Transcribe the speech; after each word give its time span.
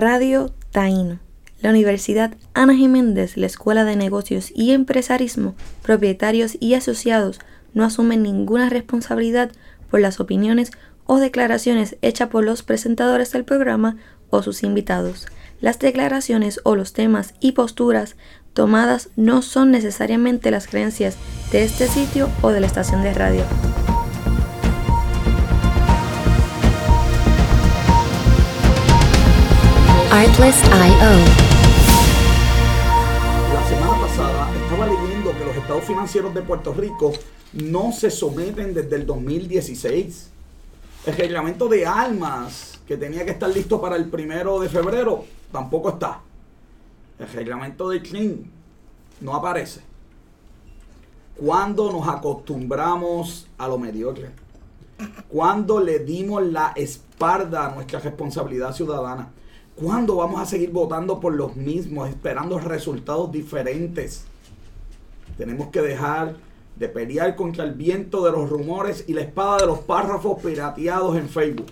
Radio 0.00 0.50
Taíno. 0.70 1.18
La 1.60 1.68
Universidad 1.68 2.34
Ana 2.54 2.74
Jiménez, 2.74 3.36
la 3.36 3.44
Escuela 3.44 3.84
de 3.84 3.96
Negocios 3.96 4.50
y 4.54 4.70
Empresarismo, 4.70 5.54
propietarios 5.82 6.56
y 6.58 6.72
asociados 6.72 7.38
no 7.74 7.84
asumen 7.84 8.22
ninguna 8.22 8.70
responsabilidad 8.70 9.52
por 9.90 10.00
las 10.00 10.18
opiniones 10.18 10.70
o 11.04 11.18
declaraciones 11.18 11.98
hechas 12.00 12.30
por 12.30 12.44
los 12.44 12.62
presentadores 12.62 13.30
del 13.32 13.44
programa 13.44 13.98
o 14.30 14.42
sus 14.42 14.62
invitados. 14.62 15.26
Las 15.60 15.78
declaraciones 15.78 16.60
o 16.64 16.76
los 16.76 16.94
temas 16.94 17.34
y 17.38 17.52
posturas 17.52 18.16
tomadas 18.54 19.10
no 19.16 19.42
son 19.42 19.70
necesariamente 19.70 20.50
las 20.50 20.66
creencias 20.66 21.18
de 21.52 21.64
este 21.64 21.88
sitio 21.88 22.30
o 22.40 22.52
de 22.52 22.60
la 22.60 22.66
estación 22.68 23.02
de 23.02 23.12
radio. 23.12 23.44
Artlist.io 30.12 30.70
La 33.54 33.68
semana 33.68 34.00
pasada 34.00 34.50
estaba 34.60 34.86
leyendo 34.86 35.30
que 35.38 35.44
los 35.44 35.56
estados 35.56 35.84
financieros 35.84 36.34
de 36.34 36.42
Puerto 36.42 36.74
Rico 36.74 37.12
no 37.52 37.92
se 37.92 38.10
someten 38.10 38.74
desde 38.74 38.96
el 38.96 39.06
2016. 39.06 40.30
El 41.06 41.16
reglamento 41.16 41.68
de 41.68 41.86
almas 41.86 42.80
que 42.88 42.96
tenía 42.96 43.24
que 43.24 43.30
estar 43.30 43.50
listo 43.50 43.80
para 43.80 43.94
el 43.94 44.06
primero 44.10 44.58
de 44.58 44.68
febrero 44.68 45.26
tampoco 45.52 45.90
está. 45.90 46.18
El 47.20 47.28
reglamento 47.28 47.88
de 47.88 48.02
CLEAN 48.02 48.50
no 49.20 49.36
aparece. 49.36 49.80
¿Cuándo 51.36 51.92
nos 51.92 52.08
acostumbramos 52.08 53.46
a 53.58 53.68
lo 53.68 53.78
mediocre? 53.78 54.30
¿Cuándo 55.28 55.78
le 55.78 56.00
dimos 56.00 56.42
la 56.42 56.72
espalda 56.74 57.66
a 57.66 57.74
nuestra 57.76 58.00
responsabilidad 58.00 58.74
ciudadana? 58.74 59.28
¿Cuándo 59.80 60.16
vamos 60.16 60.42
a 60.42 60.44
seguir 60.44 60.72
votando 60.72 61.20
por 61.20 61.34
los 61.34 61.56
mismos, 61.56 62.10
esperando 62.10 62.58
resultados 62.58 63.32
diferentes? 63.32 64.24
Tenemos 65.38 65.68
que 65.68 65.80
dejar 65.80 66.36
de 66.76 66.86
pelear 66.86 67.34
contra 67.34 67.64
el 67.64 67.72
viento 67.72 68.22
de 68.22 68.30
los 68.30 68.50
rumores 68.50 69.04
y 69.08 69.14
la 69.14 69.22
espada 69.22 69.56
de 69.60 69.66
los 69.66 69.78
párrafos 69.78 70.42
pirateados 70.42 71.16
en 71.16 71.30
Facebook. 71.30 71.68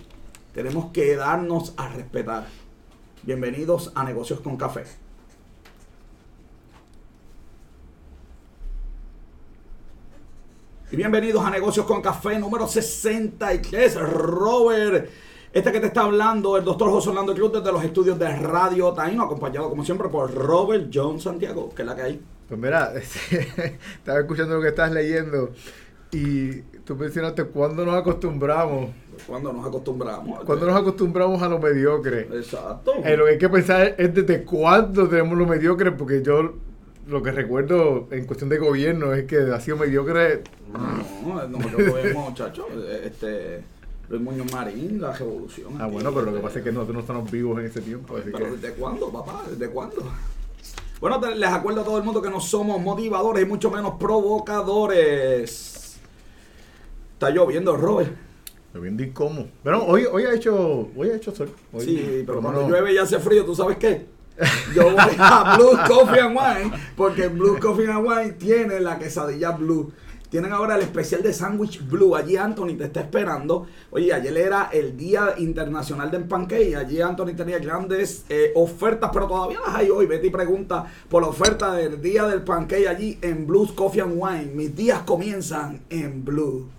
Tenemos 0.55 0.91
que 0.91 1.15
darnos 1.15 1.75
a 1.77 1.87
respetar. 1.89 2.47
Bienvenidos 3.21 3.91
a 3.93 4.03
Negocios 4.03 4.39
con 4.39 4.57
Café. 4.57 4.85
Y 10.91 10.95
bienvenidos 10.95 11.45
a 11.45 11.51
Negocios 11.51 11.85
con 11.85 12.01
Café 12.01 12.39
número 12.39 12.67
63. 12.67 14.01
Robert 14.01 15.11
este 15.51 15.71
que 15.71 15.79
te 15.79 15.87
está 15.87 16.01
hablando, 16.01 16.57
el 16.57 16.63
doctor 16.63 16.89
José 16.91 17.09
Orlando 17.09 17.33
Cruz 17.33 17.51
desde 17.53 17.71
los 17.71 17.83
estudios 17.83 18.19
de 18.19 18.35
Radio 18.35 18.93
Taino, 18.93 19.23
acompañado 19.23 19.69
como 19.69 19.83
siempre 19.83 20.07
por 20.07 20.31
Robert 20.33 20.89
John 20.93 21.19
Santiago, 21.19 21.69
que 21.75 21.81
es 21.81 21.87
la 21.87 21.95
que 21.95 22.01
hay. 22.03 22.21
Pues 22.47 22.59
mira, 22.59 22.93
este, 22.95 23.77
estaba 23.95 24.19
escuchando 24.19 24.55
lo 24.55 24.61
que 24.61 24.67
estás 24.69 24.91
leyendo 24.91 25.51
y 26.11 26.61
tú 26.85 26.95
mencionaste 26.95 27.45
cuándo 27.45 27.83
nos 27.85 27.95
acostumbramos. 27.95 28.91
¿Cuándo 29.25 29.51
nos 29.51 29.65
acostumbramos? 29.65 30.43
¿Cuándo 30.45 30.67
nos 30.67 30.75
acostumbramos 30.75 31.41
a 31.41 31.49
lo 31.49 31.59
mediocre? 31.59 32.21
Exacto. 32.31 32.93
Eh, 33.03 33.17
lo 33.17 33.25
que 33.25 33.31
hay 33.31 33.37
que 33.37 33.49
pensar 33.49 33.95
es 33.97 34.13
desde 34.13 34.43
cuándo 34.43 35.09
tenemos 35.09 35.37
lo 35.37 35.45
mediocre, 35.45 35.91
porque 35.91 36.21
yo 36.21 36.53
lo 37.07 37.23
que 37.23 37.31
recuerdo 37.31 38.07
en 38.11 38.25
cuestión 38.25 38.49
de 38.49 38.59
gobierno 38.59 39.13
es 39.13 39.25
que 39.25 39.37
ha 39.37 39.59
sido 39.59 39.77
mediocre. 39.77 40.43
No, 40.71 41.47
no, 41.47 41.59
no 41.59 41.93
vemos, 41.93 42.29
muchachos. 42.29 42.67
Este 43.03 43.63
Luis 44.09 44.21
Muñoz 44.23 44.51
Marín, 44.51 44.99
la 44.99 45.13
revolución. 45.13 45.73
Ah, 45.79 45.85
bueno, 45.85 46.11
pero 46.11 46.25
lo 46.25 46.33
que 46.33 46.39
pasa 46.39 46.59
es 46.59 46.65
que 46.65 46.71
nosotros 46.71 46.95
no 46.95 47.01
estamos 47.01 47.29
vivos 47.29 47.59
en 47.59 47.67
ese 47.67 47.81
tiempo. 47.81 48.15
pero 48.23 48.55
¿desde 48.55 48.73
cuándo, 48.73 49.11
papá? 49.11 49.43
¿Desde 49.49 49.69
cuándo? 49.69 49.97
Bueno, 50.99 51.21
les 51.35 51.49
acuerdo 51.49 51.81
a 51.81 51.83
todo 51.83 51.97
el 51.99 52.03
mundo 52.03 52.21
que 52.21 52.29
no 52.29 52.41
somos 52.41 52.81
motivadores 52.81 53.43
y 53.43 53.45
mucho 53.45 53.69
menos 53.69 53.93
provocadores. 53.99 55.99
Está 57.13 57.29
lloviendo, 57.29 57.77
Robert. 57.77 58.11
Lloviendo 58.73 59.03
y 59.03 59.11
cómo. 59.11 59.47
Pero 59.63 59.85
hoy, 59.85 60.05
hoy 60.11 60.23
ha 60.23 60.33
hecho, 60.33 60.89
hoy 60.95 61.11
ha 61.11 61.15
hecho 61.15 61.33
sol. 61.33 61.51
sí, 61.77 62.23
pero 62.25 62.41
cuando 62.41 62.67
llueve 62.67 62.93
y 62.93 62.97
hace 62.97 63.19
frío, 63.19 63.45
¿tú 63.45 63.55
sabes 63.55 63.77
qué? 63.77 64.07
Yo 64.73 64.91
voy 64.91 65.15
a 65.17 65.57
Blue 65.57 65.77
Coffee 65.87 66.21
and 66.21 66.35
Wine 66.35 66.71
porque 66.95 67.27
Blue 67.27 67.59
Coffee 67.59 67.87
and 67.87 68.07
Wine 68.07 68.31
tiene 68.33 68.79
la 68.79 68.97
quesadilla 68.97 69.51
blue 69.51 69.91
tienen 70.29 70.53
ahora 70.53 70.75
el 70.75 70.83
especial 70.83 71.23
de 71.23 71.33
Sandwich 71.33 71.81
Blue. 71.87 72.15
Allí 72.15 72.37
Anthony 72.37 72.77
te 72.77 72.83
está 72.85 73.01
esperando. 73.01 73.65
Oye, 73.89 74.13
ayer 74.13 74.37
era 74.37 74.69
el 74.71 74.95
Día 74.95 75.33
Internacional 75.37 76.11
del 76.11 76.25
Pancake. 76.25 76.75
Allí 76.75 77.01
Anthony 77.01 77.33
tenía 77.35 77.57
grandes 77.57 78.25
eh, 78.29 78.51
ofertas, 78.53 79.09
pero 79.11 79.27
todavía 79.27 79.59
las 79.65 79.75
hay 79.75 79.89
hoy. 79.89 80.05
Vete 80.05 80.27
y 80.27 80.29
pregunta 80.29 80.85
por 81.09 81.23
la 81.23 81.29
oferta 81.29 81.73
del 81.73 81.99
Día 81.99 82.27
del 82.27 82.43
Pancake 82.43 82.87
allí 82.87 83.17
en 83.23 83.47
Blues 83.47 83.71
Coffee 83.71 84.01
and 84.01 84.13
Wine. 84.17 84.51
Mis 84.53 84.75
días 84.75 85.01
comienzan 85.01 85.81
en 85.89 86.23
Blue. 86.23 86.69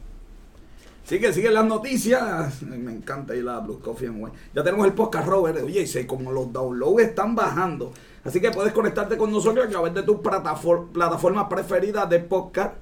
Sigue, 1.04 1.32
sigue 1.32 1.50
las 1.50 1.64
noticias. 1.64 2.62
Me 2.62 2.92
encanta 2.92 3.34
ir 3.34 3.48
a 3.48 3.58
Blues 3.58 3.80
Coffee 3.82 4.06
and 4.06 4.22
Wine. 4.22 4.36
Ya 4.54 4.62
tenemos 4.62 4.86
el 4.86 4.92
podcast, 4.92 5.26
Robert. 5.26 5.60
Oye, 5.64 5.88
sé 5.88 6.06
como 6.06 6.30
los 6.30 6.52
downloads 6.52 7.02
están 7.02 7.34
bajando. 7.34 7.92
Así 8.22 8.40
que 8.40 8.52
puedes 8.52 8.72
conectarte 8.72 9.16
con 9.16 9.32
nosotros 9.32 9.66
a 9.66 9.68
través 9.68 9.92
de 9.92 10.04
tu 10.04 10.22
plataforma 10.22 11.48
preferida 11.48 12.06
de 12.06 12.20
podcast 12.20 12.74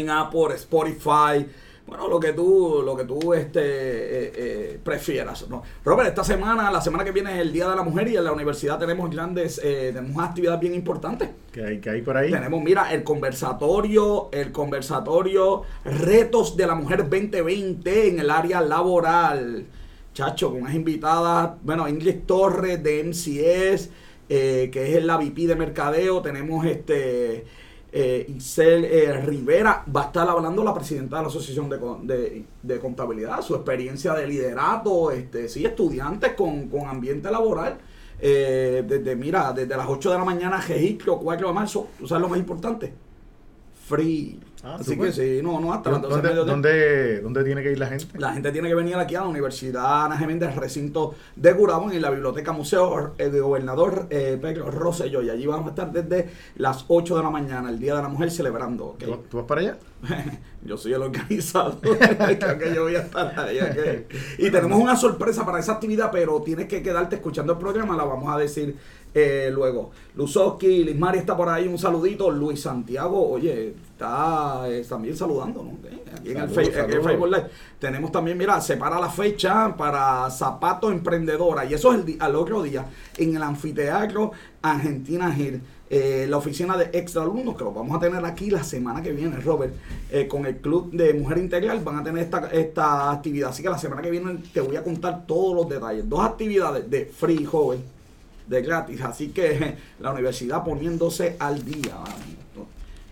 en 0.00 0.10
Apple, 0.10 0.54
Spotify, 0.54 1.46
bueno, 1.86 2.08
lo 2.08 2.18
que 2.18 2.32
tú, 2.32 2.82
lo 2.84 2.96
que 2.96 3.04
tú 3.04 3.34
este, 3.34 3.60
eh, 3.60 4.32
eh, 4.34 4.80
prefieras. 4.82 5.46
¿no? 5.50 5.62
Robert, 5.84 6.08
esta 6.08 6.24
semana, 6.24 6.70
la 6.70 6.80
semana 6.80 7.04
que 7.04 7.12
viene 7.12 7.34
es 7.34 7.40
el 7.40 7.52
Día 7.52 7.68
de 7.68 7.76
la 7.76 7.82
Mujer 7.82 8.08
y 8.08 8.16
en 8.16 8.24
la 8.24 8.32
universidad 8.32 8.78
tenemos 8.78 9.10
grandes, 9.10 9.60
eh, 9.62 9.90
tenemos 9.92 10.24
actividades 10.24 10.60
bien 10.60 10.74
importantes. 10.74 11.28
¿Qué 11.52 11.62
hay, 11.62 11.80
qué 11.80 11.90
hay 11.90 12.02
por 12.02 12.16
ahí? 12.16 12.30
Tenemos, 12.30 12.62
mira, 12.62 12.90
el 12.92 13.04
conversatorio, 13.04 14.30
el 14.32 14.50
conversatorio 14.50 15.62
Retos 15.84 16.56
de 16.56 16.66
la 16.66 16.74
Mujer 16.74 17.00
2020 17.00 18.08
en 18.08 18.20
el 18.20 18.30
área 18.30 18.62
laboral. 18.62 19.66
Chacho, 20.14 20.52
con 20.52 20.62
unas 20.62 20.74
invitadas, 20.74 21.50
bueno, 21.62 21.86
Ingrid 21.86 22.20
Torres 22.24 22.82
de 22.82 23.04
MCS, 23.04 23.90
que 24.28 24.96
es 24.96 25.04
la 25.04 25.18
VP 25.18 25.48
de 25.48 25.56
Mercadeo. 25.56 26.22
Tenemos 26.22 26.64
este 26.64 27.44
eh, 27.96 28.26
Isel 28.28 28.84
eh, 28.86 29.20
Rivera 29.20 29.84
va 29.94 30.02
a 30.02 30.04
estar 30.06 30.28
hablando 30.28 30.64
la 30.64 30.74
presidenta 30.74 31.18
de 31.18 31.22
la 31.22 31.28
Asociación 31.28 31.70
de, 31.70 32.80
Contabilidad, 32.80 33.40
su 33.40 33.54
experiencia 33.54 34.14
de 34.14 34.26
liderato, 34.26 35.12
este, 35.12 35.48
sí, 35.48 35.64
estudiantes 35.64 36.32
con, 36.32 36.68
ambiente 36.88 37.30
laboral. 37.30 37.78
Eh, 38.18 38.82
desde, 38.84 39.14
mira, 39.14 39.52
desde 39.52 39.76
las 39.76 39.86
8 39.88 40.10
de 40.10 40.18
la 40.18 40.24
mañana, 40.24 40.60
registro, 40.60 41.20
4 41.20 41.46
de 41.46 41.54
marzo, 41.54 41.86
¿tú 41.96 42.08
sabes 42.08 42.22
lo 42.22 42.28
más 42.28 42.38
importante? 42.40 42.92
Free. 43.86 44.40
Ah, 44.64 44.78
Así 44.80 44.96
que 44.96 45.12
sí, 45.12 45.40
no, 45.42 45.60
no, 45.60 45.74
hasta 45.74 45.90
¿Dónde, 45.90 47.20
¿Dónde, 47.20 47.44
tiene 47.44 47.62
que 47.62 47.72
ir 47.72 47.78
la 47.78 47.88
gente? 47.88 48.18
La 48.18 48.32
gente 48.32 48.50
tiene 48.50 48.68
que 48.68 48.74
venir 48.74 48.94
aquí 48.96 49.14
a 49.14 49.20
la 49.20 49.26
Universidad 49.26 50.06
Ana 50.06 50.16
Jiménez, 50.16 50.56
recinto 50.56 51.14
de 51.36 51.52
Gurabo, 51.52 51.92
en 51.92 52.00
la 52.00 52.08
Biblioteca 52.08 52.52
Museo 52.52 53.12
eh, 53.18 53.28
de 53.28 53.40
Gobernador 53.40 54.06
eh, 54.08 54.38
Pedro 54.40 54.70
Rosselló. 54.70 55.20
Y 55.20 55.28
allí 55.28 55.46
vamos 55.46 55.66
a 55.66 55.70
estar 55.70 55.92
desde 55.92 56.30
las 56.56 56.86
8 56.88 57.18
de 57.18 57.22
la 57.22 57.28
mañana, 57.28 57.68
el 57.68 57.78
Día 57.78 57.96
de 57.96 58.02
la 58.02 58.08
Mujer, 58.08 58.30
celebrando. 58.30 58.96
¿Tú, 58.98 59.36
vas 59.36 59.46
para 59.46 59.60
allá? 59.60 59.76
yo 60.64 60.78
soy 60.78 60.94
el 60.94 61.02
organizador, 61.02 61.78
que 62.58 62.74
yo 62.74 62.84
voy 62.84 62.96
a 62.96 63.00
estar 63.00 63.38
ahí. 63.38 63.58
Y 64.38 64.50
tenemos 64.50 64.80
una 64.80 64.96
sorpresa 64.96 65.44
para 65.44 65.58
esa 65.58 65.72
actividad, 65.72 66.10
pero 66.10 66.40
tienes 66.40 66.68
que 66.68 66.82
quedarte 66.82 67.16
escuchando 67.16 67.52
el 67.52 67.58
programa, 67.58 67.98
la 67.98 68.04
vamos 68.04 68.34
a 68.34 68.38
decir 68.38 68.76
eh, 69.14 69.48
luego, 69.52 69.92
Luzowski, 70.16 70.82
Liz 70.82 70.98
Mari 70.98 71.18
está 71.18 71.36
por 71.36 71.48
ahí, 71.48 71.68
un 71.68 71.78
saludito. 71.78 72.30
Luis 72.30 72.60
Santiago, 72.60 73.30
oye, 73.30 73.74
está 73.94 74.68
eh, 74.68 74.84
también 74.88 75.16
saludando, 75.16 75.62
¿no? 75.62 75.78
Aquí 76.18 76.32
en, 76.32 76.38
el 76.38 76.50
Facebook 76.50 77.26
Live. 77.26 77.46
Tenemos 77.78 78.10
también, 78.10 78.36
mira, 78.36 78.60
separa 78.60 79.00
la 79.00 79.08
fecha 79.08 79.74
para 79.76 80.28
Zapato 80.30 80.90
Emprendedora. 80.90 81.64
Y 81.64 81.74
eso 81.74 81.92
es 81.92 82.04
el 82.04 82.16
al 82.20 82.34
otro 82.34 82.62
día 82.62 82.86
en 83.16 83.36
el 83.36 83.42
anfiteatro 83.42 84.32
Argentina 84.62 85.32
Gil. 85.32 85.62
Eh, 85.90 86.26
la 86.28 86.38
oficina 86.38 86.76
de 86.76 86.90
extra 86.98 87.22
alumnos, 87.22 87.56
que 87.56 87.62
lo 87.62 87.72
vamos 87.72 87.96
a 87.96 88.00
tener 88.00 88.24
aquí 88.24 88.50
la 88.50 88.64
semana 88.64 89.00
que 89.00 89.12
viene, 89.12 89.36
Robert, 89.36 89.74
con 90.28 90.44
el 90.46 90.56
Club 90.56 90.90
de 90.90 91.14
Mujer 91.14 91.38
Integral, 91.38 91.80
van 91.84 91.98
a 91.98 92.02
tener 92.02 92.24
esta, 92.24 92.48
esta 92.50 93.12
actividad. 93.12 93.50
Así 93.50 93.62
que 93.62 93.68
la 93.68 93.78
semana 93.78 94.02
que 94.02 94.10
viene 94.10 94.38
te 94.52 94.60
voy 94.60 94.76
a 94.76 94.82
contar 94.82 95.24
todos 95.26 95.54
los 95.54 95.68
detalles. 95.68 96.08
Dos 96.08 96.24
actividades 96.24 96.90
de 96.90 97.06
free, 97.06 97.44
joven 97.44 97.84
de 98.48 98.62
gratis. 98.62 99.00
Así 99.02 99.28
que 99.28 99.76
la 100.00 100.10
universidad 100.12 100.64
poniéndose 100.64 101.36
al 101.38 101.64
día. 101.64 101.96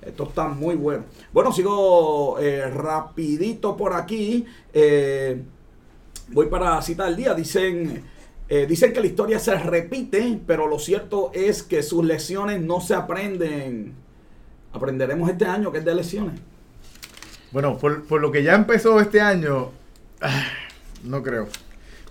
Esto, 0.03 0.25
está 0.25 0.49
muy 0.49 0.75
bueno. 0.75 1.05
Bueno, 1.33 1.53
sigo 1.53 2.39
eh, 2.41 2.69
rapidito 2.69 3.77
por 3.77 3.95
aquí. 3.95 4.45
Eh, 4.73 5.41
voy 6.29 6.47
para 6.47 6.83
cita 6.83 7.05
del 7.07 7.17
día. 7.17 7.35
Dicen, 7.35 8.03
eh, 8.49 8.67
dicen 8.67 8.93
que 8.93 9.01
la 9.01 9.07
historia 9.07 9.39
se 9.39 9.55
repite, 9.57 10.41
pero 10.47 10.67
lo 10.67 10.79
cierto 10.79 11.31
es 11.33 11.63
que 11.63 11.83
sus 11.83 12.05
lecciones 12.05 12.61
no 12.61 12.81
se 12.81 12.95
aprenden. 12.95 13.95
Aprenderemos 14.73 15.31
este 15.31 15.45
año 15.45 15.71
que 15.71 15.79
es 15.79 15.85
de 15.85 15.95
lecciones. 15.95 16.41
Bueno, 17.53 17.79
por, 17.79 18.05
por 18.05 18.21
lo 18.21 18.33
que 18.33 18.43
ya 18.43 18.55
empezó 18.55 18.99
este 18.99 19.21
año, 19.21 19.71
no 21.05 21.23
creo. 21.23 21.47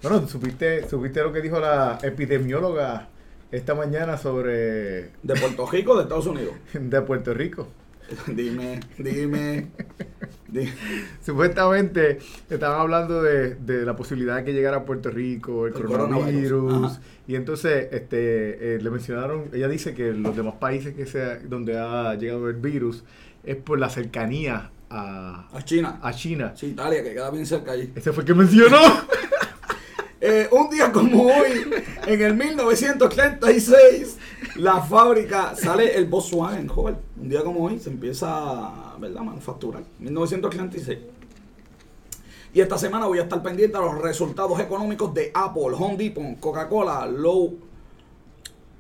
Bueno, 0.02 0.28
¿supiste, 0.28 0.88
¿supiste 0.88 1.22
lo 1.22 1.34
que 1.34 1.42
dijo 1.42 1.60
la 1.60 2.00
epidemióloga 2.02 3.08
esta 3.52 3.76
mañana 3.76 4.18
sobre 4.18 5.12
¿De 5.22 5.36
Puerto 5.40 5.70
Rico 5.70 5.96
de 5.96 6.04
Estados 6.04 6.26
Unidos? 6.26 6.54
de 6.74 7.02
Puerto 7.02 7.34
Rico? 7.34 7.68
dime, 8.28 8.80
dime. 8.98 9.68
di- 10.48 10.70
Supuestamente 11.24 12.20
estaban 12.50 12.80
hablando 12.82 13.22
de, 13.22 13.56
de 13.56 13.86
la 13.86 13.96
posibilidad 13.96 14.38
de 14.38 14.44
que 14.44 14.54
llegara 14.54 14.78
a 14.78 14.86
Puerto 14.86 15.10
Rico 15.10 15.68
el, 15.68 15.74
El 15.76 15.82
coronavirus. 15.84 17.00
Y 17.28 17.36
entonces 17.36 17.88
este, 17.92 18.76
eh, 18.76 18.80
le 18.82 18.90
mencionaron, 18.90 19.46
ella 19.54 19.68
dice 19.68 19.94
que 19.94 20.12
los 20.14 20.36
demás 20.36 20.56
países 20.60 20.94
que 20.96 21.06
sea, 21.06 21.38
donde 21.40 21.78
ha 21.80 22.16
llegado 22.16 22.50
el 22.50 22.56
virus 22.58 23.04
es 23.44 23.56
por 23.56 23.80
la 23.80 23.90
cercanía 23.90 24.72
a, 24.90 25.48
A 25.54 25.62
China. 25.64 26.00
a 26.02 26.12
China. 26.14 26.54
Sí, 26.56 26.68
Italia, 26.68 27.02
que 27.04 27.14
queda 27.14 27.32
bien 27.32 27.46
cerca 27.46 27.72
allí. 27.72 27.92
Ese 27.96 28.12
fue 28.12 28.24
el 28.24 28.28
que 28.28 28.34
mencionó. 28.34 28.78
Eh, 30.24 30.48
un 30.52 30.70
día 30.70 30.92
como 30.92 31.24
hoy, 31.26 31.50
en 32.06 32.22
el 32.22 32.36
1936, 32.36 34.18
la 34.56 34.82
fábrica 34.82 35.56
sale 35.56 35.96
el 35.96 36.06
Volkswagen, 36.06 36.68
joven. 36.68 36.98
Un 37.20 37.30
día 37.30 37.44
como 37.44 37.66
hoy 37.66 37.80
se 37.80 37.90
empieza 37.90 38.96
¿verdad? 39.00 39.20
a 39.20 39.24
manufacturar. 39.24 39.84
1936. 40.00 41.00
Y 42.54 42.60
esta 42.60 42.78
semana 42.78 43.06
voy 43.06 43.20
a 43.20 43.24
estar 43.24 43.42
pendiente 43.42 43.78
a 43.78 43.82
los 43.82 44.02
resultados 44.02 44.60
económicos 44.60 45.14
de 45.14 45.32
Apple, 45.34 45.72
Home 45.78 45.96
Depot, 45.96 46.40
Coca-Cola, 46.40 47.06
Low, 47.06 47.58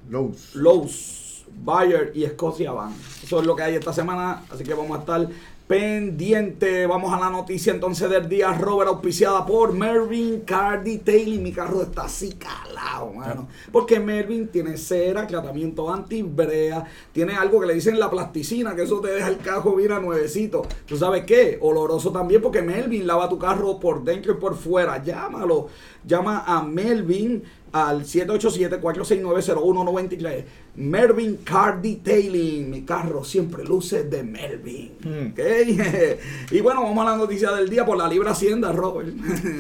Lowe's. 0.10 0.56
Lowe's, 0.56 1.46
Bayer 1.64 2.12
y 2.14 2.26
Scotia 2.26 2.74
Bank. 2.74 2.94
Eso 3.24 3.40
es 3.40 3.46
lo 3.46 3.56
que 3.56 3.64
hay 3.64 3.76
esta 3.76 3.94
semana, 3.94 4.44
así 4.50 4.64
que 4.64 4.74
vamos 4.74 4.98
a 4.98 5.00
estar 5.00 5.28
pendiente. 5.72 6.86
Vamos 6.86 7.14
a 7.14 7.18
la 7.18 7.30
noticia 7.30 7.72
entonces 7.72 8.10
del 8.10 8.28
día, 8.28 8.52
Robert, 8.52 8.90
auspiciada 8.90 9.46
por 9.46 9.72
Mervyn 9.72 10.42
Car 10.42 10.84
Detailing. 10.84 11.42
Mi 11.42 11.54
carro 11.54 11.82
está 11.84 12.04
así 12.04 12.34
calado, 12.34 13.14
mano. 13.14 13.48
Porque 13.72 13.98
Mervyn 13.98 14.50
tiene 14.50 14.76
cera, 14.76 15.26
tratamiento 15.26 15.90
antibrea, 15.90 16.84
tiene 17.14 17.36
algo 17.36 17.62
que 17.62 17.68
le 17.68 17.76
dicen 17.76 17.98
la 17.98 18.10
plasticina, 18.10 18.76
que 18.76 18.82
eso 18.82 19.00
te 19.00 19.12
deja 19.12 19.30
el 19.30 19.38
carro 19.38 19.74
mira 19.78 19.98
nuevecito. 20.02 20.64
¿Tú 20.86 20.98
sabes 20.98 21.24
qué? 21.24 21.58
Oloroso 21.62 22.12
también, 22.12 22.42
porque 22.42 22.62
Melvin 22.62 23.08
lava 23.08 23.30
tu 23.30 23.40
carro 23.40 23.80
por 23.80 24.04
dentro 24.04 24.34
y 24.34 24.36
por 24.36 24.58
fuera. 24.58 25.02
Llámalo. 25.02 25.70
Llama 26.06 26.44
a 26.46 26.62
Melvin 26.64 27.44
al 27.72 28.04
787-469-0193. 28.04 30.44
Melvin 30.76 31.38
Car 31.38 31.82
Detailing. 31.82 32.70
Mi 32.70 32.84
carro 32.84 33.24
siempre 33.24 33.64
luce 33.64 34.04
de 34.04 34.22
Melvin. 34.24 34.92
Hmm. 35.04 35.32
¿Ok? 35.32 35.40
y 36.52 36.60
bueno, 36.62 36.84
vamos 36.84 37.08
a 37.08 37.12
la 37.12 37.18
noticia 37.18 37.52
del 37.52 37.70
día 37.70 37.86
por 37.86 37.98
la 37.98 38.08
Libra 38.08 38.32
Hacienda, 38.32 38.72
Robert. 38.72 39.10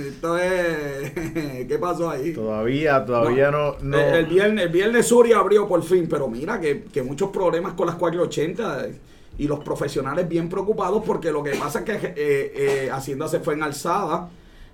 Esto 0.07 0.37
es... 0.37 1.11
¿Qué 1.67 1.77
pasó 1.79 2.09
ahí? 2.09 2.33
Todavía, 2.33 3.05
todavía 3.05 3.51
no. 3.51 3.75
no, 3.81 3.99
El, 3.99 4.25
viernes, 4.25 4.65
el 4.65 4.71
viernes 4.71 5.07
Suri 5.07 5.33
abrió 5.33 5.67
por 5.67 5.83
fin, 5.83 6.07
pero 6.09 6.27
mira 6.27 6.59
que, 6.59 6.83
que 6.83 7.03
muchos 7.03 7.29
problemas 7.29 7.73
con 7.73 7.85
las 7.87 7.95
480 7.95 8.87
y 9.37 9.47
los 9.47 9.59
profesionales 9.59 10.27
bien 10.27 10.49
preocupados 10.49 11.03
porque 11.05 11.31
lo 11.31 11.43
que 11.43 11.51
pasa 11.51 11.79
es 11.79 11.85
que 11.85 11.93
eh, 11.93 12.13
eh, 12.15 12.89
Hacienda 12.91 13.27
se 13.27 13.39
fue 13.39 13.53
en 13.53 13.63
alzada. 13.63 14.29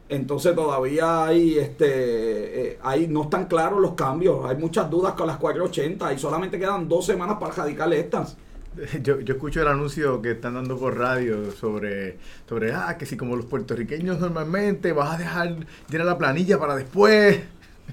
Entonces 0.09 0.56
todavía 0.56 1.25
hay, 1.25 1.57
este, 1.57 2.71
eh, 2.71 2.80
ahí 2.81 3.07
no 3.07 3.24
están 3.24 3.45
claros 3.45 3.81
los 3.81 3.94
cambios. 3.94 4.45
Hay 4.45 4.56
muchas 4.56 4.89
dudas 4.89 5.13
con 5.13 5.27
las 5.27 5.38
480 5.38 6.13
y 6.13 6.19
solamente 6.19 6.57
quedan 6.57 6.88
dos 6.88 7.06
semanas 7.06 7.38
para 7.39 7.54
radicar 7.54 7.92
estas. 7.94 8.38
Yo, 9.01 9.19
yo 9.19 9.33
escucho 9.33 9.62
el 9.62 9.68
anuncio 9.68 10.21
que 10.21 10.31
están 10.31 10.54
dando 10.54 10.77
por 10.77 10.95
radio 10.98 11.51
sobre, 11.51 12.19
sobre, 12.48 12.74
ah, 12.74 12.95
que 12.98 13.07
si 13.07 13.18
como 13.18 13.36
los 13.36 13.45
puertorriqueños 13.45 14.19
normalmente 14.19 14.94
vas 14.94 15.15
a 15.15 15.18
dejar 15.18 15.56
llenar 15.89 16.06
la 16.06 16.18
planilla 16.18 16.59
para 16.59 16.75
después. 16.75 17.39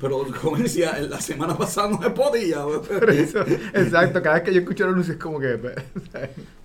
Pero 0.00 0.26
como 0.42 0.56
decía, 0.56 0.98
la 1.08 1.20
semana 1.20 1.56
pasada 1.56 1.88
no 1.88 2.02
se 2.02 2.10
podía. 2.10 2.58
Eso, 3.12 3.40
exacto, 3.72 4.20
cada 4.22 4.36
vez 4.36 4.44
que 4.44 4.52
yo 4.52 4.60
escucho 4.60 4.84
el 4.84 4.90
anuncio 4.90 5.14
es 5.14 5.20
como 5.20 5.38
que... 5.38 5.58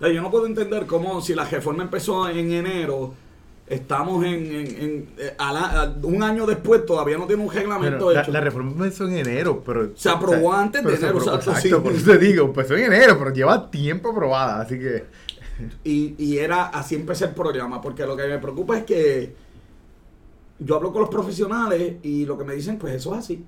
Yo 0.00 0.22
no 0.22 0.30
puedo 0.30 0.46
entender 0.46 0.86
cómo 0.86 1.20
si 1.20 1.34
la 1.34 1.44
reforma 1.44 1.84
empezó 1.84 2.28
en 2.28 2.52
enero, 2.52 3.14
estamos 3.70 4.24
en, 4.24 4.32
en- 4.46 4.66
en- 4.82 5.08
eh, 5.16 5.34
a 5.38 5.52
la- 5.52 5.82
a- 5.82 5.94
un 6.02 6.22
año 6.22 6.44
después, 6.44 6.84
todavía 6.84 7.16
no 7.16 7.26
tiene 7.26 7.42
un 7.42 7.50
reglamento 7.52 8.04
Bueno, 8.06 8.20
hecho. 8.20 8.30
la 8.32 8.40
reforma 8.40 8.72
empezó 8.72 9.06
en 9.06 9.16
enero, 9.18 9.62
pero... 9.64 9.90
Se 9.96 10.10
aprobó 10.10 10.52
antes 10.52 10.82
de 10.84 10.90
enero, 10.94 11.08
aprobó- 11.18 11.36
exacto, 11.36 11.50
exacto, 11.52 11.76
sí. 11.78 11.82
por 11.82 11.92
eso 11.92 12.10
te 12.10 12.18
digo, 12.18 12.44
empezó 12.46 12.76
en 12.76 12.92
enero, 12.92 13.16
pero 13.18 13.32
lleva 13.32 13.70
tiempo 13.70 14.10
aprobada, 14.10 14.60
así 14.60 14.78
que... 14.78 15.04
Y, 15.84 16.14
y 16.18 16.38
era 16.38 16.66
así 16.66 16.94
empecé 16.96 17.26
el 17.26 17.30
programa, 17.32 17.80
porque 17.80 18.04
lo 18.06 18.16
que 18.16 18.26
me 18.26 18.38
preocupa 18.38 18.76
es 18.78 18.84
que 18.84 19.34
yo 20.58 20.74
hablo 20.76 20.92
con 20.92 21.02
los 21.02 21.10
profesionales 21.10 21.94
y 22.02 22.24
lo 22.26 22.36
que 22.36 22.44
me 22.44 22.54
dicen, 22.54 22.76
pues 22.78 22.94
eso 22.94 23.12
es 23.14 23.20
así, 23.20 23.44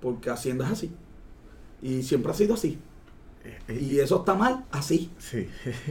porque 0.00 0.28
Hacienda 0.30 0.66
es 0.66 0.72
así. 0.72 0.92
Y 1.80 2.02
siempre 2.02 2.30
ha 2.32 2.34
sido 2.34 2.54
así. 2.54 2.78
Y 3.68 3.98
eso 4.00 4.18
está 4.18 4.34
mal, 4.34 4.64
así. 4.70 5.10
Sí, 5.18 5.48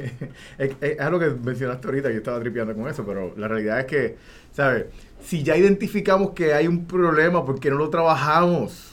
es, 0.58 0.72
es 0.82 1.00
algo 1.00 1.20
que 1.20 1.30
mencionaste 1.30 1.88
ahorita, 1.88 2.10
yo 2.12 2.18
estaba 2.18 2.40
tripeando 2.40 2.76
con 2.76 2.88
eso, 2.88 3.06
pero 3.06 3.34
la 3.38 3.48
realidad 3.48 3.80
es 3.80 3.86
que, 3.86 4.18
¿sabes? 4.54 4.86
Si 5.24 5.44
ya 5.44 5.56
identificamos 5.58 6.32
que 6.32 6.54
hay 6.54 6.68
un 6.68 6.86
problema, 6.86 7.46
¿por 7.46 7.60
qué 7.60 7.70
no 7.70 7.78
lo 7.78 7.90
trabajamos? 7.90 8.88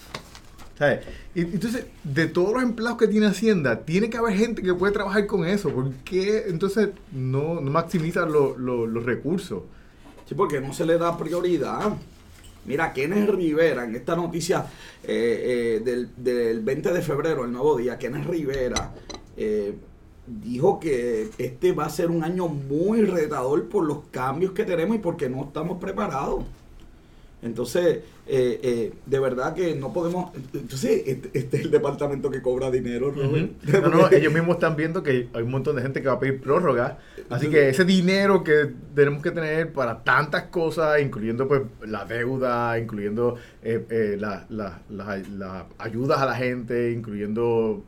¿Sabes? 0.79 1.01
Y 1.35 1.41
entonces, 1.43 1.87
de 2.05 2.27
todos 2.29 2.53
los 2.55 2.63
empleados 2.63 2.99
que 2.99 3.09
tiene 3.09 3.27
Hacienda, 3.27 3.81
tiene 3.81 4.09
que 4.11 4.17
haber 4.17 4.35
gente 4.37 4.63
que 4.63 4.75
puede 4.75 4.93
trabajar 4.93 5.27
con 5.27 5.45
eso. 5.47 5.71
¿Por 5.71 5.93
qué 6.05 6.45
entonces 6.49 6.91
no, 7.13 7.61
no 7.61 7.71
maximizan 7.71 8.31
lo- 8.33 8.57
lo- 8.57 8.87
los 8.87 9.05
recursos? 9.05 9.63
Sí, 10.29 10.35
porque 10.35 10.61
no 10.61 10.73
se 10.73 10.85
le 10.87 10.99
da 10.99 11.17
prioridad. 11.19 11.95
Mira, 12.65 12.93
Kenneth 12.93 13.31
Rivera, 13.31 13.85
en 13.85 13.97
esta 13.97 14.15
noticia 14.15 14.67
eh, 15.03 15.79
eh, 15.79 15.83
del, 15.85 16.11
del 16.17 16.61
20 16.61 16.93
de 16.93 17.03
febrero, 17.03 17.45
el 17.45 17.53
nuevo 17.53 17.77
día, 17.77 17.99
Kenneth 17.99 18.27
Rivera 18.27 18.93
eh, 19.37 19.75
dijo 20.27 20.79
que 20.79 21.31
este 21.39 21.73
va 21.73 21.87
a 21.87 21.91
ser 21.91 22.11
un 22.11 22.23
año 22.23 22.49
muy 22.49 23.03
retador 23.03 23.69
por 23.69 23.85
los 23.85 24.01
cambios 24.11 24.53
que 24.53 24.65
tenemos 24.65 24.97
y 24.97 24.99
porque 24.99 25.29
no 25.29 25.45
estamos 25.45 25.79
preparados. 25.79 26.45
Entonces, 27.41 28.01
eh, 28.27 28.61
eh, 28.63 28.93
de 29.07 29.19
verdad 29.21 29.55
que 29.55 29.75
no 29.77 29.93
podemos... 29.93 30.33
Entonces, 30.53 31.03
este, 31.07 31.31
este 31.39 31.57
es 31.59 31.65
el 31.67 31.71
departamento 31.71 32.31
que 32.31 32.43
cobra 32.43 32.69
dinero, 32.71 33.11
Robert. 33.13 33.53
No, 33.81 33.89
no, 33.89 34.11
ellos 34.11 34.33
mismos 34.33 34.57
están 34.57 34.75
viendo 34.75 35.03
que 35.05 35.29
hay 35.33 35.43
un 35.43 35.51
montón 35.53 35.77
de 35.77 35.83
gente 35.83 36.03
que 36.03 36.09
va 36.09 36.15
a 36.15 36.19
pedir 36.19 36.41
prórroga. 36.41 36.99
Así 37.31 37.49
que 37.49 37.69
ese 37.69 37.85
dinero 37.85 38.43
que 38.43 38.71
tenemos 38.95 39.23
que 39.23 39.31
tener 39.31 39.73
para 39.73 40.03
tantas 40.03 40.45
cosas, 40.45 41.01
incluyendo 41.01 41.47
pues 41.47 41.63
la 41.87 42.05
deuda, 42.05 42.77
incluyendo 42.79 43.37
eh, 43.63 43.85
eh, 43.89 44.17
la- 44.19 44.45
la- 44.49 44.81
la- 44.91 45.17
las 45.37 45.65
ayudas 45.79 46.19
a 46.21 46.27
la 46.27 46.35
gente, 46.35 46.91
incluyendo... 46.91 47.85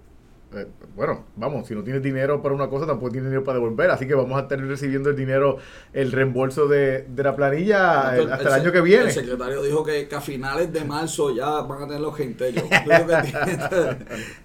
eh, 0.55 0.67
bueno, 0.97 1.27
vamos, 1.37 1.69
si 1.69 1.75
no 1.75 1.83
tienes 1.85 2.03
dinero 2.03 2.43
para 2.43 2.55
una 2.55 2.69
cosa, 2.69 2.87
tampoco 2.87 3.11
tienes 3.13 3.31
dinero 3.31 3.45
para 3.45 3.59
devolver. 3.59 3.91
Así 3.91 4.07
que 4.07 4.15
vamos 4.15 4.39
a 4.39 4.43
estar 4.43 4.59
recibiendo 4.59 5.11
el 5.11 5.17
dinero, 5.17 5.59
el 5.93 6.11
reembolso 6.13 6.67
de, 6.67 7.03
de 7.03 7.23
la 7.23 7.37
planilla 7.37 8.17
eh, 8.17 8.27
hasta 8.31 8.49
el, 8.57 8.63
año 8.63 8.73
que 8.73 8.81
viene. 8.81 9.05
El 9.05 9.13
secretario 9.13 9.63
dijo 9.63 9.85
que, 9.85 10.09
que 10.09 10.15
a 10.15 10.21
finales 10.21 10.73
de 10.73 10.85
marzo 10.85 11.35
ya 11.35 11.63
van 11.63 11.83
a 11.83 11.87
tener 11.87 12.01
los 12.01 12.17
gente. 12.17 12.53
Yo 12.53 12.63
creo 12.69 13.07
que- 13.07 13.97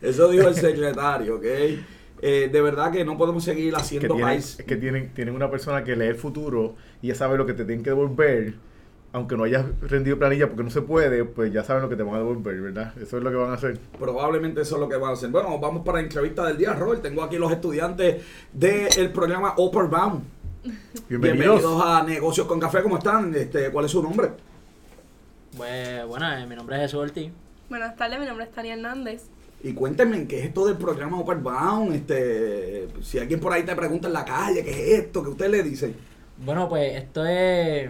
Eso 0.07 0.29
dijo 0.29 0.47
el 0.47 0.55
secretario, 0.55 1.37
¿ok? 1.37 1.45
Eh, 2.21 2.49
de 2.51 2.61
verdad 2.61 2.91
que 2.91 3.03
no 3.03 3.17
podemos 3.17 3.43
seguir 3.43 3.73
que 3.73 3.79
haciendo 3.79 4.15
tienen, 4.15 4.25
país. 4.25 4.59
es 4.59 4.65
que 4.65 4.77
tienen, 4.77 5.13
tienen 5.13 5.35
una 5.35 5.49
persona 5.49 5.83
que 5.83 5.95
lee 5.95 6.07
el 6.07 6.15
futuro 6.15 6.75
y 7.01 7.09
ya 7.09 7.15
sabe 7.15 7.37
lo 7.37 7.45
que 7.45 7.53
te 7.53 7.65
tienen 7.65 7.83
que 7.83 7.89
devolver, 7.89 8.53
aunque 9.15 9.37
no 9.37 9.45
hayas 9.45 9.65
rendido 9.79 10.19
planilla 10.19 10.47
porque 10.47 10.63
no 10.63 10.69
se 10.69 10.81
puede, 10.81 11.23
pues 11.23 11.53
ya 11.53 11.63
saben 11.63 11.83
lo 11.83 11.87
que 11.87 11.95
te 11.95 12.03
van 12.03 12.15
a 12.15 12.17
devolver, 12.17 12.59
¿verdad? 12.59 12.91
Eso 13.01 13.17
es 13.17 13.23
lo 13.23 13.29
que 13.29 13.37
van 13.37 13.49
a 13.49 13.53
hacer. 13.53 13.79
Probablemente 13.97 14.59
eso 14.59 14.75
es 14.75 14.81
lo 14.81 14.89
que 14.89 14.97
van 14.97 15.11
a 15.11 15.13
hacer. 15.13 15.29
Bueno, 15.29 15.57
vamos 15.57 15.85
para 15.85 15.99
la 15.99 16.03
entrevista 16.03 16.45
del 16.45 16.57
día, 16.57 16.73
Robert. 16.73 17.01
Tengo 17.01 17.23
aquí 17.23 17.37
los 17.37 17.49
estudiantes 17.49 18.25
del 18.51 19.13
programa 19.13 19.53
Upper 19.55 19.85
Bound. 19.85 20.21
Bienvenidos. 21.07 21.63
a 21.81 22.03
Negocios 22.03 22.45
con 22.45 22.59
Café. 22.59 22.83
¿Cómo 22.83 22.97
están? 22.97 23.33
Este, 23.33 23.71
¿Cuál 23.71 23.85
es 23.85 23.91
su 23.91 24.03
nombre? 24.03 24.31
Pues 25.55 26.05
bueno, 26.05 26.29
eh, 26.33 26.45
mi 26.45 26.57
nombre 26.57 26.75
es 26.75 26.81
Jesús 26.81 26.99
Ortiz. 26.99 27.31
Buenas 27.69 27.95
tardes, 27.95 28.19
mi 28.19 28.25
nombre 28.25 28.43
es 28.43 28.51
Tania 28.51 28.73
Hernández. 28.73 29.29
Y 29.63 29.71
cuéntenme 29.71 30.27
qué 30.27 30.39
es 30.39 30.45
esto 30.47 30.67
del 30.67 30.75
programa 30.75 31.17
Upper 31.21 31.37
Bound. 31.37 31.95
Este, 31.95 32.89
si 33.01 33.17
alguien 33.17 33.39
por 33.39 33.53
ahí 33.53 33.63
te 33.63 33.77
pregunta 33.77 34.07
en 34.07 34.13
la 34.13 34.25
calle 34.25 34.61
qué 34.61 34.71
es 34.71 34.99
esto, 35.05 35.23
¿qué 35.23 35.29
usted 35.29 35.49
le 35.49 35.63
dice? 35.63 35.93
Bueno, 36.37 36.67
pues 36.67 37.01
esto 37.01 37.25
es, 37.25 37.89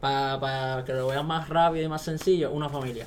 para 0.00 0.84
que 0.84 0.92
lo 0.94 1.08
vean 1.08 1.26
más 1.26 1.48
rápido 1.48 1.84
y 1.84 1.88
más 1.88 2.02
sencillo, 2.02 2.50
una 2.50 2.68
familia. 2.68 3.06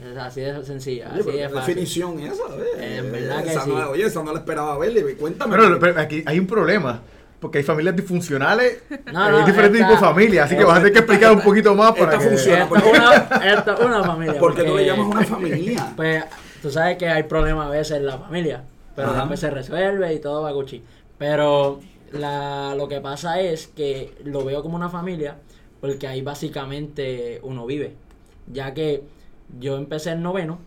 Es 0.00 0.16
así 0.16 0.40
de 0.42 0.64
sencilla, 0.64 1.10
Oye, 1.12 1.20
así 1.20 1.30
de 1.32 1.48
fácil. 1.48 1.74
definición 1.74 2.20
esa, 2.20 2.42
¿eh? 2.78 2.98
En 2.98 3.10
verdad 3.10 3.42
que 3.42 3.50
Esa 3.50 3.62
sí. 3.64 3.70
no- 3.70 3.90
oye, 3.90 4.04
esa 4.06 4.22
no 4.22 4.32
la 4.32 4.38
esperaba 4.38 4.78
verle. 4.78 5.16
Cuéntame. 5.16 5.56
Pero, 5.56 5.78
pero 5.80 6.00
aquí 6.00 6.22
hay 6.24 6.38
un 6.38 6.46
problema, 6.46 7.00
porque 7.40 7.58
hay 7.58 7.64
familias 7.64 7.96
disfuncionales, 7.96 8.82
No, 9.12 9.22
hay 9.24 9.32
no, 9.32 9.46
diferentes 9.46 9.80
esta- 9.80 9.88
tipos 9.94 10.00
de 10.00 10.06
familias, 10.06 10.46
así 10.46 10.56
que 10.56 10.62
vas 10.64 10.76
a 10.76 10.78
tener 10.80 10.92
que 10.92 10.98
explicar 11.00 11.32
un 11.32 11.40
poquito 11.40 11.74
más 11.74 11.92
para 11.92 12.12
Esta 12.12 12.18
que... 12.18 12.28
funciona. 12.28 12.62
Esto 12.62 13.72
es 13.74 13.80
una, 13.80 13.96
una 13.98 14.04
familia. 14.04 14.34
¿Por 14.38 14.54
qué 14.54 14.62
tú 14.62 14.68
porque, 14.68 14.82
le 14.84 14.86
llamas 14.88 15.06
una 15.08 15.24
familia? 15.24 15.92
Pues 15.96 16.24
tú 16.62 16.70
sabes 16.70 16.96
que 16.96 17.08
hay 17.08 17.24
problemas 17.24 17.66
a 17.66 17.70
veces 17.70 17.96
en 17.96 18.06
la 18.06 18.18
familia, 18.18 18.62
pero 18.94 19.08
Ajá. 19.08 19.18
después 19.20 19.40
se 19.40 19.50
resuelve 19.50 20.14
y 20.14 20.20
todo 20.20 20.42
va 20.42 20.52
Gucci. 20.52 20.80
Pero 21.18 21.80
la, 22.12 22.74
lo 22.76 22.86
que 22.86 23.00
pasa 23.00 23.40
es 23.40 23.66
que 23.66 24.14
lo 24.24 24.44
veo 24.44 24.62
como 24.62 24.76
una 24.76 24.88
familia 24.88 25.34
porque 25.80 26.06
ahí 26.08 26.22
básicamente 26.22 27.40
uno 27.42 27.66
vive. 27.66 27.94
ya 28.50 28.72
que 28.74 29.02
yo 29.60 29.76
empecé 29.76 30.10
en 30.12 30.22
noveno, 30.22 30.58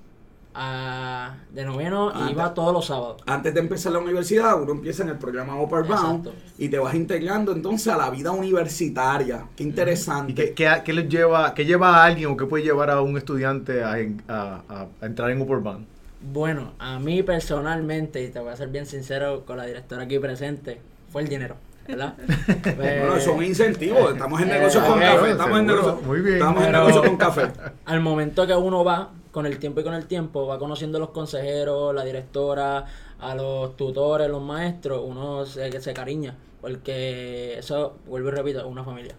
a- 0.54 1.38
de 1.52 1.64
noveno 1.66 2.12
Ah, 2.14 2.28
iba 2.30 2.54
todos 2.54 2.74
los 2.74 2.86
sábados. 2.86 3.22
Antes 3.26 3.54
de 3.54 3.60
empezar 3.62 3.94
la 3.94 4.00
universidad, 4.00 4.62
uno 4.62 4.74
empieza 4.74 5.04
en 5.04 5.10
el 5.10 5.18
programa 5.18 5.60
Upper 5.62 5.84
Bound 5.84 6.28
Exacto. 6.28 6.34
y 6.58 6.70
te 6.70 6.78
vas 6.78 6.94
integrando 6.94 7.54
entonces 7.54 7.88
a 7.88 7.98
la 7.98 8.10
vida 8.10 8.32
universitaria. 8.32 9.46
Qué 9.56 9.64
interesante. 9.64 10.32
¿Y 10.32 10.36
qué, 10.36 10.54
qué, 10.54 10.70
qué 10.84 10.94
les 10.94 11.08
lleva, 11.10 11.54
qué 11.54 11.66
lleva 11.66 11.98
a 11.98 12.06
alguien 12.06 12.30
o 12.32 12.38
qué 12.38 12.46
puede 12.46 12.64
llevar 12.66 12.90
a 12.90 13.02
un 13.02 13.18
estudiante 13.18 13.82
a, 13.84 13.94
a- 14.28 14.62
a- 14.70 14.88
a 15.02 15.06
entrar 15.06 15.32
en 15.32 15.42
Upper 15.42 15.60
Band? 15.60 15.86
Bueno, 16.34 16.74
a 16.78 17.00
mí 17.00 17.24
personalmente, 17.24 18.22
y 18.24 18.30
te 18.30 18.40
voy 18.40 18.52
a 18.52 18.56
ser 18.56 18.68
bien 18.70 18.86
sincero 18.86 19.44
con 19.46 19.58
la 19.58 19.66
directora 19.66 20.04
aquí 20.04 20.20
presente, 20.20 20.80
fue 21.12 21.24
el 21.24 21.28
dinero, 21.30 21.56
¿verdad? 21.88 22.16
Bueno, 22.76 23.12
Pues, 23.12 23.24
son 23.24 23.44
incentivos. 23.44 24.12
Estamos 24.14 24.42
en 24.42 24.50
eh, 24.50 24.54
negocio 24.60 24.82
con 24.82 24.94
ok, 24.94 25.00
café. 25.00 25.32
Estamos 25.32 25.60
en 25.60 25.68
seguro. 25.68 25.84
negocio, 25.88 26.08
Muy 26.08 26.20
bien. 26.22 26.34
Estamos 26.36 26.64
en 26.64 26.72
Pero- 26.72 26.80
negocio 26.88 27.04
con 27.10 27.18
café. 27.18 27.42
al 27.86 28.00
momento 28.02 28.48
que 28.48 28.56
uno 28.56 28.84
va, 28.84 29.10
con 29.32 29.46
el 29.46 29.58
tiempo 29.60 29.80
y 29.82 29.84
con 29.84 29.94
el 29.94 30.06
tiempo, 30.08 30.46
va 30.48 30.60
conociendo 30.60 30.98
a 30.98 31.02
los 31.02 31.10
consejeros, 31.12 31.94
la 31.96 32.04
directora, 32.04 32.86
a 33.20 33.36
los 33.36 33.76
tutores, 33.78 34.30
los 34.30 34.42
maestros, 34.42 35.02
uno 35.06 35.46
se, 35.46 35.80
se 35.80 35.94
cariña, 35.94 36.36
porque 36.60 37.58
eso, 37.60 37.96
vuelvo 38.08 38.30
y 38.30 38.32
repito, 38.32 38.60
es 38.60 38.66
una 38.66 38.84
familia. 38.84 39.16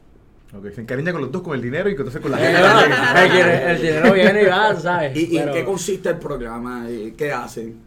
Ok, 0.54 0.66
se 0.74 0.82
encariña 0.82 1.12
con 1.12 1.22
los 1.22 1.32
dos, 1.32 1.40
con 1.40 1.54
el 1.54 1.62
dinero 1.62 1.88
y 1.88 1.92
entonces 1.92 2.20
con 2.20 2.30
la 2.30 2.38
Eh, 2.42 2.52
gente. 2.52 2.60
bueno, 2.62 3.20
el, 3.20 3.30
dinero- 3.32 3.68
el 3.70 3.82
dinero 3.82 4.12
viene 4.12 4.42
y 4.42 4.46
va, 4.46 4.74
¿sabes? 4.76 5.16
¿Y, 5.16 5.34
y 5.34 5.38
en 5.38 5.50
qué 5.50 5.64
consiste 5.64 6.10
el 6.10 6.18
programa? 6.18 6.90
¿Y 6.90 7.12
¿Qué 7.12 7.32
hacen? 7.32 7.80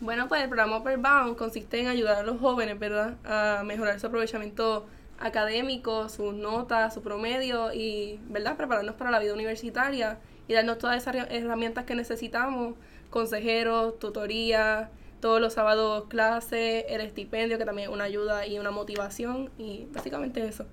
Bueno, 0.00 0.28
pues 0.28 0.42
el 0.42 0.48
programa 0.48 0.78
Upper 0.78 0.98
Bound 0.98 1.36
consiste 1.36 1.80
en 1.80 1.88
ayudar 1.88 2.16
a 2.18 2.22
los 2.22 2.38
jóvenes, 2.40 2.78
¿verdad? 2.78 3.16
A 3.24 3.64
mejorar 3.64 3.98
su 3.98 4.06
aprovechamiento 4.06 4.86
académico, 5.18 6.08
sus 6.08 6.34
notas, 6.34 6.94
su 6.94 7.02
promedio 7.02 7.72
y, 7.72 8.20
¿verdad? 8.28 8.56
Prepararnos 8.56 8.94
para 8.94 9.10
la 9.10 9.18
vida 9.18 9.34
universitaria 9.34 10.20
y 10.46 10.54
darnos 10.54 10.78
todas 10.78 10.96
esas 11.02 11.14
herra- 11.16 11.28
herramientas 11.30 11.84
que 11.84 11.96
necesitamos, 11.96 12.74
consejeros, 13.10 13.98
tutoría, 13.98 14.92
todos 15.20 15.40
los 15.40 15.54
sábados 15.54 16.04
clases, 16.08 16.84
el 16.88 17.00
estipendio 17.00 17.58
que 17.58 17.64
también 17.64 17.88
es 17.88 17.94
una 17.94 18.04
ayuda 18.04 18.46
y 18.46 18.58
una 18.60 18.70
motivación 18.70 19.50
y 19.58 19.86
básicamente 19.92 20.46
eso. 20.46 20.64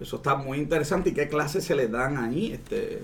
Eso 0.00 0.16
está 0.16 0.34
muy 0.36 0.58
interesante. 0.58 1.10
¿Y 1.10 1.14
qué 1.14 1.28
clases 1.28 1.64
se 1.64 1.74
les 1.74 1.90
dan 1.90 2.18
ahí? 2.18 2.52
Este, 2.52 3.02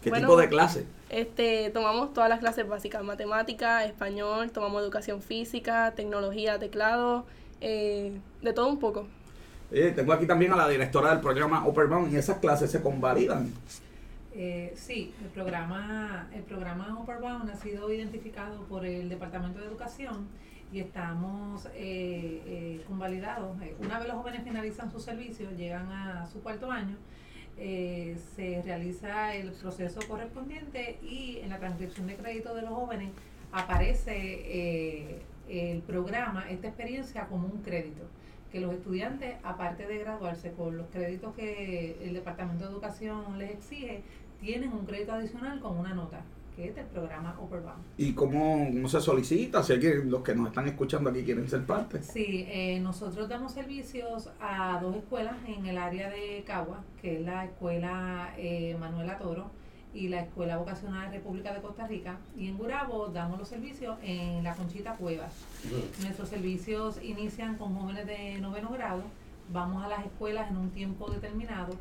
¿Qué 0.00 0.10
Bueno, 0.10 0.28
tipo 0.28 0.36
de 0.36 0.48
clases? 0.48 0.86
Este, 1.10 1.70
tomamos 1.70 2.14
todas 2.14 2.30
las 2.30 2.38
clases 2.38 2.68
básicas, 2.68 3.02
matemática, 3.02 3.84
español, 3.84 4.52
tomamos 4.52 4.80
educación 4.80 5.20
física, 5.20 5.92
tecnología, 5.96 6.58
teclado, 6.60 7.26
eh, 7.60 8.20
de 8.40 8.52
todo 8.52 8.68
un 8.68 8.78
poco. 8.78 9.06
Eh, 9.72 9.92
tengo 9.94 10.12
aquí 10.12 10.26
también 10.26 10.52
a 10.52 10.56
la 10.56 10.68
directora 10.68 11.10
del 11.10 11.20
programa 11.20 11.66
Upper 11.66 11.88
Bound 11.88 12.12
y 12.12 12.16
esas 12.16 12.38
clases 12.38 12.70
se 12.70 12.80
convalidan. 12.80 13.52
Eh, 14.32 14.72
sí, 14.76 15.12
el 15.20 15.30
programa, 15.30 16.28
el 16.32 16.42
programa 16.42 16.96
Upper 17.00 17.18
Bound 17.18 17.50
ha 17.50 17.56
sido 17.56 17.92
identificado 17.92 18.62
por 18.64 18.86
el 18.86 19.08
Departamento 19.08 19.58
de 19.58 19.66
Educación 19.66 20.28
y 20.72 20.78
estamos 20.78 21.66
eh, 21.74 22.42
eh, 22.46 22.84
convalidados. 22.86 23.60
Eh, 23.62 23.74
Una 23.80 23.98
vez 23.98 24.06
los 24.06 24.16
jóvenes 24.16 24.44
finalizan 24.44 24.90
su 24.90 25.00
servicio, 25.00 25.50
llegan 25.56 25.90
a 25.90 26.26
su 26.26 26.40
cuarto 26.40 26.70
año, 26.70 26.96
eh, 27.62 28.16
se 28.34 28.62
realiza 28.62 29.34
el 29.34 29.52
proceso 29.52 30.00
correspondiente 30.08 30.98
y 31.02 31.40
en 31.42 31.50
la 31.50 31.58
transcripción 31.58 32.06
de 32.06 32.16
crédito 32.16 32.54
de 32.54 32.62
los 32.62 32.70
jóvenes 32.70 33.10
aparece 33.52 34.14
eh, 34.16 35.22
el 35.46 35.82
programa, 35.82 36.48
esta 36.48 36.68
experiencia 36.68 37.26
como 37.26 37.48
un 37.48 37.62
crédito. 37.62 38.04
Que 38.50 38.60
los 38.60 38.72
estudiantes, 38.72 39.36
aparte 39.44 39.86
de 39.86 39.98
graduarse 39.98 40.52
con 40.52 40.78
los 40.78 40.86
créditos 40.88 41.34
que 41.34 41.98
el 42.02 42.14
Departamento 42.14 42.64
de 42.64 42.70
Educación 42.70 43.38
les 43.38 43.50
exige, 43.50 44.02
tienen 44.40 44.72
un 44.72 44.86
crédito 44.86 45.12
adicional 45.12 45.60
con 45.60 45.76
una 45.78 45.92
nota, 45.92 46.22
que 46.60 46.68
es 46.68 46.76
del 46.76 46.86
programa 46.86 47.36
Upper 47.40 47.60
Bound. 47.60 47.82
¿Y 47.96 48.12
cómo, 48.12 48.68
cómo 48.70 48.88
se 48.88 49.00
solicita? 49.00 49.62
Si 49.62 49.72
alguien, 49.72 50.10
los 50.10 50.22
que 50.22 50.34
nos 50.34 50.48
están 50.48 50.68
escuchando 50.68 51.08
aquí 51.08 51.22
quieren 51.24 51.48
ser 51.48 51.64
parte. 51.64 52.02
Sí, 52.02 52.44
eh, 52.48 52.78
nosotros 52.80 53.28
damos 53.28 53.52
servicios 53.52 54.30
a 54.40 54.78
dos 54.80 54.96
escuelas 54.96 55.36
en 55.46 55.64
el 55.64 55.78
área 55.78 56.10
de 56.10 56.44
Cagua, 56.46 56.84
que 57.00 57.16
es 57.16 57.22
la 57.22 57.46
escuela 57.46 58.34
eh, 58.36 58.76
Manuela 58.78 59.16
Toro 59.18 59.50
y 59.94 60.08
la 60.08 60.20
Escuela 60.20 60.58
Vocacional 60.58 61.10
República 61.10 61.54
de 61.54 61.62
Costa 61.62 61.86
Rica. 61.86 62.18
Y 62.36 62.48
en 62.48 62.58
Gurabo 62.58 63.08
damos 63.08 63.38
los 63.38 63.48
servicios 63.48 63.96
en 64.02 64.44
la 64.44 64.54
Conchita 64.54 64.92
Cuevas. 64.94 65.32
Nuestros 66.02 66.28
servicios 66.28 67.02
inician 67.02 67.56
con 67.56 67.74
jóvenes 67.74 68.06
de 68.06 68.38
noveno 68.38 68.68
grado. 68.68 69.02
Vamos 69.52 69.82
a 69.82 69.88
las 69.88 70.04
escuelas 70.04 70.50
en 70.50 70.58
un 70.58 70.70
tiempo 70.70 71.10
determinado. 71.10 71.72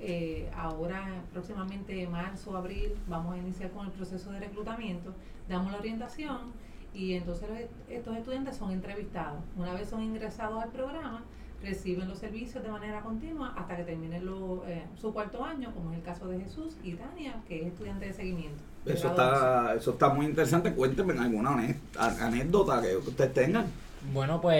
Eh, 0.00 0.50
ahora, 0.56 1.22
próximamente 1.32 2.06
marzo, 2.06 2.56
abril, 2.56 2.92
vamos 3.08 3.34
a 3.34 3.38
iniciar 3.38 3.70
con 3.70 3.86
el 3.86 3.92
proceso 3.92 4.30
de 4.30 4.40
reclutamiento. 4.40 5.12
Damos 5.48 5.72
la 5.72 5.78
orientación 5.78 6.52
y 6.92 7.14
entonces 7.14 7.48
los 7.48 7.58
estos 7.88 8.16
estudiantes 8.16 8.56
son 8.56 8.72
entrevistados. 8.72 9.38
Una 9.56 9.72
vez 9.74 9.88
son 9.88 10.02
ingresados 10.02 10.62
al 10.62 10.70
programa, 10.70 11.22
reciben 11.62 12.08
los 12.08 12.18
servicios 12.18 12.62
de 12.62 12.70
manera 12.70 13.00
continua 13.00 13.54
hasta 13.56 13.76
que 13.76 13.84
terminen 13.84 14.26
lo- 14.26 14.64
eh, 14.66 14.82
su 15.00 15.12
cuarto 15.12 15.42
año, 15.44 15.72
como 15.72 15.90
es 15.92 15.96
el 15.98 16.02
caso 16.04 16.26
de 16.28 16.40
Jesús 16.40 16.76
y 16.82 16.92
Tania, 16.94 17.34
que 17.48 17.62
es 17.62 17.66
estudiante 17.68 18.06
de 18.06 18.12
seguimiento. 18.12 18.62
Eso 18.84 19.08
está, 19.08 19.74
eso 19.74 19.90
está 19.92 20.10
muy 20.10 20.26
interesante. 20.26 20.72
Cuéntenme 20.74 21.18
alguna 21.18 21.56
anécdota 21.98 22.82
que 22.82 22.96
ustedes 22.96 23.32
tengan. 23.34 23.66
Bueno, 24.12 24.40
pues 24.40 24.56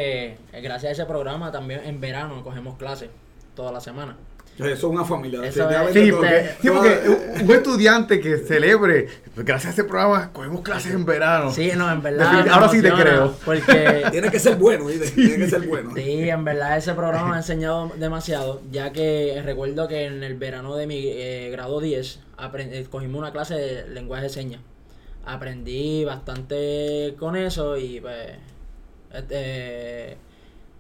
eh, 0.53 0.61
gracias 0.63 0.85
a 0.85 0.93
ese 0.93 1.05
programa 1.07 1.53
también 1.53 1.81
en 1.85 2.01
verano 2.01 2.43
cogemos 2.43 2.77
clases 2.77 3.11
toda 3.55 3.71
la 3.71 3.81
semana. 3.81 4.17
Eso 4.59 4.69
es 4.73 4.85
una 4.85 5.05
familia. 5.05 5.45
Eso 5.45 5.69
Sí, 5.93 6.11
porque, 6.13 6.51
sí, 6.63 6.69
un- 6.71 7.45
un 7.45 7.51
estudiante 7.51 8.21
que 8.21 8.39
celebre, 8.39 9.07
gracias 9.37 9.67
a 9.67 9.71
este 9.71 9.85
programa, 9.85 10.33
cogemos 10.33 10.63
clases 10.63 10.95
en 10.95 11.05
verano. 11.05 11.51
Sí, 11.53 11.71
no, 11.77 11.91
en 11.93 12.03
verdad. 12.03 12.49
Ahora 12.49 12.69
sí 12.71 12.81
te 12.81 12.91
creo. 12.91 13.35
Porque 13.45 14.05
Tiene 14.11 14.31
que 14.31 14.39
ser 14.41 14.57
bueno, 14.57 14.87
¿viste? 14.87 15.11
tiene 15.11 15.37
que 15.37 15.51
ser 15.51 15.61
bueno. 15.67 15.91
Sí, 15.95 16.29
en 16.31 16.45
verdad 16.45 16.79
ese 16.79 16.95
programa 16.95 17.29
me 17.29 17.35
ha 17.35 17.39
enseñado 17.39 17.93
demasiado, 17.99 18.63
ya 18.71 18.93
que 18.93 19.43
recuerdo 19.45 19.89
que 19.89 20.07
en 20.07 20.23
el 20.25 20.35
verano 20.37 20.75
de 20.77 20.87
mi 20.87 21.05
eh, 21.07 21.51
grado 21.51 21.81
10 21.81 22.21
aprend- 22.39 22.73
eh, 22.73 22.87
cogimos 22.91 23.19
una 23.19 23.33
clase 23.33 23.55
de 23.55 23.89
lenguaje 23.89 24.23
de 24.25 24.29
señas. 24.31 24.61
Aprendí 25.27 26.05
bastante 26.05 27.15
con 27.19 27.37
eso 27.37 27.77
y 27.77 28.01
pues 28.01 28.31
este, 29.13 30.17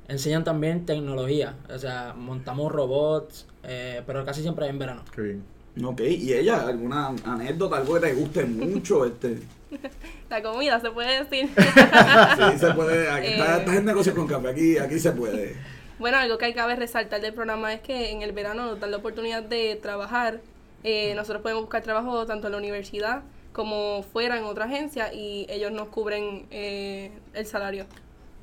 enseñan 0.08 0.44
también 0.44 0.86
tecnología, 0.86 1.54
o 1.72 1.78
sea, 1.78 2.14
montamos 2.16 2.70
robots, 2.72 3.46
eh, 3.66 4.02
pero 4.06 4.24
casi 4.24 4.40
siempre 4.42 4.66
en 4.68 4.78
verano. 4.78 5.02
Qué 5.14 5.20
bien. 5.22 5.44
Ok, 5.84 6.00
¿y 6.00 6.32
ella? 6.32 6.66
¿Alguna 6.66 7.08
anécdota, 7.24 7.76
algo 7.76 7.94
que 7.94 8.00
te 8.00 8.14
guste 8.14 8.44
mucho? 8.46 9.04
Este, 9.04 9.40
La 10.30 10.42
comida, 10.42 10.80
se 10.80 10.90
puede 10.90 11.22
decir. 11.24 11.50
sí, 11.56 12.58
se 12.58 12.72
puede. 12.72 13.10
Aquí 13.10 13.26
está, 13.28 13.56
Eh. 13.56 13.58
estás 13.58 13.76
en 13.76 13.84
negocio 13.84 14.14
con 14.14 14.26
café, 14.26 14.48
aquí, 14.48 14.78
aquí 14.78 14.98
se 14.98 15.12
puede. 15.12 15.54
Bueno, 15.98 16.16
algo 16.18 16.38
que 16.38 16.46
hay 16.46 16.54
cabe 16.54 16.76
resaltar 16.76 17.20
del 17.20 17.34
programa 17.34 17.72
es 17.74 17.80
que 17.80 18.10
en 18.10 18.22
el 18.22 18.32
verano 18.32 18.66
nos 18.66 18.80
dan 18.80 18.90
la 18.90 18.96
oportunidad 18.98 19.42
de 19.42 19.76
trabajar. 19.80 20.40
Eh, 20.84 21.14
nosotros 21.14 21.42
podemos 21.42 21.62
buscar 21.64 21.82
trabajo 21.82 22.24
tanto 22.26 22.46
en 22.48 22.52
la 22.52 22.58
universidad 22.58 23.22
como 23.52 24.02
fuera 24.12 24.36
en 24.38 24.44
otra 24.44 24.66
agencia 24.66 25.12
y 25.12 25.46
ellos 25.48 25.72
nos 25.72 25.88
cubren 25.88 26.46
eh, 26.50 27.10
el 27.32 27.46
salario 27.46 27.86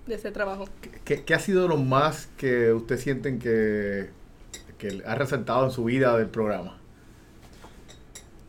de 0.08 0.16
ese 0.16 0.32
trabajo. 0.32 0.66
¿Qué, 1.06 1.24
qué 1.24 1.34
ha 1.36 1.40
sido 1.40 1.68
lo 1.68 1.78
más 1.78 2.28
que 2.38 2.74
ustedes 2.74 3.02
sienten 3.02 3.38
que, 3.40 4.10
que 4.84 5.02
ha 5.06 5.16
resaltado 5.16 5.64
en 5.66 5.72
su 5.72 5.86
vida 5.86 6.18
del 6.18 6.28
programa? 6.28 6.78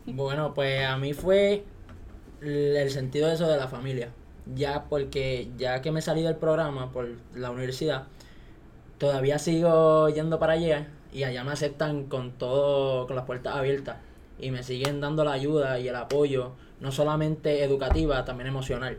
Bueno, 0.07 0.53
pues 0.53 0.85
a 0.85 0.97
mí 0.99 1.15
fue 1.15 1.65
el 2.43 2.91
sentido 2.91 3.29
de 3.29 3.35
eso 3.35 3.47
de 3.47 3.57
la 3.57 3.69
familia. 3.69 4.09
Ya 4.55 4.85
porque 4.91 5.49
ya 5.57 5.81
que 5.81 5.93
me 5.93 6.03
salí 6.03 6.23
del 6.23 6.37
programa 6.37 6.91
por 6.91 7.09
la 7.35 7.51
universidad, 7.53 8.09
todavía 8.99 9.39
sigo 9.39 10.09
yendo 10.09 10.41
para 10.41 10.55
allá 10.55 10.89
y 11.13 11.23
allá 11.23 11.45
me 11.45 11.53
aceptan 11.53 12.05
con 12.07 12.33
todo, 12.33 13.07
con 13.07 13.15
las 13.15 13.25
puertas 13.25 13.55
abiertas 13.55 13.99
y 14.39 14.51
me 14.51 14.65
siguen 14.65 15.01
dando 15.01 15.25
la 15.25 15.33
ayuda 15.33 15.79
y 15.79 15.87
el 15.87 15.95
apoyo, 15.95 16.53
no 16.81 16.91
solamente 16.91 17.63
educativa, 17.63 18.25
también 18.25 18.49
emocional, 18.49 18.99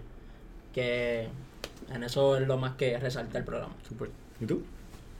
que 0.74 1.28
en 1.94 2.04
eso 2.04 2.38
es 2.38 2.48
lo 2.48 2.58
más 2.58 2.76
que 2.76 2.98
resalta 2.98 3.38
el 3.38 3.44
programa. 3.44 3.76
Super. 3.88 4.10
¿Y 4.40 4.46
tú? 4.46 4.64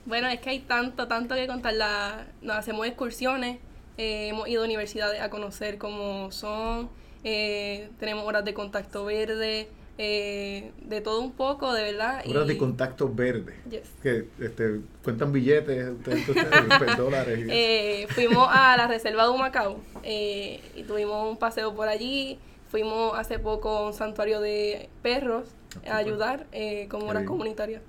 Bueno, 0.06 0.28
es 0.28 0.40
que 0.40 0.50
hay 0.50 0.60
tanto, 0.60 1.08
tanto 1.08 1.34
que 1.34 1.46
contar. 1.46 1.74
La, 1.74 2.26
nos 2.42 2.56
hacemos 2.56 2.86
excursiones, 2.86 3.58
eh, 3.98 4.28
hemos 4.28 4.48
ido 4.48 4.62
a 4.62 4.64
universidades 4.64 5.20
a 5.20 5.30
conocer 5.30 5.78
cómo 5.78 6.30
son, 6.32 6.88
eh, 7.24 7.90
tenemos 7.98 8.24
horas 8.24 8.44
de 8.44 8.54
contacto 8.54 9.04
verde, 9.04 9.68
eh, 9.98 10.72
de 10.82 11.00
todo 11.00 11.22
un 11.22 11.32
poco, 11.32 11.72
de 11.72 11.82
verdad. 11.82 12.22
Horas 12.28 12.46
de 12.46 12.58
contacto 12.58 13.12
verde. 13.12 13.54
Yes. 13.70 13.88
Que 14.02 14.28
este, 14.40 14.80
cuentan 15.02 15.32
billetes, 15.32 15.88
ustedes, 15.88 16.28
ustedes, 16.28 16.96
dólares. 16.96 17.38
y. 17.38 17.50
Eh, 17.50 18.06
fuimos 18.10 18.46
a 18.50 18.76
la 18.76 18.86
reserva 18.86 19.24
de 19.24 19.30
Humacao 19.30 19.80
eh, 20.02 20.60
y 20.74 20.82
tuvimos 20.82 21.28
un 21.28 21.38
paseo 21.38 21.74
por 21.74 21.88
allí. 21.88 22.38
Fuimos 22.68 23.18
hace 23.18 23.38
poco 23.38 23.70
a 23.70 23.86
un 23.86 23.94
santuario 23.94 24.40
de 24.40 24.90
perros 25.02 25.48
a 25.88 25.96
ayudar 25.96 26.46
eh, 26.52 26.88
como 26.90 27.06
horas 27.06 27.24
comunitarias. 27.24 27.82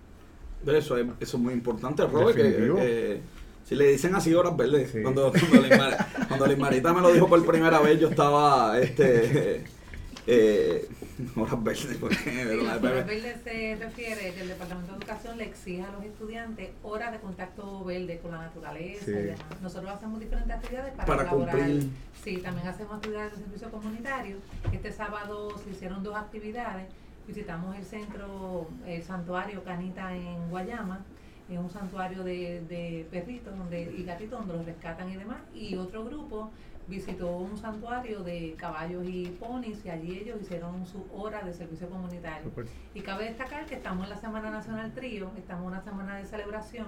Eso 0.76 0.98
es, 0.98 1.06
eso 1.20 1.38
es 1.38 1.44
muy 1.44 1.54
importante, 1.54 2.06
Robert. 2.06 2.36
Que, 2.36 2.72
eh, 2.80 3.22
Si 3.64 3.76
le 3.76 3.88
dicen 3.88 4.16
así 4.16 4.34
horas 4.34 4.56
verdes, 4.56 4.92
Sí. 4.92 5.02
cuando, 5.02 5.32
cuando, 5.50 5.68
Lismar- 5.68 6.28
cuando 6.28 6.48
Lismarita 6.48 6.94
me 6.94 7.02
lo 7.02 7.12
dijo 7.12 7.28
por 7.28 7.46
primera 7.46 7.80
vez, 7.80 8.00
yo 8.00 8.08
estaba, 8.10 8.80
este, 8.80 9.64
eh, 10.28 10.88
horas 11.36 11.62
verdes, 11.64 11.98
porque, 12.00 12.16
Sí, 12.16 12.60
horas 12.62 12.82
verdes 12.82 13.36
se 13.44 13.76
refiere 13.78 14.34
que 14.34 14.42
el 14.42 14.48
Departamento 14.48 14.94
de 14.94 14.98
Educación 15.00 15.38
le 15.38 15.44
exige 15.46 15.82
a 15.84 15.92
los 15.92 16.04
estudiantes 16.06 16.70
horas 16.84 17.12
de 17.12 17.20
contacto 17.20 17.84
verde 17.84 18.20
con 18.22 18.32
la 18.32 18.38
naturaleza 18.38 19.04
Sí. 19.06 19.12
y 19.12 19.14
demás. 19.16 19.40
Nosotros 19.62 19.92
hacemos 19.92 20.20
diferentes 20.20 20.56
actividades 20.56 20.94
para, 20.94 21.06
Para 21.06 21.30
colaborar. 21.30 21.58
cumplir. 21.68 21.90
Sí, 22.24 22.38
también 22.38 22.68
hacemos 22.68 22.94
actividades 22.96 23.32
de 23.34 23.38
servicio 23.44 23.70
comunitario. 23.70 24.38
Este 24.72 24.92
sábado 24.94 25.54
se 25.64 25.70
hicieron 25.72 26.04
dos 26.04 26.16
actividades. 26.16 26.86
Visitamos 27.28 27.76
el 27.76 27.84
centro, 27.84 28.68
el 28.86 29.04
santuario 29.04 29.64
Canita 29.64 30.16
en 30.16 30.50
Guayama. 30.50 31.06
Es 31.50 31.58
un 31.58 31.70
santuario 31.70 32.24
de, 32.24 32.62
de 32.68 33.08
perritos 33.12 33.58
donde, 33.58 33.84
y 33.98 34.04
gatitos 34.04 34.40
donde 34.40 34.54
los 34.56 34.66
rescatan 34.66 35.10
y 35.10 35.18
demás. 35.18 35.38
Y 35.54 35.76
otro 35.76 36.04
grupo 36.06 36.52
visitó 36.88 37.36
un 37.38 37.58
santuario 37.58 38.24
de 38.24 38.56
caballos 38.58 39.06
y 39.08 39.26
ponis 39.40 39.86
y 39.86 39.90
allí 39.90 40.20
ellos 40.20 40.38
hicieron 40.42 40.86
su 40.86 41.06
hora 41.14 41.44
de 41.44 41.54
servicio 41.54 41.90
comunitario. 41.90 42.50
Y 42.94 43.02
cabe 43.02 43.26
destacar 43.26 43.66
que 43.66 43.76
estamos 43.76 44.06
en 44.06 44.10
la 44.10 44.18
Semana 44.18 44.50
Nacional 44.50 44.94
Trío, 44.94 45.30
estamos 45.38 45.64
en 45.64 45.68
una 45.68 45.82
semana 45.82 46.16
de 46.16 46.26
celebración, 46.26 46.88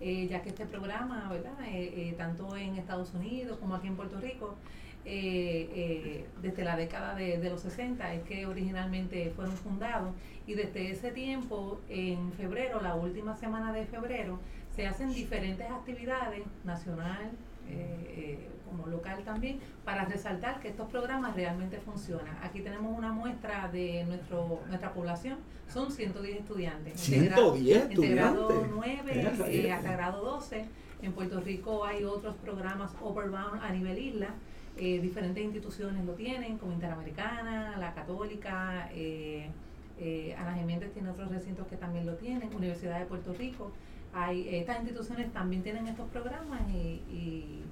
eh, 0.00 0.26
ya 0.28 0.42
que 0.42 0.48
este 0.48 0.66
programa, 0.66 1.28
¿verdad? 1.30 1.54
Eh, 1.66 2.08
eh, 2.08 2.14
tanto 2.18 2.56
en 2.56 2.74
Estados 2.74 3.14
Unidos 3.14 3.58
como 3.58 3.76
aquí 3.76 3.86
en 3.86 3.96
Puerto 3.96 4.20
Rico, 4.20 4.56
eh, 5.06 5.70
eh, 5.74 6.26
desde 6.42 6.64
la 6.64 6.76
década 6.76 7.14
de, 7.14 7.38
de 7.38 7.50
los 7.50 7.60
60 7.60 8.14
es 8.14 8.22
que 8.24 8.44
originalmente 8.46 9.30
fueron 9.36 9.56
fundados 9.56 10.14
y 10.46 10.54
desde 10.54 10.90
ese 10.90 11.10
tiempo, 11.12 11.80
en 11.88 12.32
febrero, 12.32 12.80
la 12.80 12.94
última 12.94 13.36
semana 13.36 13.72
de 13.72 13.86
febrero, 13.86 14.38
se 14.74 14.86
hacen 14.86 15.12
diferentes 15.14 15.68
actividades 15.70 16.42
nacional, 16.64 17.30
eh, 17.68 18.48
como 18.68 18.86
local 18.86 19.22
también, 19.24 19.58
para 19.84 20.04
resaltar 20.04 20.60
que 20.60 20.68
estos 20.68 20.88
programas 20.88 21.34
realmente 21.34 21.78
funcionan. 21.78 22.36
Aquí 22.42 22.60
tenemos 22.60 22.96
una 22.96 23.12
muestra 23.12 23.68
de 23.72 24.04
nuestro 24.04 24.60
nuestra 24.68 24.92
población, 24.92 25.38
son 25.68 25.90
110 25.90 26.40
estudiantes. 26.40 27.00
110 27.00 27.90
entre 27.90 28.08
grado 28.10 28.48
estudiantes. 28.48 28.70
9 28.74 29.12
Ea, 29.14 29.20
eh, 29.20 29.36
rayete. 29.36 29.72
hasta 29.72 29.92
grado 29.92 30.24
12. 30.24 30.64
En 31.02 31.12
Puerto 31.12 31.40
Rico 31.40 31.84
hay 31.84 32.04
otros 32.04 32.34
programas 32.36 32.92
Overbound 33.00 33.62
a 33.62 33.70
nivel 33.70 33.98
isla. 33.98 34.34
Eh, 34.76 35.00
diferentes 35.00 35.42
instituciones 35.42 36.04
lo 36.04 36.12
tienen, 36.12 36.58
como 36.58 36.72
Interamericana, 36.72 37.76
la 37.78 37.94
Católica, 37.94 38.90
eh, 38.92 39.48
eh, 39.98 40.34
Ana 40.38 40.54
Geméndez 40.54 40.92
tiene 40.92 41.08
otros 41.10 41.30
recintos 41.30 41.66
que 41.66 41.76
también 41.76 42.04
lo 42.06 42.14
tienen, 42.16 42.54
Universidad 42.54 42.98
de 42.98 43.06
Puerto 43.06 43.32
Rico. 43.32 43.72
Hay, 44.12 44.54
estas 44.54 44.78
instituciones 44.78 45.32
también 45.32 45.62
tienen 45.62 45.86
estos 45.88 46.08
programas 46.10 46.60
y, 46.70 47.02
y, 47.10 47.62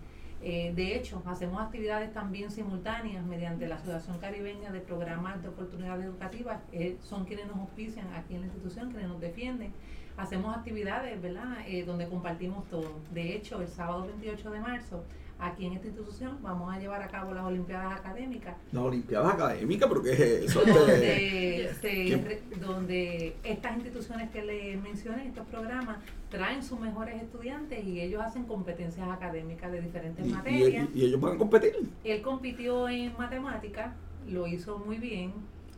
eh, 0.46 0.74
de 0.76 0.94
hecho 0.94 1.22
hacemos 1.24 1.62
actividades 1.62 2.12
también 2.12 2.50
simultáneas 2.50 3.24
mediante 3.24 3.66
la 3.66 3.76
Asociación 3.76 4.18
Caribeña 4.18 4.70
de 4.72 4.80
Programas 4.80 5.42
de 5.42 5.48
Oportunidades 5.48 6.04
Educativas. 6.04 6.60
Eh, 6.70 6.98
son 7.00 7.24
quienes 7.24 7.46
nos 7.46 7.56
auspician 7.56 8.12
aquí 8.12 8.34
en 8.34 8.40
la 8.40 8.46
institución, 8.48 8.90
quienes 8.90 9.08
nos 9.08 9.22
defienden. 9.22 9.72
Hacemos 10.18 10.54
actividades, 10.54 11.20
¿verdad?, 11.22 11.56
eh, 11.66 11.84
donde 11.86 12.06
compartimos 12.08 12.68
todo. 12.68 13.00
De 13.14 13.34
hecho, 13.34 13.62
el 13.62 13.68
sábado 13.68 14.06
28 14.06 14.50
de 14.50 14.60
marzo, 14.60 15.02
aquí 15.38 15.66
en 15.66 15.72
esta 15.74 15.86
institución, 15.88 16.38
vamos 16.42 16.72
a 16.72 16.78
llevar 16.78 17.02
a 17.02 17.08
cabo 17.08 17.34
las 17.34 17.44
Olimpiadas 17.44 17.98
Académicas 17.98 18.54
las 18.72 18.82
Olimpiadas 18.84 19.34
Académicas, 19.34 19.88
porque 19.88 20.12
es 20.12 20.20
eso, 20.20 20.62
este, 20.62 20.72
donde, 20.72 21.70
se 21.80 21.88
¿Qué? 21.90 22.16
re- 22.16 22.42
donde 22.60 23.36
estas 23.44 23.74
instituciones 23.76 24.30
que 24.30 24.42
les 24.42 24.80
mencioné, 24.80 25.26
estos 25.28 25.46
programas, 25.48 25.98
traen 26.30 26.62
sus 26.62 26.78
mejores 26.80 27.20
estudiantes 27.22 27.84
y 27.84 28.00
ellos 28.00 28.22
hacen 28.22 28.44
competencias 28.44 29.08
académicas 29.08 29.70
de 29.72 29.80
diferentes 29.80 30.26
y, 30.26 30.30
materias. 30.30 30.88
y- 30.94 30.98
y 31.00 31.04
ellos 31.06 31.20
van 31.20 31.34
a 31.34 31.38
competir. 31.38 31.74
Él 32.04 32.22
compitió 32.22 32.88
en 32.88 33.12
matemáticas, 33.18 33.92
lo 34.28 34.46
hizo 34.46 34.78
muy 34.78 34.98
bien. 34.98 35.32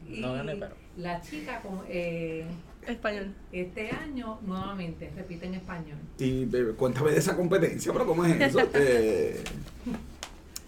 Y 0.09 0.21
No 0.21 0.35
gané, 0.35 0.55
pero- 0.55 0.75
la 0.97 1.21
chica 1.21 1.61
con, 1.63 1.81
eh, 1.89 2.47
Español. 2.87 3.35
este 3.53 3.91
año 3.91 4.39
nuevamente 4.47 5.11
repite 5.17 5.47
en 5.47 5.55
español. 5.55 5.99
Y 6.19 6.45
eh, 6.45 6.73
cuéntame 6.77 7.13
de 7.13 7.19
esa 7.19 7.37
competencia, 7.37 7.93
pero 7.93 8.07
¿cómo 8.07 8.25
es 8.25 8.41
eso? 8.41 8.59
Eh, 8.75 9.43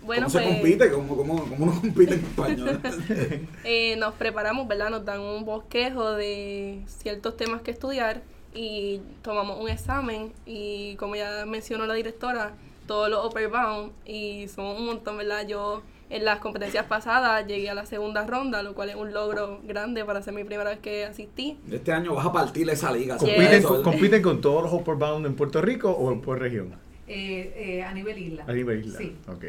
Bueno, 0.02 0.26
¿Cómo 0.26 0.38
se 0.38 0.44
pues 0.44 0.54
compite? 0.54 0.90
¿Cómo, 0.90 1.16
cómo, 1.16 1.38
cómo 1.48 1.64
uno 1.66 1.81
compite 1.81 2.14
en 2.14 2.20
español? 2.20 2.81
eh, 3.64 3.96
nos 3.96 4.14
preparamos, 4.14 4.66
¿verdad? 4.66 4.90
Nos 4.90 5.04
dan 5.04 5.20
un 5.20 5.44
bosquejo 5.44 6.12
de 6.12 6.83
ciertos 6.87 7.37
temas 7.37 7.61
que 7.62 7.70
estudiar 7.72 8.22
y 8.54 9.00
tomamos 9.22 9.61
un 9.61 9.68
examen 9.68 10.33
y 10.46 10.96
como 10.96 11.14
ya 11.16 11.44
mencionó 11.46 11.87
la 11.87 11.94
directora, 11.94 12.54
todos 12.87 13.11
los 13.11 13.24
upper 13.26 13.48
bound 13.48 13.92
y 14.07 14.48
son 14.48 14.64
un 14.76 14.87
montón, 14.87 15.18
¿verdad? 15.18 15.46
Yo 15.46 15.83
en 16.10 16.24
las 16.24 16.38
competencias 16.38 16.86
pasadas 16.86 17.46
llegué 17.46 17.70
a 17.70 17.74
la 17.74 17.86
segunda 17.86 18.26
ronda, 18.26 18.62
lo 18.62 18.74
cual 18.74 18.90
es 18.90 18.96
un 18.96 19.12
logro 19.12 19.60
grande 19.64 20.04
para 20.04 20.22
ser 20.22 20.34
mi 20.34 20.44
primera 20.44 20.70
vez 20.70 20.78
que 20.78 21.04
asistí. 21.04 21.58
Este 21.70 21.92
año 21.92 22.14
vas 22.14 22.26
a 22.26 22.32
partir 22.32 22.68
esa 22.70 22.92
liga. 22.92 23.16
¿Compiten, 23.16 23.62
con, 23.62 23.72
¿verdad? 23.78 23.84
compiten 23.92 24.22
con 24.22 24.40
todos 24.40 24.62
los 24.62 24.72
Upper 24.72 24.94
Bound 24.94 25.26
en 25.26 25.34
Puerto 25.34 25.60
Rico 25.60 25.90
o 25.90 26.20
por 26.20 26.38
región? 26.38 26.74
Eh, 27.06 27.52
eh, 27.56 27.82
a 27.82 27.92
nivel 27.92 28.18
isla. 28.18 28.44
A 28.46 28.52
nivel 28.52 28.84
isla. 28.84 28.98
Sí. 28.98 29.16
Ok. 29.28 29.44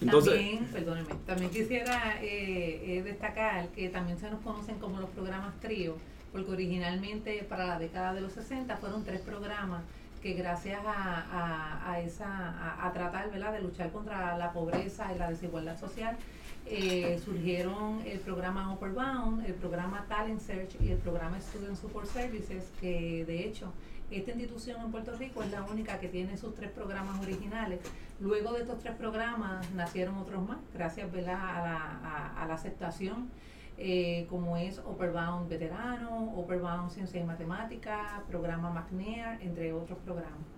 Entonces, 0.00 0.34
también, 0.34 0.64
perdóneme, 0.66 1.08
también 1.26 1.50
quisiera 1.50 2.18
eh, 2.22 2.98
eh, 2.98 3.02
destacar 3.02 3.68
que 3.68 3.88
también 3.88 4.18
se 4.18 4.30
nos 4.30 4.40
conocen 4.40 4.78
como 4.78 5.00
los 5.00 5.10
programas 5.10 5.58
trío, 5.60 5.96
porque 6.32 6.50
originalmente 6.50 7.44
para 7.48 7.66
la 7.66 7.78
década 7.78 8.12
de 8.12 8.20
los 8.20 8.32
60 8.32 8.76
fueron 8.76 9.04
tres 9.04 9.20
programas 9.20 9.82
que 10.24 10.32
gracias 10.32 10.80
a, 10.86 11.92
a, 11.92 12.00
esa, 12.00 12.82
a, 12.82 12.90
tratar 12.94 13.30
de 13.30 13.60
luchar 13.60 13.92
contra 13.92 14.38
la 14.38 14.54
pobreza 14.54 15.12
y 15.14 15.18
la 15.18 15.28
desigualdad 15.28 15.78
social, 15.78 16.16
eh, 16.64 17.20
surgieron 17.22 18.00
el 18.06 18.20
programa 18.20 18.72
Upper 18.72 18.92
Bound, 18.92 19.44
el 19.44 19.52
programa 19.52 20.06
Talent 20.08 20.40
Search 20.40 20.80
y 20.80 20.92
el 20.92 20.96
programa 20.96 21.38
Student 21.42 21.76
Support 21.76 22.06
Services, 22.06 22.72
que 22.80 23.26
de 23.26 23.44
hecho 23.46 23.70
esta 24.10 24.30
institución 24.30 24.80
en 24.80 24.90
Puerto 24.90 25.14
Rico 25.14 25.42
es 25.42 25.50
la 25.50 25.62
única 25.62 26.00
que 26.00 26.08
tiene 26.08 26.38
sus 26.38 26.54
tres 26.54 26.70
programas 26.70 27.20
originales. 27.20 27.80
Luego 28.18 28.54
de 28.54 28.62
estos 28.62 28.78
tres 28.78 28.94
programas 28.94 29.70
nacieron 29.72 30.16
otros 30.16 30.48
más, 30.48 30.56
gracias 30.72 31.06
a 31.12 32.46
la 32.48 32.54
aceptación, 32.54 33.28
eh, 33.76 34.26
como 34.30 34.56
es 34.56 34.78
Upperbound 34.78 35.48
Veterano, 35.48 36.32
Upperbound 36.36 36.90
Ciencia 36.90 37.20
y 37.20 37.24
Matemática, 37.24 38.22
programa 38.28 38.70
McNair, 38.70 39.40
entre 39.42 39.72
otros 39.72 39.98
programas. 39.98 40.53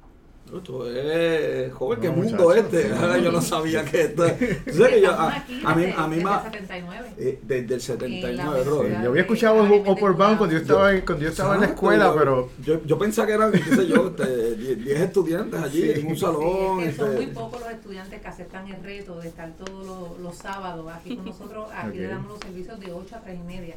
Esto 0.54 0.88
es 0.90 1.72
joven, 1.72 2.00
qué 2.00 2.06
No, 2.08 2.14
mundo 2.14 2.44
muchacho, 2.44 2.54
este. 2.54 2.82
sí. 2.84 3.22
Yo 3.24 3.32
no 3.32 3.40
sabía 3.42 3.84
que 3.84 4.00
esto. 4.02 4.24
¿Tú 4.24 4.72
sabes 4.72 4.94
que 4.94 5.00
yo- 5.02 5.10
a, 5.10 5.36
aquí 5.36 5.62
a 5.64 5.74
mí, 5.74 5.82
desde- 5.82 5.94
a 6.00 6.06
mí 6.06 6.16
79. 6.16 7.08
eh, 7.18 7.38
desde 7.42 7.56
el 7.56 7.62
En 7.64 7.70
la 7.70 7.80
79, 7.80 8.62
bro. 8.64 8.88
Yo 9.02 9.08
había 9.10 9.22
escuchado 9.22 9.62
Upper 9.64 10.12
Bound 10.12 10.38
cuando 10.38 10.54
yo 10.54 10.60
estaba, 10.62 10.92
en- 10.92 11.00
cuando 11.02 11.24
yo 11.24 11.30
estaba 11.30 11.54
en 11.56 11.60
la 11.62 11.66
escuela, 11.66 12.04
yo- 12.06 12.14
pero 12.16 12.48
Yo, 12.64 12.84
yo 12.84 12.98
pensaba 12.98 13.26
que 13.26 13.32
eran, 13.34 13.52
qué 13.52 13.58
sé 13.58 13.86
yo, 13.88 14.06
este, 14.08 14.54
10 14.56 14.84
10 14.84 15.00
estudiantes 15.00 15.60
allí 15.60 15.82
Sí. 15.82 16.00
en 16.00 16.06
un 16.06 16.14
Sí, 16.14 16.20
salón. 16.20 16.80
es 16.80 16.88
que 16.90 16.96
son 16.96 17.10
este, 17.12 17.26
muy 17.26 17.34
pocos 17.34 17.60
los 17.60 17.70
estudiantes 17.70 18.20
que 18.20 18.28
aceptan 18.28 18.68
el 18.68 18.82
reto 18.82 19.18
de 19.20 19.28
estar 19.28 19.52
todos 19.56 19.86
los, 19.86 20.18
los 20.20 20.34
sábados 20.36 20.86
aquí 20.94 21.16
con 21.16 21.24
nosotros. 21.26 21.68
Aquí 21.74 21.88
Ok. 21.88 21.94
le 21.96 22.06
damos 22.06 22.28
los 22.32 22.38
servicios 22.40 22.78
de 22.80 22.92
8 22.92 23.16
a 23.16 23.20
3 23.20 23.38
y 23.38 23.46
media. 23.46 23.74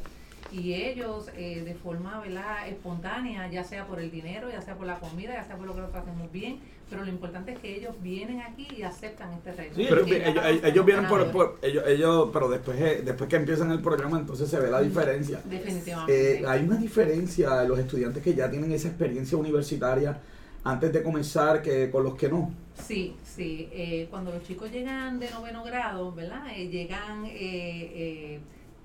Y 0.52 0.74
ellos, 0.74 1.28
eh, 1.36 1.62
de 1.64 1.74
forma 1.74 2.20
¿verdad? 2.20 2.66
espontánea, 2.68 3.48
ya 3.50 3.62
sea 3.62 3.86
por 3.86 4.00
el 4.00 4.10
dinero, 4.10 4.50
ya 4.50 4.60
sea 4.60 4.74
por 4.76 4.86
la 4.86 4.98
comida, 4.98 5.32
ya 5.34 5.44
sea 5.44 5.56
por 5.56 5.66
lo 5.66 5.74
que 5.74 5.80
nosotros 5.80 6.02
hacemos 6.08 6.32
bien, 6.32 6.58
pero 6.88 7.04
lo 7.04 7.10
importante 7.10 7.52
es 7.52 7.58
que 7.60 7.76
ellos 7.76 7.94
vienen 8.02 8.40
aquí 8.40 8.66
y 8.76 8.82
aceptan 8.82 9.32
este 9.34 9.52
reto. 9.52 9.76
Sí, 9.76 9.86
Pero 9.88 10.00
ellos, 10.04 10.84
vienen 10.84 11.06
por, 11.06 11.20
ganadores. 11.20 11.32
por- 11.32 11.58
ellos, 11.62 11.84
ellos, 11.86 12.30
pero 12.32 12.48
después, 12.48 12.80
eh, 12.80 13.02
después 13.04 13.30
que 13.30 13.36
empiezan 13.36 13.70
el 13.70 13.80
programa, 13.80 14.18
entonces 14.18 14.48
se 14.50 14.58
ve 14.58 14.68
la 14.70 14.80
diferencia. 14.82 15.40
Definitivamente. 15.44 16.40
Eh, 16.40 16.46
hay 16.46 16.64
una 16.64 16.76
diferencia 16.78 17.50
de 17.56 17.68
los 17.68 17.78
estudiantes 17.78 18.20
que 18.22 18.34
ya 18.34 18.50
tienen 18.50 18.72
esa 18.72 18.88
experiencia 18.88 19.38
universitaria 19.38 20.18
antes 20.64 20.92
de 20.92 21.02
comenzar 21.02 21.62
que 21.62 21.90
con 21.90 22.02
los 22.02 22.16
que 22.16 22.28
no. 22.28 22.52
Sí, 22.74 23.14
sí. 23.22 23.68
eh, 23.72 24.08
cuando 24.10 24.32
los 24.32 24.42
chicos 24.42 24.70
llegan 24.72 25.20
de 25.20 25.30
noveno 25.30 25.62
grado, 25.62 26.12
¿verdad? 26.12 26.42
Eh, 26.56 26.68
llegan, 26.68 27.24
eh, 27.26 27.30
eh, 27.38 28.40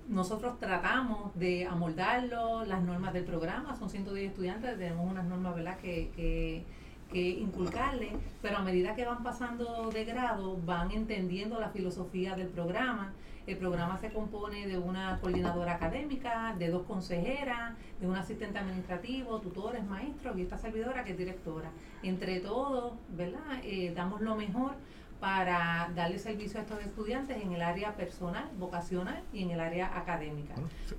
nosotros 0.07 0.59
tratamos 0.59 1.33
de 1.35 1.65
amoldarlo, 1.65 2.65
las 2.65 2.81
normas 2.81 3.13
del 3.13 3.23
programa, 3.23 3.75
son 3.75 3.89
110 3.89 4.31
estudiantes, 4.31 4.77
tenemos 4.77 5.09
unas 5.09 5.25
normas, 5.25 5.55
¿verdad? 5.55 5.77
Que, 5.77 6.11
que, 6.15 6.63
que 7.11 7.29
inculcarle, 7.29 8.11
pero 8.41 8.57
a 8.57 8.61
medida 8.61 8.95
que 8.95 9.05
van 9.05 9.23
pasando 9.23 9.89
de 9.91 10.05
grado, 10.05 10.57
van 10.65 10.91
entendiendo 10.91 11.59
la 11.59 11.69
filosofía 11.69 12.35
del 12.35 12.47
programa. 12.47 13.13
El 13.47 13.57
programa 13.57 13.97
se 13.99 14.11
compone 14.11 14.65
de 14.65 14.77
una 14.79 15.19
coordinadora 15.21 15.75
académica, 15.75 16.55
de 16.57 16.69
dos 16.69 16.83
consejeras, 16.83 17.73
de 17.99 18.07
un 18.07 18.15
asistente 18.15 18.57
administrativo, 18.57 19.39
tutores, 19.39 19.83
maestros 19.85 20.35
y 20.37 20.41
esta 20.41 20.57
servidora 20.57 21.03
que 21.03 21.11
es 21.11 21.17
directora. 21.17 21.69
Entre 22.01 22.39
todos, 22.39 22.93
¿verdad? 23.09 23.59
Eh, 23.63 23.93
damos 23.95 24.21
lo 24.21 24.35
mejor 24.35 24.73
para 25.19 25.89
darle 25.95 26.19
servicio 26.19 26.59
a 26.59 26.63
estos 26.63 26.79
estudiantes 26.81 27.41
en 27.41 27.53
el 27.53 27.61
área 27.61 27.93
personal, 27.95 28.43
vocacional 28.59 29.21
y 29.33 29.43
en 29.43 29.51
el 29.51 29.59
área 29.59 29.97
académica. 29.97 30.53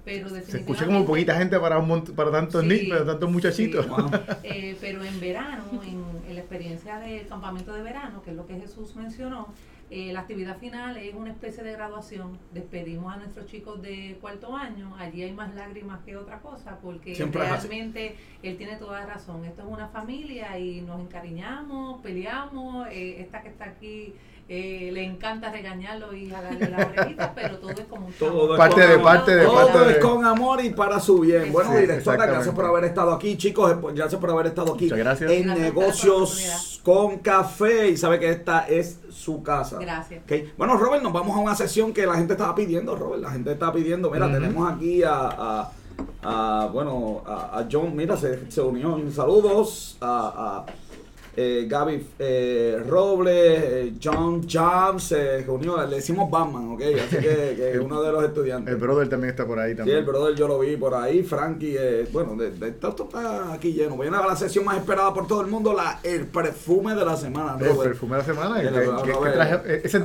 Pero 0.04 0.28
Se 0.30 0.38
escucha 0.38 0.52
definitivamente- 0.52 0.86
como 0.94 1.06
poquita 1.06 1.36
gente 1.36 1.58
para, 1.60 1.78
un 1.78 2.02
para 2.04 2.30
tantos 2.32 2.62
Sí, 2.62 2.68
niños, 2.68 2.98
para 2.98 3.10
tantos 3.12 3.30
muchachitos. 3.30 3.84
sí. 3.84 3.90
Wow. 3.90 4.10
Eh, 4.42 4.76
pero 4.80 5.04
en 5.04 5.20
verano, 5.20 5.64
en, 5.84 6.04
en 6.28 6.34
la 6.34 6.40
experiencia 6.40 6.98
del 6.98 7.26
campamento 7.28 7.72
de 7.72 7.82
verano, 7.82 8.22
que 8.22 8.30
es 8.30 8.36
lo 8.36 8.46
que 8.46 8.58
Jesús 8.58 8.96
mencionó, 8.96 9.48
eh, 9.88 10.12
la 10.12 10.20
actividad 10.20 10.58
final 10.58 10.96
es 10.96 11.14
una 11.14 11.30
especie 11.30 11.62
de 11.62 11.72
graduación. 11.72 12.38
Despedimos 12.52 13.14
a 13.14 13.18
nuestros 13.18 13.46
chicos 13.46 13.80
de 13.82 14.18
cuarto 14.20 14.56
año. 14.56 14.96
Allí 14.98 15.22
hay 15.22 15.32
más 15.32 15.54
lágrimas 15.54 16.00
que 16.04 16.16
otra 16.16 16.40
cosa, 16.40 16.78
porque 16.82 17.14
Siempre 17.14 17.42
realmente 17.42 18.16
él 18.42 18.56
tiene 18.56 18.76
toda 18.76 19.06
razón. 19.06 19.44
Esto 19.44 19.62
es 19.62 19.68
una 19.68 19.88
familia 19.88 20.58
y 20.58 20.80
nos 20.80 21.00
encariñamos, 21.00 22.00
peleamos. 22.02 22.88
eh, 22.90 23.20
esta 23.20 23.42
que 23.42 23.48
está 23.48 23.66
aquí 23.66 24.14
eh, 24.48 24.90
le 24.92 25.02
encanta 25.04 25.50
regañarlo 25.50 26.14
y 26.14 26.30
jalarle 26.30 26.70
la 26.70 26.86
orejita, 26.86 27.32
pero 27.34 27.58
todo 27.58 27.70
es 27.72 27.80
como 27.88 28.06
Todo. 28.18 28.56
Parte 28.56 28.74
con 28.76 28.86
de- 28.88 28.94
amor. 28.94 29.04
parte 29.04 29.36
de- 29.36 29.44
Todo 29.44 29.54
parte 29.56 29.78
es 29.80 29.94
de- 29.94 30.00
con 30.00 30.24
amor 30.24 30.64
y 30.64 30.70
para 30.70 31.00
su 31.00 31.18
bien. 31.20 31.52
Bueno, 31.52 31.72
Sí, 31.72 31.78
directora, 31.80 32.26
gracias 32.26 32.54
por 32.54 32.64
haber 32.64 32.84
estado 32.84 33.12
aquí. 33.12 33.36
Chicos, 33.36 33.72
eh, 33.72 33.76
gracias 33.94 34.20
por 34.20 34.30
haber 34.30 34.46
estado 34.46 34.74
aquí. 34.74 34.84
Muchas 34.84 34.98
gracias. 34.98 35.30
En 35.32 35.42
Gracias 35.46 35.64
negocios 35.64 36.80
con 36.84 37.18
café. 37.18 37.88
Y 37.88 37.96
sabe 37.96 38.20
que 38.20 38.30
esta 38.30 38.68
es 38.68 39.00
su 39.10 39.42
casa. 39.42 39.78
Gracias. 39.80 40.22
Bueno, 40.56 40.76
Robert, 40.76 41.02
nos 41.02 41.12
vamos 41.12 41.36
a 41.36 41.40
una 41.40 41.54
sesión 41.56 41.92
que 41.92 42.06
la 42.06 42.14
gente 42.14 42.34
estaba 42.34 42.54
pidiendo, 42.54 42.94
Robert. 42.94 43.22
La 43.22 43.30
gente 43.32 43.50
estaba 43.52 43.72
pidiendo. 43.72 44.10
Mira, 44.10 44.30
tenemos 44.32 44.70
aquí 44.72 45.02
a, 45.02 45.12
a- 45.28 45.70
a, 46.22 46.66
bueno, 46.72 47.22
a, 47.26 47.58
a 47.60 47.66
John. 47.70 47.96
Mira, 47.96 48.16
se, 48.16 48.50
se 48.50 48.60
unió. 48.60 48.98
Saludos 49.10 49.96
a, 50.00 50.64
a 50.66 50.85
eh, 51.38 51.66
Gaby 51.68 52.06
eh, 52.18 52.82
Robles, 52.88 53.60
eh, 53.62 53.92
John 54.02 54.46
Jones 54.50 55.02
se 55.04 55.44
unió. 55.48 55.76
Le 55.86 55.96
decimos 55.96 56.30
Batman, 56.30 56.72
¿ok? 56.72 56.80
Así 57.06 57.16
que, 57.16 57.54
que 57.56 57.70
es 57.74 57.78
uno 57.78 58.00
de 58.02 58.10
los 58.12 58.24
estudiantes. 58.24 58.72
El 58.72 58.80
brother 58.80 59.08
también 59.08 59.30
está 59.30 59.46
por 59.46 59.58
ahí 59.58 59.72
Sí, 59.72 59.76
también. 59.76 59.98
el 59.98 60.04
brother 60.04 60.34
yo 60.34 60.48
lo 60.48 60.58
vi 60.58 60.76
por 60.78 60.94
ahí, 60.94 61.22
Frankie, 61.22 61.76
eh, 61.78 62.08
bueno, 62.12 62.34
de, 62.36 62.52
de- 62.52 62.68
esto 62.68 62.96
está 63.04 63.52
aquí 63.52 63.72
lleno. 63.74 63.98
Viene 63.98 64.16
a 64.16 64.26
la 64.26 64.34
sesión 64.34 64.64
más 64.64 64.78
esperada 64.78 65.12
por 65.12 65.26
todo 65.26 65.42
el 65.42 65.48
mundo, 65.48 65.74
la, 65.74 66.00
el 66.02 66.26
perfume 66.26 66.94
de 66.94 67.04
la 67.04 67.16
semana, 67.16 67.56
El 67.60 67.66
Robert. 67.66 67.90
perfume 67.90 68.12
de 68.16 68.18
la 68.18 68.24
semana. 68.24 68.60
El- 68.62 68.72
¿qué- 69.02 69.10
el- 69.12 69.32
traje? 69.34 69.54
Eh, 69.74 69.80
¿Ese 69.84 69.98
es 69.98 70.02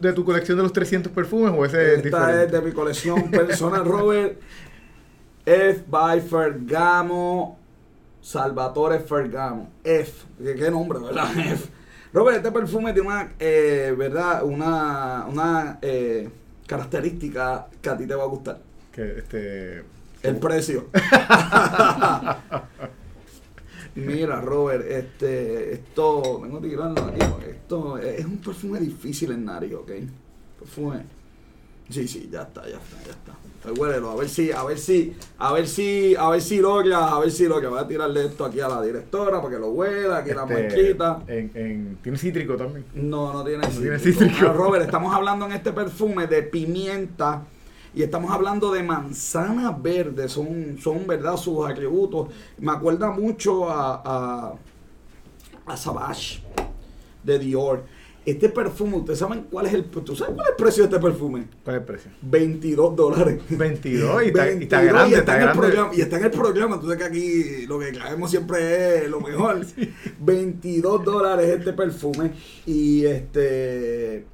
de, 0.00 0.08
es 0.08 0.14
tu 0.14 0.24
colección 0.24 0.56
de 0.56 0.62
los 0.62 0.72
300 0.72 1.10
perfumes 1.12 1.52
o 1.56 1.64
ese 1.64 1.94
es 1.94 2.04
Esta 2.04 2.18
diferente? 2.28 2.44
es 2.46 2.52
de 2.52 2.60
mi 2.68 2.72
colección 2.72 3.30
personal, 3.30 3.84
Robert. 3.84 4.38
F 5.44 5.84
by 5.88 6.20
Fergamo, 6.20 7.58
Salvatore 8.26 8.98
Fergamo. 8.98 9.70
F, 9.84 10.26
qué, 10.42 10.68
nombre, 10.68 10.98
¿verdad? 10.98 11.30
F. 11.38 11.68
Robert, 12.12 12.38
este 12.38 12.50
perfume 12.50 12.92
tiene 12.92 13.08
una, 13.08 13.34
eh, 13.38 13.94
¿verdad? 13.96 14.42
Una, 14.42 15.26
una 15.28 15.78
eh, 15.80 16.28
característica 16.66 17.68
que 17.80 17.88
a 17.88 17.96
ti 17.96 18.04
te 18.04 18.16
va 18.16 18.24
a 18.24 18.26
gustar. 18.26 18.58
Que, 18.90 19.20
este, 19.20 19.84
El 20.24 20.38
precio. 20.40 20.88
Mira, 23.94 24.40
Robert, 24.40 24.84
este, 24.90 25.74
esto, 25.74 26.40
tengo 26.42 26.60
que 26.60 26.68
tirarlo 26.68 27.04
aquí, 27.04 27.20
esto 27.48 27.96
es 27.98 28.24
un 28.24 28.38
perfume 28.38 28.80
difícil 28.80 29.30
en 29.30 29.44
nariz, 29.44 29.72
¿ok? 29.74 29.92
Perfume. 30.58 31.04
Sí, 31.88 32.08
sí, 32.08 32.28
ya 32.32 32.42
está, 32.42 32.62
ya 32.62 32.76
está, 32.78 32.96
ya 33.04 33.12
está. 33.12 33.32
Pues 33.62 33.78
huélelo, 33.78 34.10
a 34.10 34.16
ver 34.16 34.28
si, 34.28 34.52
a 34.52 34.62
ver 34.64 34.78
si, 34.78 35.16
a 35.38 35.52
ver 35.52 35.66
si, 35.66 36.14
a 36.16 36.28
ver 36.30 36.40
si 36.40 36.58
logra, 36.58 37.08
a 37.08 37.18
ver 37.20 37.30
si 37.30 37.46
logra. 37.46 37.68
Voy 37.68 37.78
a 37.80 37.86
tirarle 37.88 38.26
esto 38.26 38.44
aquí 38.44 38.60
a 38.60 38.68
la 38.68 38.82
directora 38.82 39.40
para 39.40 39.54
que 39.54 39.60
lo 39.60 39.70
huela, 39.70 40.18
aquí 40.18 40.30
la 40.30 40.42
este, 40.42 40.52
muesquita. 40.54 41.22
en, 41.26 41.50
en- 41.54 41.98
tiene 42.02 42.18
cítrico 42.18 42.56
también. 42.56 42.84
No, 42.94 43.32
no 43.32 43.44
tiene 43.44 43.66
tiene 43.68 43.98
cítrico. 43.98 44.20
cítrico. 44.24 44.46
Ah, 44.50 44.52
Robert, 44.52 44.84
estamos 44.84 45.12
hablando 45.14 45.46
en 45.46 45.52
este 45.52 45.72
perfume 45.72 46.26
de 46.28 46.42
pimienta 46.44 47.42
y 47.94 48.02
estamos 48.02 48.30
hablando 48.30 48.72
de 48.72 48.82
manzana 48.84 49.70
verde. 49.72 50.28
Son, 50.28 50.76
son 50.80 51.06
verdad, 51.06 51.36
sus 51.36 51.68
atributos. 51.68 52.28
Me 52.58 52.70
acuerda 52.72 53.10
mucho 53.10 53.68
a, 53.70 54.02
a, 54.04 54.54
a 55.72 55.76
Savage 55.76 56.40
de 57.24 57.38
Dior. 57.38 57.84
Este 58.26 58.48
perfume, 58.48 58.96
¿ustedes 58.96 59.20
saben 59.20 59.46
cuál 59.48 59.66
es 59.66 59.74
el, 59.74 59.84
¿tú 59.84 60.16
sabes 60.16 60.34
cuál 60.34 60.46
es 60.46 60.50
el 60.50 60.56
precio 60.56 60.82
de 60.82 60.96
este 60.96 61.06
perfume? 61.06 61.46
¿Cuál 61.62 61.76
es 61.76 61.80
el 61.80 61.86
precio? 61.86 62.10
22 62.22 62.96
dólares. 62.96 63.40
22 63.48 64.24
y 64.24 64.26
está, 64.26 64.52
y 64.52 64.62
está 64.64 64.80
22, 64.80 64.92
grande, 64.92 65.10
y 65.10 65.18
está, 65.18 65.32
está 65.32 65.36
en 65.36 65.48
el 65.48 65.56
programa, 65.56 65.94
y 65.94 66.00
está 66.00 66.18
en 66.18 66.24
el 66.24 66.30
programa, 66.32 66.74
entonces 66.74 66.98
que 66.98 67.04
aquí 67.04 67.66
lo 67.66 67.78
que 67.78 67.92
traemos 67.92 68.28
siempre 68.28 69.04
es 69.04 69.08
lo 69.08 69.20
mejor. 69.20 69.64
22 70.18 71.04
dólares 71.04 71.48
este 71.50 71.72
perfume 71.72 72.32
y 72.66 73.06
este 73.06 74.26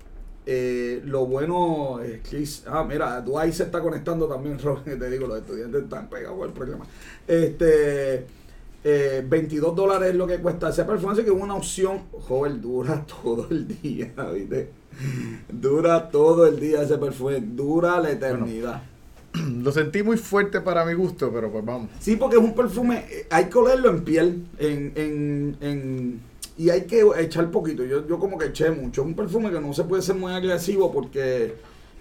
eh, 0.47 1.03
lo 1.05 1.27
bueno 1.27 2.01
es 2.01 2.21
que 2.23 2.45
ah 2.67 2.85
mira 2.89 3.21
Dwight 3.21 3.53
se 3.53 3.65
está 3.65 3.81
conectando 3.81 4.27
también 4.27 4.59
Robert, 4.59 4.85
te 4.85 5.11
digo 5.11 5.27
los 5.27 5.39
estudiantes 5.39 5.85
están 5.85 6.09
pegados 6.09 6.43
al 6.43 6.53
programa 6.53 6.85
este 7.29 8.27
eh, 8.85 9.25
22 9.29 9.75
dólares 9.77 10.11
es 10.11 10.15
lo 10.17 10.27
que 10.27 10.39
cuesta 10.39 10.71
ese 10.71 10.85
perfume 10.85 11.13
así 11.13 11.23
que 11.23 11.31
es 11.31 11.37
una 11.41 11.55
opción 11.55 12.01
joven 12.13 12.61
dura 12.61 13.05
todo 13.23 13.47
el 13.51 13.69
día 13.81 14.13
¿viste? 14.35 14.71
dura 15.51 16.09
todo 16.11 16.47
el 16.47 16.59
día 16.61 16.83
ese 16.83 16.99
perfume 16.99 17.41
dura 17.41 18.01
la 18.01 18.11
eternidad 18.11 18.83
Lo 19.63 19.73
sentí 19.73 20.03
muy 20.03 20.19
fuerte 20.19 20.61
para 20.61 20.85
mi 20.85 20.93
gusto, 20.93 21.31
pero 21.33 21.51
pues 21.51 21.65
vamos. 21.65 21.89
Sí, 22.01 22.17
porque 22.17 22.37
es 22.37 22.43
un 22.43 22.55
perfume, 22.55 23.07
eh, 23.11 23.27
hay 23.31 23.47
que 23.47 23.57
olerlo 23.57 23.89
en 23.89 24.05
piel, 24.05 24.45
en, 24.59 24.93
en, 24.95 25.57
en- 25.63 26.21
y 26.59 26.69
hay 26.69 26.83
que 26.83 27.03
echar 27.19 27.51
poquito. 27.51 27.83
Yo, 27.83 28.07
yo 28.07 28.19
como 28.19 28.37
que 28.37 28.49
eché 28.49 28.71
mucho. 28.71 29.01
Es 29.01 29.07
un 29.07 29.15
perfume 29.15 29.51
que 29.51 29.59
no 29.59 29.73
se 29.73 29.85
puede 29.85 30.03
ser 30.03 30.17
muy 30.17 30.35
agresivo 30.35 30.93
porque 30.93 31.55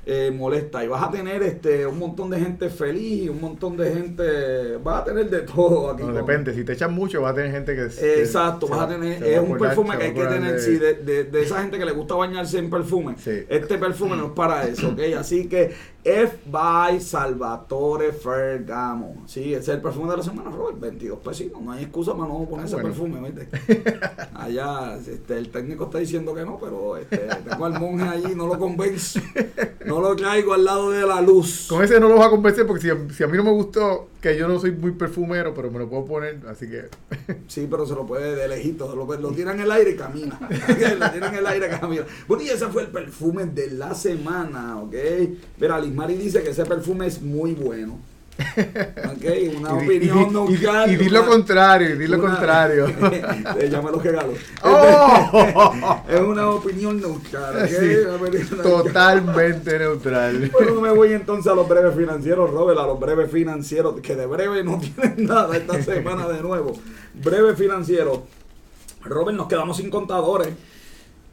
eh, 0.06 0.32
molesta. 0.36 0.84
Y 0.84 0.88
vas 0.88 1.04
a 1.04 1.12
tener 1.12 1.44
este 1.44 1.86
un 1.86 2.00
montón 2.00 2.30
de 2.30 2.40
gente 2.40 2.70
feliz, 2.70 3.30
un 3.30 3.40
montón 3.42 3.78
de 3.78 3.92
gente, 3.94 4.78
vas 4.78 5.02
a 5.02 5.06
tener 5.06 5.30
de 5.30 5.42
todo 5.42 5.92
aquí. 5.92 6.04
No, 6.04 6.14
depende, 6.14 6.54
si 6.54 6.64
te 6.64 6.74
echan 6.74 6.94
mucho 6.94 7.22
vas 7.22 7.34
a 7.34 7.36
tener 7.36 7.52
gente 7.52 7.76
que... 7.76 7.88
Que 7.88 8.22
Exacto, 8.22 8.68
vas 8.68 8.82
a 8.82 8.88
tener, 8.88 9.24
es 9.24 9.40
un 9.40 9.58
perfume 9.58 9.98
que 9.98 10.04
hay 10.06 10.14
que 10.14 10.26
tener, 10.26 10.54
de- 10.54 10.60
sí, 10.60 10.78
de, 10.78 10.94
de, 10.96 11.24
de 11.26 11.42
esa 11.42 11.62
gente 11.62 11.78
que 11.78 11.86
le 11.86 11.92
gusta 11.92 12.16
bañarse 12.16 12.58
en 12.58 12.70
perfume. 12.70 13.16
Sí. 13.18 13.44
Este 13.48 13.78
perfume 13.78 14.16
no 14.16 14.28
es 14.28 14.32
para 14.32 14.68
eso, 14.68 14.90
¿ok? 14.90 15.00
Así 15.20 15.48
que 15.48 15.72
F 16.04 16.38
by 16.48 17.00
Salvatore 17.00 18.12
Fergamo. 18.12 19.24
Sí, 19.28 19.54
ese 19.54 19.60
es 19.60 19.70
el 19.70 19.82
perfume 19.82 20.10
de 20.12 20.18
la 20.18 20.24
semana, 20.24 20.50
Robert. 20.50 20.80
22 20.80 21.20
pesitos. 21.20 21.62
No 21.62 21.72
hay 21.72 21.84
excusa 21.84 22.14
para 22.14 22.28
no 22.28 22.46
poner 22.46 22.64
Ah, 22.64 22.66
ese 22.66 22.76
bueno. 22.76 22.90
perfume, 22.90 23.32
¿viste? 23.32 23.48
Allá, 24.34 24.98
este, 24.98 25.38
el 25.38 25.50
técnico 25.50 25.86
está 25.86 26.00
diciendo 26.00 26.34
que 26.34 26.44
no, 26.44 26.58
pero 26.60 26.98
este, 26.98 27.18
tengo 27.48 27.66
al 27.66 27.80
monje 27.80 28.08
allí, 28.08 28.34
no 28.36 28.48
lo 28.48 28.58
convenzo. 28.58 29.20
No 29.92 30.00
lo 30.00 30.16
traigo 30.16 30.54
al 30.54 30.64
lado 30.64 30.90
de 30.90 31.06
la 31.06 31.20
luz. 31.20 31.66
Con 31.68 31.84
ese 31.84 32.00
no 32.00 32.08
lo 32.08 32.16
vas 32.16 32.28
a 32.28 32.30
convencer 32.30 32.66
porque 32.66 32.82
si 32.82 32.90
a, 32.90 32.98
si 33.14 33.24
a 33.26 33.28
mí 33.28 33.36
no 33.36 33.44
me 33.44 33.52
gustó, 33.52 34.08
que 34.22 34.38
yo 34.38 34.48
no 34.48 34.58
soy 34.58 34.72
muy 34.72 34.92
perfumero, 34.92 35.54
pero 35.54 35.70
me 35.70 35.80
lo 35.80 35.90
puedo 35.90 36.06
poner, 36.06 36.40
así 36.48 36.66
que... 36.70 36.86
Sí, 37.50 37.68
pero 37.70 37.86
se 37.86 37.94
lo 37.94 38.06
puede 38.06 38.38
de 38.38 38.48
lejito, 38.48 38.96
lo, 38.96 39.06
lo 39.18 39.32
tira 39.34 39.52
en 39.52 39.60
el 39.60 39.70
aire 39.70 39.92
y 39.92 39.96
camina. 39.98 40.40
lo 40.98 41.12
tira 41.12 41.28
en 41.28 41.36
el 41.36 41.46
aire 41.46 41.68
y 41.68 41.78
camina. 41.78 42.06
Bueno, 42.26 42.42
y 42.42 42.48
ese 42.48 42.68
fue 42.68 42.84
el 42.84 42.88
perfume 42.88 43.48
de 43.48 43.72
la 43.72 43.94
semana, 43.94 44.82
¿ok? 44.82 44.96
Mira, 45.60 45.78
Lismari 45.78 46.16
dice 46.16 46.42
que 46.42 46.52
ese 46.52 46.64
perfume 46.64 47.08
es 47.08 47.22
muy 47.22 47.54
bueno. 47.54 48.00
¿Ok? 49.06 49.58
Una 49.58 49.70
y, 49.72 49.86
opinión 49.86 49.88
y 49.90 49.92
di- 49.92 50.04
y 50.04 50.08
di- 50.08 50.34
neutral. 50.34 50.92
y 50.92 50.96
di 50.96 51.10
lo 51.10 51.26
contrario, 51.26 51.90
y 51.96 51.98
di 51.98 52.08
lo 52.08 52.18
una- 52.18 52.28
contrario. 52.30 52.88
ya 53.70 53.82
me 53.82 53.92
lo 53.92 54.00
regalo. 54.00 54.34
¡Oh! 54.64 56.04
Es 56.10 56.20
una 56.20 56.50
opinión 56.50 57.00
neutral. 57.00 57.70
Totalmente 58.62 59.80
neutral. 59.80 60.50
Bueno, 60.52 60.82
me 60.82 60.92
voy 60.92 61.14
entonces 61.14 61.52
a 61.52 61.56
los 61.56 61.68
breves 61.68 61.96
financieros, 61.96 62.50
Robert, 62.52 62.80
a 62.80 62.88
los 62.88 63.00
breves 63.00 63.32
financieros, 63.32 64.00
que 64.02 64.16
de 64.16 64.26
breve 64.26 64.64
no 64.64 64.80
tienen 64.80 65.26
nada 65.28 65.56
esta 65.56 65.82
semana 65.82 66.28
de 66.28 66.42
nuevo. 66.42 66.74
Breve 67.14 67.56
financiero. 67.56 68.26
Robert, 69.04 69.38
nos 69.38 69.48
quedamos 69.48 69.78
sin 69.78 69.90
contadores. 69.90 70.50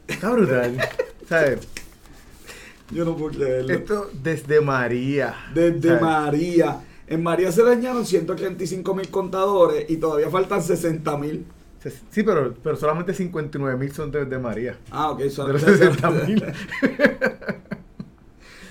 Está 0.07 0.31
brutal. 0.31 0.77
¿Sabes? 1.27 1.59
Yo 2.91 3.05
no 3.05 3.15
puedo 3.15 3.31
creerlo. 3.37 3.71
Esto 3.73 4.09
desde 4.13 4.61
María. 4.61 5.35
Desde 5.53 5.89
¿sabes? 5.89 6.01
María. 6.01 6.77
En 7.09 7.23
María 7.23 7.51
se 7.51 7.63
dañaron 7.63 8.05
135 8.05 8.93
mil 8.93 9.09
contadores 9.09 9.89
y 9.89 9.97
todavía 9.97 10.29
faltan 10.29 10.61
60 10.61 11.17
mil. 11.17 11.43
Sí, 12.11 12.21
pero, 12.21 12.53
pero 12.61 12.75
solamente 12.75 13.15
59 13.15 13.79
mil 13.79 13.91
son 13.91 14.11
desde 14.11 14.37
María. 14.37 14.77
Ah, 14.91 15.09
ok, 15.11 15.27
son 15.29 15.47
De 15.47 15.53
los 15.53 15.61
60 15.63 16.11
mil. 16.11 16.45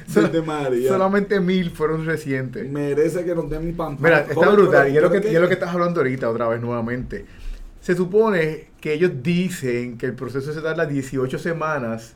Desde 0.07 0.43
María. 0.47 0.89
Solamente 0.89 1.41
mil 1.41 1.71
fueron 1.73 2.07
recientes. 2.07 2.71
Merece 2.71 3.25
que 3.25 3.35
nos 3.35 3.51
den 3.51 3.67
un 3.67 3.77
pan. 3.77 3.97
Mira, 3.99 4.21
está 4.21 4.51
brutal. 4.51 4.93
Y 4.93 4.97
es 4.97 5.03
lo 5.03 5.11
que, 5.11 5.19
es 5.19 5.41
lo 5.41 5.49
que 5.49 5.55
estás 5.55 5.75
hablando 5.75 5.99
ahorita 5.99 6.31
otra 6.31 6.47
vez 6.47 6.61
nuevamente. 6.61 7.27
Se 7.81 7.97
supone 7.97 8.69
que 8.81 8.93
ellos 8.93 9.11
dicen 9.21 9.99
que 9.99 10.07
el 10.07 10.15
proceso 10.15 10.53
se 10.53 10.61
tarda 10.61 10.87
18 10.87 11.41
semanas. 11.41 12.15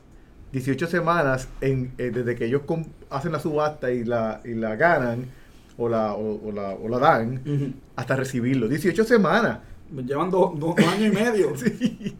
18 0.53 0.87
semanas 0.87 1.49
en, 1.61 1.95
eh, 1.99 2.13
desde 2.15 2.37
que 2.37 2.45
ellos 2.45 2.63
hacen 3.11 3.33
la 3.33 3.41
subasta 3.41 3.91
y 3.91 4.05
la, 4.05 4.41
y 4.45 4.55
la 4.55 4.77
ganan 4.77 5.42
o 5.79 5.89
la, 5.89 6.15
o, 6.15 6.49
o 6.49 6.53
la, 6.53 6.71
o 6.71 6.89
la 6.89 6.99
dan 6.99 7.75
hasta 7.97 8.17
recibirlo. 8.17 8.69
18 8.69 9.05
semanas. 9.05 9.59
Llevan 10.07 10.31
dos, 10.31 10.59
dos- 10.59 10.77
años 10.79 11.13
y 11.13 11.15
medio. 11.15 11.53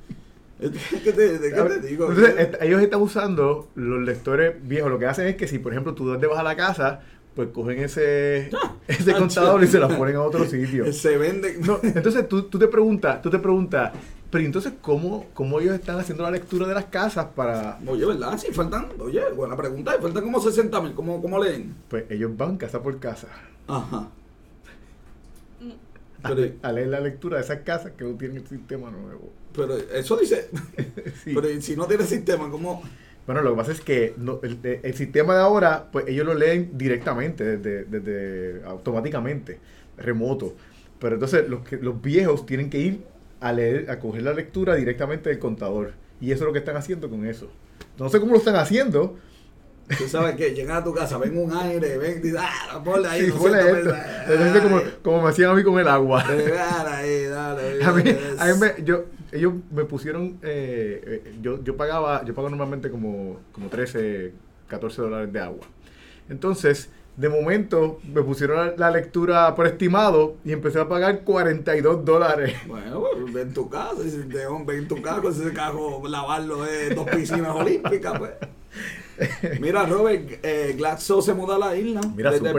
Sí. 0.63 0.71
¿Qué 1.03 1.13
te, 1.13 1.39
de- 1.39 1.53
qué 1.53 1.61
te 1.63 1.81
digo? 1.89 2.09
entonces, 2.13 2.51
ellos 2.61 2.81
están 2.81 3.01
usando 3.01 3.69
los 3.75 4.01
lectores 4.03 4.55
viejos. 4.63 4.91
Lo 4.93 4.99
que 4.99 5.07
hacen 5.07 5.27
es 5.27 5.35
que 5.37 5.49
si, 5.49 5.59
por 5.59 5.73
ejemplo, 5.73 5.93
tú 5.95 6.17
te 6.21 6.27
vas 6.29 6.39
a 6.39 6.45
la 6.45 6.55
casa, 6.55 7.01
pues 7.35 7.49
cogen 7.49 7.81
ese, 7.81 8.49
ese 8.87 9.11
ah, 9.13 9.19
contador 9.19 9.61
y 9.65 9.67
se 9.67 9.79
chido. 9.79 9.89
ponen 9.97 10.15
a 10.17 10.23
otro 10.23 10.45
sitio. 10.45 10.93
Se 10.93 11.17
venden. 11.19 11.63
No, 11.63 11.81
entonces 11.83 12.29
tú, 12.29 12.45
tú 12.45 12.61
te 12.61 12.69
preguntas, 12.69 13.21
tú 13.23 13.29
te 13.29 13.41
preguntas, 13.41 13.91
pero 14.33 14.45
entonces 14.45 14.73
¿cómo, 14.81 15.27
cómo 15.35 15.61
ellos 15.61 15.75
están 15.77 16.01
haciendo 16.01 16.25
la 16.25 16.33
lectura 16.33 16.67
de 16.67 16.75
las 16.75 16.87
casas 16.87 17.27
para, 17.37 17.79
Oye, 17.87 18.05
¿verdad? 18.05 18.37
Sí, 18.39 18.49
faltan. 18.53 18.89
Oye, 18.99 19.21
buena 19.37 19.57
pregunta. 19.57 19.93
Faltan 20.03 20.25
como 20.25 20.41
60 20.41 20.81
mil. 20.81 20.95
¿Cómo, 20.95 21.23
¿Cómo 21.23 21.39
leen? 21.39 21.75
pues 21.89 22.05
ellos 22.11 22.37
van 22.37 22.57
casa 22.57 22.83
por 22.83 22.99
casa 22.99 23.29
Ajá. 23.69 24.09
a, 26.25 26.29
Pero, 26.29 26.53
a 26.63 26.73
leer 26.73 26.89
la 26.89 27.01
lectura 27.01 27.37
de 27.39 27.45
esas 27.45 27.59
casas 27.61 27.93
que 27.93 28.05
no 28.05 28.17
tienen 28.17 28.39
el 28.39 28.47
sistema 28.47 28.91
nuevo. 28.91 29.33
pero 29.55 29.77
eso 29.77 30.17
dice. 30.17 30.49
Sí. 31.25 31.35
Pero 31.35 31.61
si 31.61 31.77
no 31.77 31.87
tiene 31.87 32.05
sistema, 32.05 32.51
¿cómo? 32.51 32.83
Bueno, 33.27 33.43
lo 33.43 33.51
que 33.51 33.57
pasa 33.57 33.73
es 33.73 33.81
que 33.81 34.15
no- 34.17 34.41
el, 34.43 34.59
el 34.83 34.95
sistema 34.95 35.35
de 35.35 35.41
ahora, 35.43 35.89
pues 35.93 36.09
ellos 36.09 36.27
lo 36.27 36.35
leen 36.35 36.71
directamente, 36.77 37.57
desde, 37.59 37.85
desde 37.85 38.65
automáticamente, 38.65 39.61
remoto. 39.97 40.55
Pero 40.99 41.15
entonces 41.15 41.49
los, 41.49 41.63
que, 41.63 41.77
los 41.77 42.01
viejos 42.03 42.47
tienen 42.47 42.71
que 42.71 42.79
ir 42.79 43.05
a 43.43 43.53
leer, 43.53 43.91
a 43.91 43.99
coger 43.99 44.23
la 44.23 44.33
lectura 44.33 44.77
directamente 44.77 45.29
del 45.29 45.39
contador. 45.39 45.93
Y 46.21 46.31
eso 46.31 46.45
es 46.45 46.47
lo 46.47 46.53
que 46.53 46.61
están 46.61 46.77
haciendo 46.77 47.11
con 47.11 47.27
eso. 47.27 47.51
No 47.99 48.09
sé 48.09 48.21
cómo 48.21 48.33
lo 48.33 48.39
están 48.39 48.57
haciendo. 48.57 49.17
Tú 49.99 50.09
sabes 50.09 50.37
que 50.37 50.55
llegas 50.55 50.81
a 50.81 50.85
tu 50.85 50.95
casa, 50.95 51.19
ven 51.19 51.37
un 51.37 51.53
aire, 51.53 51.99
ven, 51.99 52.23
ah, 52.39 52.81
ponle 52.83 53.09
ahí. 53.09 53.23
Sí, 53.23 53.27
no 53.29 53.37
ponle 53.37 53.59
esto. 53.59 54.63
como, 54.63 54.81
como 55.03 55.23
me 55.23 55.29
hacían 55.29 55.51
a 55.51 55.55
mí 55.55 55.65
con 55.65 55.79
el 55.79 55.89
agua. 55.89 56.23
Dale 56.23 56.59
ahí, 56.89 57.25
dale. 57.27 57.85
A 57.85 57.93
mí, 57.93 58.03
a 58.39 58.45
mí 58.47 58.61
me, 58.61 58.85
yo, 58.85 59.07
ellos 59.33 59.55
me 59.73 59.85
pusieron, 59.85 60.39
eh, 60.43 61.03
eh, 61.05 61.35
yo, 61.43 61.63
yo 61.65 61.77
pagaba, 61.77 62.25
yo 62.25 62.33
pago 62.33 62.49
normalmente 62.49 62.91
como, 62.91 63.41
como 63.51 63.69
13, 63.69 64.33
14 64.69 65.03
dólares 65.03 65.33
de 65.33 65.41
agua. 65.41 65.67
Entonces, 66.29 66.89
de 67.17 67.29
momento 67.29 68.01
me 68.13 68.23
pusieron 68.23 68.75
la, 68.77 68.91
lectura 68.91 69.55
por 69.55 69.67
estimado 69.67 70.37
y 70.45 70.53
empecé 70.53 70.81
a 70.81 70.89
pagar 70.89 71.21
42 71.21 72.05
dólares. 72.05 72.55
Bueno, 72.67 73.05
pues, 73.13 73.33
ven 73.33 73.53
tu 73.53 73.69
casa, 73.69 74.03
si 74.03 74.29
te 74.29 74.43
en 74.43 74.89
tu 74.89 75.01
casa, 75.03 75.29
ese 75.29 75.53
carro, 75.53 76.07
lavarlo 76.09 76.63
de 76.63 76.95
dos 76.95 77.09
piscinas 77.09 77.55
olímpicas, 77.55 78.19
pues. 78.19 78.33
Mira, 79.61 79.85
Robert, 79.87 80.41
eh, 80.43 80.75
Glaxo 80.77 81.21
se 81.23 81.35
muda 81.35 81.57
a 81.57 81.59
la 81.59 81.77
isla. 81.77 82.01
Mira, 82.17 82.31
desde. 82.31 82.51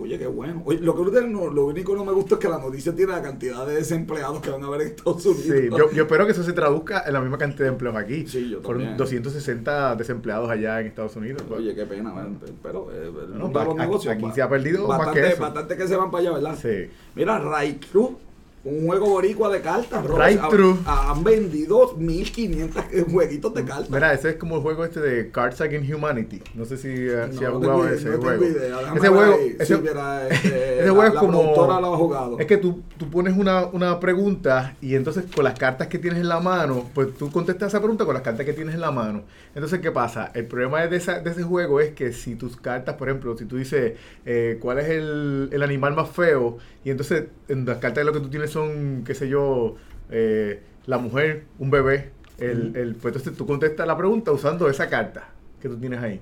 Oye, 0.00 0.18
qué 0.18 0.26
bueno. 0.26 0.62
Oye, 0.64 0.78
lo, 0.80 0.94
que 0.94 1.20
no, 1.22 1.26
no- 1.26 1.50
lo 1.52 1.66
único 1.66 1.92
que 1.92 1.98
no 1.98 2.04
me 2.04 2.12
gusta 2.12 2.34
es 2.34 2.40
que 2.40 2.48
la 2.48 2.58
noticia 2.58 2.94
tiene 2.94 3.12
la 3.12 3.22
cantidad 3.22 3.66
de 3.66 3.74
desempleados 3.76 4.40
que 4.40 4.50
van 4.50 4.62
a 4.62 4.66
haber 4.66 4.82
en 4.82 4.86
Estados 4.88 5.24
Unidos. 5.26 5.44
Sí, 5.46 5.68
yo, 5.70 5.90
yo 5.92 6.02
espero 6.02 6.26
que 6.26 6.32
eso 6.32 6.42
se 6.42 6.52
traduzca 6.52 7.04
en 7.06 7.12
la 7.12 7.20
misma 7.20 7.38
cantidad 7.38 7.64
de 7.64 7.68
empleos 7.72 7.96
aquí. 7.96 8.26
Sí, 8.26 8.50
yo 8.50 8.60
Fueron 8.60 8.82
también. 8.82 8.96
260 8.98 9.96
desempleados 9.96 10.50
allá 10.50 10.80
en 10.80 10.86
Estados 10.88 11.16
Unidos. 11.16 11.42
Oye, 11.50 11.74
qué 11.74 11.86
pena, 11.86 12.12
man, 12.12 12.38
pero 12.62 12.88
eh, 12.92 13.10
No, 13.34 13.48
de 13.48 13.64
los 13.64 13.74
negocios, 13.74 14.14
aquí 14.14 14.26
se 14.34 14.42
ha 14.42 14.48
perdido 14.48 14.86
más 14.86 14.98
bastante, 14.98 15.20
que 15.20 15.26
eso. 15.28 15.42
Bastante 15.42 15.76
que 15.76 15.88
se 15.88 15.96
van 15.96 16.10
para 16.10 16.20
allá, 16.22 16.32
¿verdad? 16.32 16.58
Sí. 16.60 16.90
Mira, 17.14 17.38
Raikru, 17.38 18.18
un 18.66 18.86
juego 18.86 19.06
boricua 19.10 19.48
de 19.50 19.60
cartas, 19.60 20.04
Robert, 20.04 20.18
Raikru. 20.40 20.78
ha- 20.86 21.10
Han 21.12 21.22
vendido 21.24 21.94
1500 21.96 22.84
jueguitos 23.12 23.54
de 23.54 23.64
cartas. 23.64 23.90
Mira, 23.90 24.12
ese 24.12 24.30
es 24.30 24.36
como 24.36 24.56
el 24.56 24.62
juego 24.62 24.84
este 24.84 25.00
de 25.00 25.30
Cards 25.30 25.60
Against 25.60 25.92
Humanity. 25.92 26.42
No 26.54 26.64
sé 26.64 26.76
si, 26.76 26.88
eh, 26.88 27.28
si 27.30 27.40
No, 27.40 27.46
has 27.46 27.52
no 27.52 27.58
jugado 27.60 27.80
tengo 27.82 27.86
ese 27.88 28.08
no 28.10 28.18
juego. 28.18 28.44
idea. 28.44 28.76
Déjame 28.78 28.98
Ese 28.98 29.08
juego, 29.08 29.34
ahí. 29.34 29.56
ese, 29.58 29.76
Sí, 29.76 29.80
mira, 29.82 30.28
este, 30.30 30.80
ese 30.80 30.90
juego 30.90 31.04
es 31.04 31.14
como. 31.20 31.42
lo 31.56 31.94
ha 31.94 31.96
jugado. 31.96 32.38
Es 32.38 32.46
que 32.46 32.56
tú, 32.56 32.82
tú 32.98 33.08
pones 33.10 33.36
una, 33.36 33.66
una 33.66 34.00
pregunta 34.00 34.74
y 34.80 34.94
entonces 34.94 35.24
con 35.34 35.44
las 35.44 35.58
cartas 35.58 35.86
que 35.88 35.98
tienes 35.98 36.20
en 36.20 36.28
la 36.28 36.40
mano, 36.40 36.90
pues 36.94 37.14
tú 37.16 37.30
contestas 37.30 37.68
esa 37.68 37.78
pregunta 37.80 38.04
con 38.04 38.14
las 38.14 38.22
cartas 38.22 38.44
que 38.44 38.52
tienes 38.52 38.74
en 38.74 38.80
la 38.80 38.90
mano. 38.90 39.22
Entonces, 39.54 39.80
¿qué 39.80 39.90
pasa? 39.92 40.30
El 40.34 40.46
problema 40.46 40.86
de, 40.86 40.96
esa- 40.96 41.20
de 41.20 41.30
ese 41.30 41.42
juego 41.42 41.80
es 41.80 41.92
que 41.92 42.12
si 42.12 42.34
tus 42.34 42.56
cartas, 42.56 42.96
por 42.96 43.08
ejemplo, 43.08 43.36
si 43.36 43.44
tú 43.44 43.56
dices 43.56 43.94
eh, 44.24 44.58
cuál 44.60 44.78
es 44.80 44.88
el, 44.90 45.48
el 45.52 45.62
animal 45.62 45.94
más 45.94 46.10
feo, 46.10 46.58
y 46.84 46.90
entonces 46.90 47.24
en 47.48 47.64
las 47.64 47.78
cartas 47.78 48.04
lo 48.04 48.12
que 48.12 48.20
tú 48.20 48.28
tienes 48.28 48.50
son, 48.56 49.02
qué 49.04 49.14
sé 49.14 49.28
yo, 49.28 49.76
eh, 50.10 50.62
la 50.86 50.98
mujer, 50.98 51.44
un 51.58 51.70
bebé, 51.70 52.10
el, 52.38 52.74
el- 52.76 52.94
pues 52.94 53.14
entonces 53.14 53.36
tú 53.36 53.46
contestas 53.46 53.86
la 53.86 53.96
pregunta 53.96 54.32
usando 54.32 54.68
esa 54.68 54.88
carta 54.88 55.28
que 55.60 55.68
tú 55.68 55.76
tienes 55.78 56.00
ahí. 56.02 56.20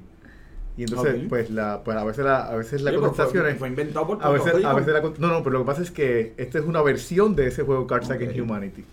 Y 0.76 0.82
entonces, 0.82 1.26
pues, 1.28 1.50
la, 1.50 1.82
pues 1.84 1.96
a 1.96 2.04
veces 2.04 2.24
la, 2.24 2.48
a 2.48 2.56
veces 2.56 2.82
la 2.82 2.90
Oye, 2.90 2.98
pero 2.98 3.08
contestación 3.12 3.42
fue, 3.44 3.52
es... 3.52 3.58
fue 3.58 3.68
inventado 3.68 4.06
por 4.08 4.18
A 4.20 4.28
veces, 4.30 4.64
a 4.64 4.74
veces 4.74 4.92
la 4.92 5.00
no, 5.02 5.28
no, 5.28 5.42
pero 5.44 5.50
lo 5.52 5.58
que 5.60 5.66
pasa 5.66 5.82
es 5.82 5.90
que 5.92 6.34
esta 6.36 6.58
es 6.58 6.64
una 6.64 6.82
versión 6.82 7.36
de 7.36 7.46
ese 7.46 7.62
juego 7.62 7.86
Cards 7.86 8.06
Ok. 8.06 8.16
Against 8.16 8.40
Humanity. 8.40 8.84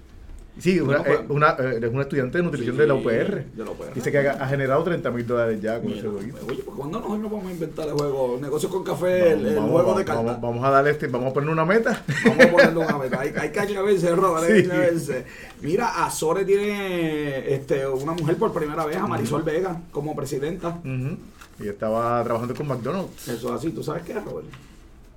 Sí, 0.60 0.80
una, 0.80 1.04
pues- 1.04 1.20
eh, 1.22 1.26
una, 1.30 1.56
eh, 1.60 1.80
es 1.82 1.92
una 1.92 2.02
estudiante 2.02 2.38
de 2.38 2.44
nutrición 2.44 2.76
Sí, 2.76 2.82
de 2.82 2.88
la 2.88 2.94
UPR. 2.94 3.46
de 3.56 3.64
la 3.66 3.72
UPR. 3.72 3.94
Dice 3.96 4.12
que 4.12 4.18
ha, 4.28 4.32
ha 4.34 4.48
generado 4.48 4.84
30 4.84 5.10
mil 5.10 5.26
dólares 5.26 5.62
ya 5.62 5.78
con 5.80 5.88
Mira, 5.88 6.00
ese 6.00 6.08
jueguito. 6.10 6.38
Oye, 6.48 6.62
pues 6.64 6.78
cuando 6.78 6.98
nosotros 7.00 7.20
nos 7.22 7.32
vamos 7.32 7.48
a 7.48 7.52
inventar 7.52 7.88
el 7.88 7.94
juego, 7.94 8.38
negocio 8.42 8.70
con 8.70 8.84
café, 8.84 9.32
el, 9.32 9.46
el 9.48 9.56
Vamos, 9.56 9.72
juego 9.72 9.88
vamos, 9.88 9.98
de 10.00 10.06
cartas. 10.06 10.26
vamos, 10.26 10.42
vamos 10.42 10.66
a 10.66 10.70
darle 10.70 10.92
este, 10.92 11.08
vamos 11.08 11.32
a 11.32 11.34
poner 11.34 11.50
una 11.50 11.66
meta. 11.66 12.04
Vamos 12.26 12.46
a 12.46 12.52
ponerlo 12.52 12.80
una 12.82 12.98
vez. 12.98 13.14
Hay, 13.14 13.34
hay 13.40 13.50
que 13.52 13.60
atreverse, 13.62 14.16
Robert, 14.16 14.44
hay 14.46 14.54
que 14.54 14.62
Sí. 14.64 14.68
atreverse. 14.70 15.26
Mira, 15.62 16.06
Azore 16.06 16.44
tiene 16.46 17.54
este, 17.54 17.88
una 17.88 18.12
mujer 18.12 18.36
por 18.36 18.52
primera 18.54 18.86
vez, 18.86 18.98
a 18.98 19.08
Marisol 19.08 19.44
Vega, 19.44 19.80
como 19.92 20.16
presidenta. 20.16 20.80
Ujú. 20.84 21.18
Y 21.64 21.68
estaba 21.70 22.24
trabajando 22.24 22.54
con 22.56 22.68
McDonald's. 22.68 23.28
Eso 23.30 23.50
es 23.50 23.54
así, 23.60 23.70
¿tú 23.72 23.84
sabes 23.84 24.04
qué, 24.04 24.14
Robert? 24.16 24.48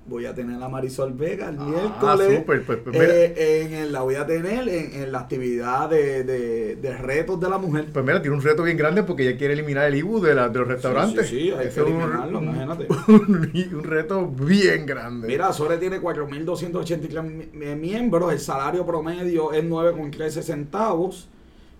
Voy 0.07 0.27
a 0.27 0.35
tener 0.35 0.61
a 0.61 0.69
Marisol 0.69 1.13
Vega 1.13 1.49
el 1.49 1.57
Ah, 1.59 1.63
miércoles. 1.65 2.37
súper, 2.39 2.63
pues, 2.63 2.77
pues, 2.83 2.95
eh, 2.95 3.63
en, 3.65 3.73
el- 3.73 3.91
la 3.91 4.01
voy 4.01 4.13
a 4.13 4.27
tener 4.27 4.69
en, 4.69 5.01
en 5.01 5.11
la 5.11 5.21
actividad 5.21 5.89
de, 5.89 6.23
de, 6.23 6.75
de 6.75 6.97
retos 6.97 7.39
de 7.39 7.49
la 7.49 7.57
mujer. 7.57 7.87
Pues 7.91 8.05
mira, 8.05 8.21
tiene 8.21 8.37
un 8.37 8.43
reto 8.43 8.61
bien 8.61 8.77
grande 8.77 9.01
porque 9.01 9.27
ella 9.27 9.35
quiere 9.35 9.53
eliminar 9.55 9.87
el 9.87 9.95
IBU 9.95 10.21
de, 10.21 10.35
la- 10.35 10.49
de 10.49 10.59
los 10.59 10.67
restaurantes. 10.67 11.25
Sí, 11.27 11.35
sí, 11.35 11.41
sí, 11.45 11.51
hay 11.57 11.67
Eso 11.69 11.85
que 11.85 11.89
eliminarlo, 11.91 12.37
un- 12.37 12.43
imagínate. 12.45 12.87
Un, 13.07 13.51
un 13.77 13.83
reto 13.83 14.27
bien 14.27 14.85
grande. 14.85 15.27
Mira, 15.27 15.47
Azore 15.47 15.77
tiene 15.79 15.99
4.283 15.99 17.23
mi- 17.23 17.45
mi- 17.65 17.75
miembros, 17.75 18.31
el 18.31 18.39
salario 18.39 18.85
promedio 18.85 19.53
es 19.53 19.63
9,13 19.63 20.43
centavos 20.43 21.29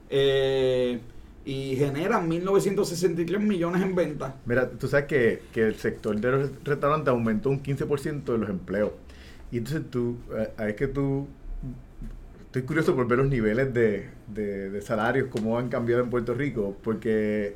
eh, 0.10 1.00
y 1.46 1.76
genera 1.76 2.20
1.963 2.22 3.40
millones 3.40 3.82
en 3.84 3.96
ventas. 3.96 4.34
Mira, 4.46 4.70
tú 4.70 4.88
sabes 4.88 5.06
que, 5.06 5.42
que 5.54 5.62
el 5.68 5.76
sector 5.76 6.20
de 6.20 6.32
los 6.32 6.50
restaurantes 6.64 7.10
aumentó 7.10 7.50
un 7.50 7.62
15% 7.62 8.34
de 8.34 8.38
los 8.40 8.50
empleos. 8.50 8.92
Y 9.52 9.60
entonces 9.60 9.84
tú, 9.92 10.18
eh, 10.36 10.50
es 10.70 10.76
que 10.76 10.88
tú, 10.88 11.28
estoy 12.46 12.64
curioso 12.64 12.96
por 12.96 13.08
ver 13.08 13.20
los 13.20 13.28
niveles 13.28 13.74
de, 13.74 14.10
de, 14.28 14.82
salarios, 14.82 15.28
cómo 15.30 15.58
han 15.58 15.70
cambiado 15.70 16.02
en 16.04 16.10
Puerto 16.10 16.34
Rico, 16.34 16.76
porque 16.84 17.56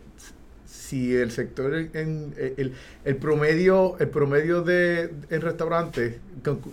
si 0.66 1.16
el 1.16 1.32
sector, 1.32 1.74
en, 1.74 1.90
en- 1.94 2.74
el, 3.06 3.16
promedio, 3.18 3.98
el 4.00 4.10
promedio 4.10 4.62
de 4.62 5.12
en 5.30 5.42
restaurantes, 5.42 6.18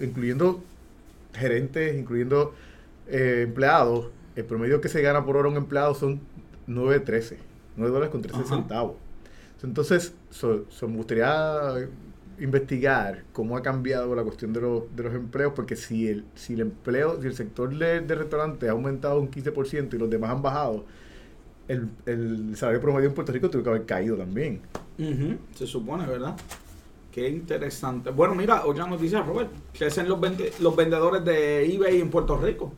incluyendo 0.00 0.62
gerentes, 1.34 1.96
incluyendo 1.96 2.54
eh, 3.08 3.42
empleados, 3.44 4.08
el 4.34 4.44
promedio 4.44 4.80
que 4.80 4.88
se 4.88 5.00
gana 5.02 5.24
por 5.24 5.36
hora 5.36 5.48
un 5.48 5.56
empleado 5.56 5.94
son 5.94 6.20
9.13, 6.68 7.36
9 7.76 7.92
dólares 7.92 8.10
con 8.10 8.22
13 8.22 8.38
Ajá. 8.40 8.48
centavos. 8.56 8.94
Entonces, 9.62 10.14
so- 10.30 10.64
so 10.70 10.86
me 10.88 10.96
gustaría 10.96 11.88
investigar 12.38 13.24
cómo 13.32 13.56
ha 13.56 13.62
cambiado 13.62 14.14
la 14.14 14.22
cuestión 14.22 14.52
de 14.52 14.60
los, 14.60 14.82
de 14.94 15.02
los 15.04 15.14
empleos, 15.14 15.52
porque 15.56 15.74
si 15.76 16.08
el, 16.08 16.24
si 16.34 16.52
el 16.54 16.60
empleo, 16.60 17.20
si 17.20 17.26
el 17.28 17.34
sector 17.34 17.74
de, 17.76 18.00
de 18.00 18.14
restaurantes 18.14 18.68
ha 18.68 18.72
aumentado 18.72 19.18
un 19.20 19.30
15% 19.30 19.94
y 19.94 19.98
los 19.98 20.10
demás 20.10 20.30
han 20.30 20.42
bajado, 20.42 20.84
el, 21.68 21.88
el 22.04 22.54
salario 22.56 22.80
promedio 22.80 23.08
en 23.08 23.14
Puerto 23.14 23.32
Rico 23.32 23.48
tuvo 23.50 23.62
que 23.62 23.70
haber 23.70 23.86
caído 23.86 24.16
también. 24.16 24.60
Se 25.54 25.66
supone, 25.66 26.06
¿verdad? 26.06 26.36
Qué 27.10 27.28
interesante. 27.30 28.10
Bueno, 28.10 28.34
mira, 28.34 28.66
otra 28.66 28.86
noticia, 28.86 29.22
Robert. 29.22 29.50
Crecen 29.76 30.06
los, 30.08 30.20
vende- 30.20 30.52
los 30.60 30.76
vendedores 30.76 31.24
de 31.24 31.64
eBay 31.74 32.00
en 32.02 32.10
Puerto 32.10 32.36
Rico. 32.36 32.74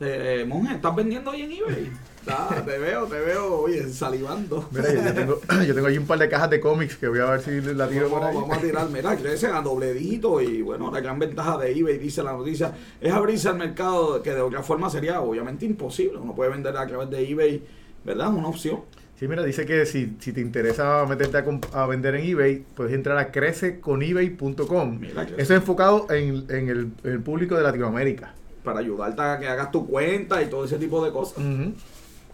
Eh, 0.00 0.44
monje, 0.46 0.74
¿estás 0.74 0.94
vendiendo 0.94 1.30
hoy 1.30 1.42
en 1.42 1.52
eBay? 1.52 1.90
Ah, 2.26 2.62
te 2.64 2.78
veo, 2.78 3.04
te 3.06 3.18
veo, 3.20 3.60
oye, 3.60 3.88
salivando. 3.92 4.68
Mira, 4.72 4.92
yo, 4.94 5.02
yo 5.02 5.14
tengo, 5.14 5.40
yo 5.66 5.74
tengo 5.74 5.86
ahí 5.88 5.98
un 5.98 6.06
par 6.06 6.18
de 6.18 6.28
cajas 6.28 6.50
de 6.50 6.60
cómics 6.60 6.96
que 6.96 7.08
voy 7.08 7.18
a 7.20 7.26
ver 7.26 7.40
si 7.40 7.60
la 7.60 7.86
tiro 7.88 8.08
por 8.08 8.20
Vamos, 8.20 8.34
ahí. 8.34 8.40
vamos 8.42 8.58
a 8.58 8.60
tirar, 8.60 8.88
mira, 8.90 9.16
crece 9.16 9.46
a 9.48 9.60
doble 9.60 9.92
dígito 9.92 10.40
y 10.40 10.62
bueno, 10.62 10.90
la 10.90 11.00
gran 11.00 11.18
ventaja 11.18 11.58
de 11.58 11.70
eBay, 11.78 11.98
dice 11.98 12.22
la 12.22 12.32
noticia, 12.32 12.72
es 13.00 13.12
abrirse 13.12 13.48
al 13.48 13.56
mercado 13.56 14.22
que 14.22 14.30
de 14.32 14.40
otra 14.40 14.62
forma 14.62 14.88
sería 14.90 15.20
obviamente 15.20 15.66
imposible. 15.66 16.18
Uno 16.18 16.34
puede 16.34 16.50
vender 16.50 16.76
a 16.76 16.86
través 16.86 17.10
de 17.10 17.28
eBay, 17.30 17.62
¿verdad? 18.04 18.28
Es 18.30 18.34
una 18.38 18.48
opción. 18.48 18.80
Sí, 19.18 19.28
mira, 19.28 19.44
dice 19.44 19.64
que 19.64 19.86
si, 19.86 20.16
si 20.18 20.32
te 20.32 20.40
interesa 20.40 21.06
meterte 21.06 21.36
a, 21.38 21.82
a 21.82 21.86
vender 21.86 22.16
en 22.16 22.26
eBay, 22.26 22.64
puedes 22.74 22.92
entrar 22.92 23.16
a 23.16 23.30
crececonebay.com. 23.30 25.00
Eso 25.04 25.34
es 25.36 25.50
enfocado 25.50 26.06
en, 26.10 26.44
en 26.48 26.68
el, 26.68 26.78
en 27.04 27.12
el 27.12 27.20
público 27.20 27.54
de 27.56 27.62
Latinoamérica. 27.62 28.34
Para 28.64 28.80
ayudarte 28.80 29.22
a 29.22 29.38
que 29.38 29.46
hagas 29.46 29.70
tu 29.70 29.86
cuenta 29.86 30.42
y 30.42 30.46
todo 30.46 30.64
ese 30.64 30.78
tipo 30.78 31.04
de 31.04 31.12
cosas. 31.12 31.38
Ujú. 31.38 31.74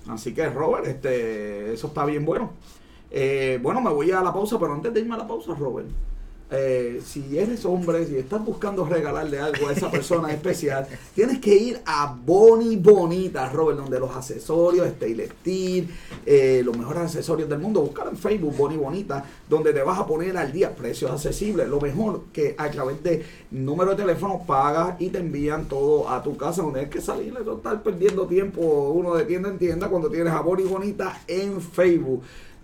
Así 0.08 0.34
que, 0.34 0.48
Robert, 0.48 0.86
este, 0.86 1.72
eso 1.72 1.88
está 1.88 2.04
bien 2.04 2.24
bueno. 2.24 2.52
Eh, 3.10 3.58
bueno, 3.62 3.80
me 3.80 3.90
voy 3.90 4.10
a 4.10 4.22
la 4.22 4.32
pausa, 4.32 4.58
pero 4.58 4.72
antes 4.72 4.92
de 4.94 5.00
irme 5.00 5.14
a 5.14 5.18
la 5.18 5.26
pausa, 5.26 5.54
Robert, 5.54 5.88
eh, 6.50 7.00
si 7.04 7.38
eres 7.38 7.64
hombre, 7.64 8.06
si 8.06 8.16
estás 8.16 8.44
buscando 8.44 8.84
regalarle 8.84 9.38
algo 9.38 9.68
a 9.68 9.72
esa 9.72 9.90
persona 9.90 10.30
especial, 10.32 10.86
tienes 11.14 11.38
que 11.38 11.54
ir 11.54 11.80
a 11.86 12.16
Boni 12.24 12.76
Bonita, 12.76 13.48
Robert, 13.48 13.78
donde 13.78 14.00
los 14.00 14.14
accesorios, 14.14 14.88
Stainless 14.88 15.30
Steel, 15.40 15.88
eh, 16.26 16.62
los 16.64 16.76
mejores 16.76 17.02
accesorios 17.02 17.48
del 17.48 17.60
mundo, 17.60 17.80
buscar 17.80 18.08
en 18.08 18.16
Facebook 18.16 18.56
Boni 18.56 18.76
Bonita, 18.76 19.24
donde 19.48 19.72
te 19.72 19.82
vas 19.82 19.98
a 19.98 20.06
poner 20.06 20.36
al 20.36 20.52
día 20.52 20.74
precios 20.74 21.10
accesibles. 21.10 21.68
Lo 21.68 21.80
mejor 21.80 22.24
que 22.32 22.54
a 22.58 22.68
través 22.70 23.02
de 23.02 23.24
número 23.50 23.90
de 23.92 23.96
teléfono 23.96 24.42
pagas 24.46 25.00
y 25.00 25.08
te 25.08 25.18
envían 25.18 25.66
todo 25.66 26.08
a 26.08 26.22
tu 26.22 26.36
casa, 26.36 26.62
donde 26.62 26.80
tienes 26.80 26.94
que 26.94 27.00
salir, 27.00 27.32
no 27.32 27.56
estar 27.56 27.82
perdiendo 27.82 28.26
tiempo 28.26 28.90
uno 28.90 29.14
de 29.14 29.24
tienda 29.24 29.48
en 29.48 29.58
tienda 29.58 29.88
cuando 29.88 30.10
tienes 30.10 30.32
a 30.32 30.40
Boni 30.40 30.64
Bonita 30.64 31.20
en 31.28 31.60
Facebook. 31.60 32.22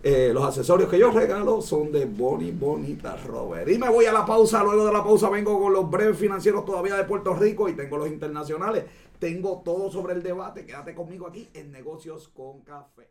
Eh, 0.09 0.33
los 0.33 0.45
accesorios 0.45 0.89
que 0.89 1.01
yo 1.01 1.11
regalo 1.11 1.61
son 1.61 1.91
de 1.91 2.05
Boni 2.05 2.53
Bonita 2.53 3.17
Robert. 3.17 3.69
Y 3.69 3.77
me 3.77 3.89
voy 3.89 4.05
a 4.05 4.13
la 4.13 4.25
pausa. 4.25 4.63
Luego 4.63 4.87
de 4.87 4.93
la 4.93 5.03
pausa 5.03 5.29
vengo 5.29 5.61
con 5.61 5.73
los 5.73 5.91
breves 5.91 6.17
financieros 6.17 6.65
todavía 6.65 6.95
de 6.95 7.03
Puerto 7.03 7.35
Rico 7.35 7.69
y 7.69 7.73
tengo 7.73 7.97
los 7.97 8.07
internacionales. 8.07 8.85
Tengo 9.19 9.63
todo 9.65 9.91
sobre 9.91 10.15
el 10.15 10.23
debate. 10.23 10.65
Quédate 10.65 10.95
conmigo 10.95 11.27
aquí 11.27 11.49
en 11.55 11.73
Negocios 11.73 12.29
con 12.29 12.61
Café. 12.61 13.11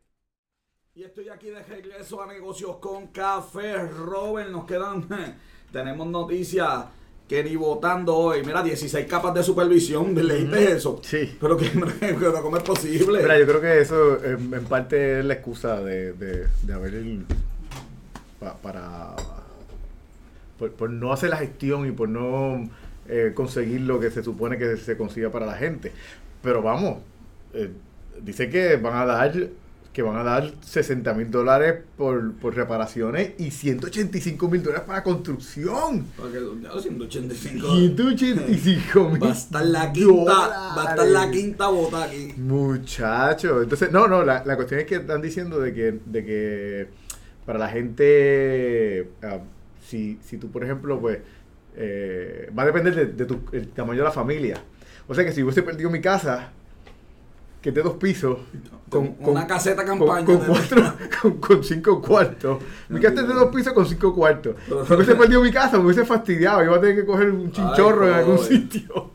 Y 0.94 1.04
estoy 1.04 1.28
aquí 1.28 1.50
de 1.50 1.64
regreso 1.64 2.22
a 2.22 2.28
Negocios 2.28 2.78
con 2.78 3.08
Café. 3.08 3.76
Robert, 3.90 4.50
nos 4.50 4.64
quedan. 4.64 5.06
Tenemos 5.74 6.08
noticias 6.08 6.86
que 7.28 7.44
ni 7.44 7.56
votando 7.56 8.16
hoy. 8.16 8.44
Mira, 8.46 8.62
16 8.62 9.06
capas 9.08 9.34
de 9.34 9.44
supervisión. 9.44 10.14
¿Leíste 10.16 10.72
eso? 10.74 11.00
Sí. 11.04 11.38
Pero 11.40 11.58
que, 11.58 11.70
pero 12.00 12.34
¿cómo 12.44 12.58
es 12.58 12.64
posible? 12.64 13.22
Mira, 13.22 13.40
yo 13.40 13.46
creo 13.48 13.62
que 13.62 13.80
eso 13.82 14.24
en, 14.24 14.54
en 14.54 14.66
parte 14.66 15.20
es 15.20 15.26
la 15.26 15.34
excusa 15.36 15.82
de, 15.82 16.14
de, 16.14 16.48
de 16.62 16.74
haber 16.74 16.94
el- 16.96 17.26
pa- 18.40 18.56
para 18.58 19.16
por, 20.60 20.72
por 20.74 20.90
no 20.90 21.12
hacer 21.12 21.30
la 21.32 21.38
gestión 21.38 21.88
y 21.88 21.92
por 21.92 22.08
no 22.10 22.70
eh, 23.10 23.32
conseguir 23.34 23.82
lo 23.82 24.00
que 24.00 24.12
se 24.12 24.24
supone 24.24 24.58
que 24.58 24.78
se 24.78 24.96
consiga 24.98 25.30
para 25.32 25.46
la 25.46 25.56
gente. 25.56 25.92
Pero 26.42 26.62
vamos, 26.62 27.00
eh, 27.54 27.72
dice 28.22 28.50
que 28.50 28.76
van 28.78 28.96
a 28.98 29.06
dar 29.06 29.34
que 29.96 30.02
van 30.02 30.18
a 30.18 30.24
dar 30.24 30.52
60 30.60 31.14
mil 31.14 31.32
dólares 31.32 31.76
por, 31.96 32.34
por 32.34 32.54
reparaciones 32.54 33.32
y 33.38 33.50
185 33.50 34.50
mil 34.50 34.62
dólares 34.62 34.84
para 34.86 35.02
construcción. 35.02 36.06
Porque, 36.18 36.38
ya, 36.62 36.78
185. 36.78 37.66
185 37.66 39.10
mil 39.10 39.24
Va 39.24 39.30
a 39.30 39.32
estar 39.32 39.66
la 39.66 39.94
quinta, 39.94 40.34
va 40.34 40.84
a 40.84 40.90
estar 40.90 41.08
la 41.08 41.32
quinta 41.32 41.70
bota 41.70 42.04
aquí. 42.04 42.34
Muchacho, 42.36 43.62
entonces, 43.62 43.90
no, 43.94 44.10
no, 44.10 44.26
la, 44.26 44.44
la 44.44 44.58
cuestión 44.58 44.82
es 44.82 44.86
que 44.86 44.96
están 44.96 45.22
diciendo 45.22 45.62
de 45.62 45.74
que, 45.74 45.98
de 46.06 46.26
que 46.26 46.88
para 47.46 47.58
la 47.58 47.70
gente, 47.70 49.12
ah, 49.24 49.40
si, 49.88 50.20
si 50.26 50.38
tú, 50.38 50.52
por 50.52 50.66
ejemplo, 50.66 51.00
pues, 51.00 51.20
eh, 51.78 52.52
va 52.58 52.64
a 52.64 52.66
depender 52.66 52.94
de, 52.96 53.06
de 53.06 53.26
tu, 53.26 53.40
el 53.54 53.70
tamaño 53.70 54.00
de 54.00 54.04
la 54.04 54.12
familia. 54.12 54.62
O 55.08 55.16
sea 55.16 55.24
que 55.24 55.32
si 55.32 55.42
hubiese 55.42 55.64
perdido 55.64 55.90
mi 55.90 56.02
casa, 56.02 56.52
que 57.66 57.70
es 57.70 57.76
de 57.76 57.82
dos 57.82 57.96
pisos, 57.96 58.38
con, 58.90 59.16
Una 59.22 59.48
caseta 59.48 59.84
campaña 59.84 60.24
con, 60.24 60.38
cuatro, 60.38 60.94
con, 61.40 61.64
cinco 61.64 62.00
cuartos. 62.00 62.60
Mi 62.90 63.00
casa 63.00 63.22
es 63.22 63.28
de 63.28 63.34
dos 63.34 63.48
pisos 63.48 63.74
con 63.74 63.88
cinco 63.88 64.14
cuartos. 64.14 64.56
Si 64.68 64.94
hubiese 64.94 65.16
perdido 65.16 65.42
mi 65.42 65.52
casa, 65.52 65.80
me 65.80 65.86
hubiese 65.86 66.06
fastidiado. 66.06 66.64
Iba 66.64 66.76
a 66.76 66.80
tener 66.80 66.98
que 66.98 67.06
coger 67.08 67.32
un 67.32 67.52
chinchorro 67.52 68.08
en 68.08 68.14
algún 68.14 68.38
sitio. 68.38 69.10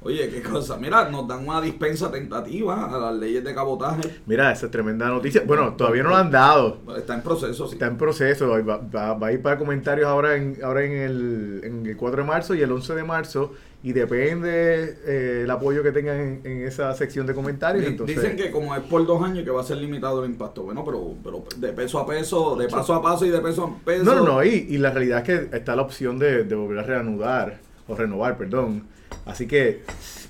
Oye, 0.00 0.30
qué 0.30 0.40
cosa. 0.42 0.78
Mira, 0.78 1.10
nos 1.10 1.28
dan 1.28 1.46
una 1.46 1.60
dispensa 1.60 2.10
tentativa 2.10 2.86
a 2.86 2.98
las 2.98 3.14
leyes 3.16 3.44
de 3.44 3.54
cabotaje. 3.54 4.00
Mira, 4.24 4.50
esa 4.50 4.64
es 4.64 4.72
tremenda 4.72 5.06
noticia. 5.08 5.42
Bueno, 5.46 5.74
todavía 5.74 6.04
no 6.04 6.08
la 6.08 6.20
han 6.20 6.30
dado. 6.30 6.78
Está 6.96 7.16
en 7.16 7.20
proceso, 7.22 7.66
sí. 7.66 7.74
Está 7.74 7.86
en 7.88 7.98
proceso, 7.98 8.48
va, 8.48 8.78
va- 8.78 9.12
va 9.12 9.26
a 9.26 9.32
ir 9.32 9.42
para 9.42 9.58
comentarios 9.58 10.06
ahora 10.08 10.36
en, 10.36 10.56
ahora 10.64 10.84
en, 10.84 10.92
el, 10.92 11.60
en 11.64 11.84
el 11.86 11.96
4 11.98 12.22
de 12.22 12.26
marzo 12.26 12.54
y 12.54 12.62
el 12.62 12.72
11 12.72 12.94
de 12.94 13.04
marzo 13.04 13.52
y 13.84 13.92
depende 13.92 14.96
eh, 15.06 15.40
el 15.44 15.50
apoyo 15.50 15.82
que 15.82 15.92
tengan 15.92 16.18
en, 16.18 16.40
en 16.44 16.66
esa 16.66 16.94
sección 16.94 17.26
de 17.26 17.34
comentarios. 17.34 17.84
Entonces, 17.86 18.16
Dicen 18.16 18.34
que 18.36 18.50
como 18.50 18.74
es 18.74 18.80
por 18.80 19.04
dos 19.06 19.22
años 19.22 19.44
que 19.44 19.50
va 19.50 19.60
a 19.60 19.64
ser 19.64 19.76
limitado 19.76 20.24
el 20.24 20.30
impacto. 20.30 20.62
Bueno, 20.62 20.82
pero, 20.84 21.14
pero 21.22 21.44
de 21.58 21.72
peso 21.74 21.98
a 21.98 22.06
peso, 22.06 22.56
de 22.56 22.66
paso 22.68 22.94
a 22.94 23.02
paso 23.02 23.26
y 23.26 23.30
de 23.30 23.40
peso 23.40 23.64
a 23.64 23.84
peso. 23.84 24.02
No, 24.04 24.14
no, 24.14 24.24
no, 24.24 24.42
y, 24.42 24.66
y 24.70 24.78
la 24.78 24.90
realidad 24.90 25.18
es 25.18 25.24
que 25.50 25.56
está 25.56 25.76
la 25.76 25.82
opción 25.82 26.18
de, 26.18 26.44
de 26.44 26.54
volver 26.54 26.78
a 26.78 26.82
reanudar, 26.82 27.58
o 27.86 27.94
renovar, 27.94 28.38
perdón. 28.38 28.84
Así 29.26 29.46
que... 29.46 29.82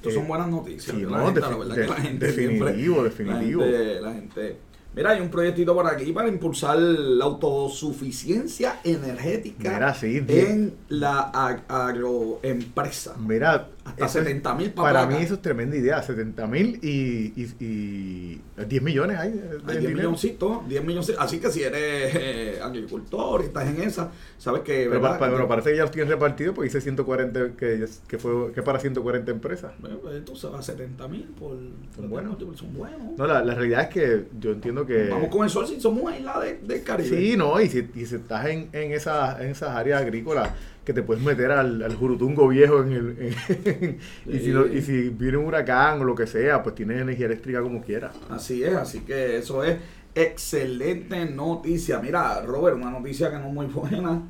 Eh, 0.02 0.10
son 0.12 0.28
buenas 0.28 0.48
noticias. 0.48 0.94
sí, 0.96 1.02
no, 1.02 1.10
la 1.10 1.24
gente, 1.24 1.40
defi- 1.40 1.50
la 1.50 1.56
verdad 1.56 1.74
de- 1.76 1.82
que 1.82 1.88
la 1.88 1.94
gente 1.96 2.26
definitivo, 2.26 2.94
siempre- 3.06 3.24
definitivo. 3.24 3.60
La 3.64 3.70
gente, 3.70 4.00
la 4.00 4.12
gente- 4.12 4.56
Mira, 4.94 5.10
hay 5.10 5.20
un 5.20 5.28
proyectito 5.28 5.74
por 5.74 5.86
aquí 5.86 6.12
para 6.12 6.28
impulsar 6.28 6.78
la 6.78 7.24
autosuficiencia 7.24 8.78
energética 8.84 9.72
Mira, 9.72 9.94
sí, 9.94 10.20
di- 10.20 10.38
en 10.38 10.74
la 10.88 11.32
ag- 11.32 11.62
agroempresa. 11.68 13.16
Mira, 13.18 13.68
Hasta 13.84 14.06
eso 14.06 14.18
es- 14.20 14.24
70 14.26 14.54
mil 14.54 14.70
para 14.70 15.06
mí 15.06 15.16
eso 15.20 15.34
es 15.34 15.42
tremenda 15.42 15.76
idea, 15.76 16.02
70 16.02 16.46
mil 16.46 16.78
y, 16.82 17.32
y, 17.36 17.54
y 17.60 18.40
10 18.66 18.82
millones 18.82 19.18
hay 19.18 19.32
de, 19.32 19.40
Hay 19.42 19.50
10 19.50 19.80
dinero. 19.80 19.96
milloncitos, 19.96 20.66
10 20.68 20.84
milloncitos. 20.84 21.20
Así 21.22 21.38
que 21.38 21.50
si 21.50 21.62
eres 21.62 22.14
eh, 22.14 22.58
agricultor 22.62 23.42
y 23.42 23.44
estás 23.44 23.68
en 23.68 23.82
esa, 23.82 24.10
sabes 24.38 24.62
que. 24.62 24.72
Pero 24.88 24.90
¿verdad? 25.02 25.10
pa- 25.10 25.18
pa- 25.18 25.30
bueno, 25.30 25.46
parece 25.48 25.70
que 25.70 25.76
ya 25.76 25.82
los 25.82 25.90
tienen 25.90 26.10
repartidos 26.10 26.54
porque 26.54 26.68
dice 26.68 26.80
140, 26.80 27.50
que, 27.58 27.84
que 28.08 28.18
fue 28.18 28.52
que 28.52 28.62
para 28.62 28.78
140 28.80 29.30
empresas. 29.30 29.72
Bueno, 29.78 29.98
pues 30.02 30.16
entonces 30.16 30.50
a 30.52 30.62
70 30.62 31.06
mil 31.08 31.24
por. 31.38 31.56
Son 31.94 32.08
buenos. 32.08 32.36
Son 32.58 32.72
buenos. 32.74 33.18
No, 33.18 33.26
la, 33.26 33.44
la 33.44 33.54
realidad 33.54 33.82
es 33.82 33.88
que 33.88 34.24
yo 34.40 34.52
entiendo 34.52 34.86
que... 34.86 35.08
Vamos 35.08 35.28
con 35.28 35.44
el 35.44 35.50
sol 35.50 35.66
si 35.66 35.80
somos 35.80 36.02
una 36.04 36.16
isla 36.16 36.40
de- 36.40 36.82
Caribe. 36.82 37.16
Sí, 37.16 37.36
no, 37.36 37.60
y 37.60 37.68
si, 37.68 37.88
y 37.94 38.06
si 38.06 38.16
estás 38.16 38.46
en, 38.46 38.68
en, 38.72 38.92
esa, 38.92 39.42
en 39.42 39.50
esas 39.50 39.70
áreas 39.70 40.00
agrícolas 40.02 40.50
que 40.84 40.92
te 40.92 41.02
puedes 41.02 41.22
meter 41.22 41.50
al, 41.50 41.82
al 41.82 41.94
jurutungo 41.96 42.46
viejo 42.48 42.82
en 42.82 42.92
el, 42.92 43.16
en- 43.18 43.98
y, 44.26 44.38
si 44.38 44.50
no- 44.50 44.66
y 44.66 44.82
si 44.82 45.08
viene 45.08 45.38
un 45.38 45.46
huracán 45.46 46.00
o 46.00 46.04
lo 46.04 46.14
que 46.14 46.26
sea, 46.26 46.62
pues 46.62 46.74
tienes 46.74 47.00
energía 47.00 47.26
eléctrica 47.26 47.62
como 47.62 47.82
quieras. 47.82 48.14
Así 48.28 48.62
es, 48.62 48.74
así 48.74 49.00
que 49.00 49.38
eso 49.38 49.64
es 49.64 49.78
excelente 50.14 51.24
noticia. 51.26 51.98
Mira, 52.00 52.40
Robert, 52.42 52.76
una 52.76 52.90
noticia 52.90 53.30
que 53.30 53.38
no 53.38 53.46
es 53.48 53.52
muy 53.52 53.66
buena. 53.66 54.22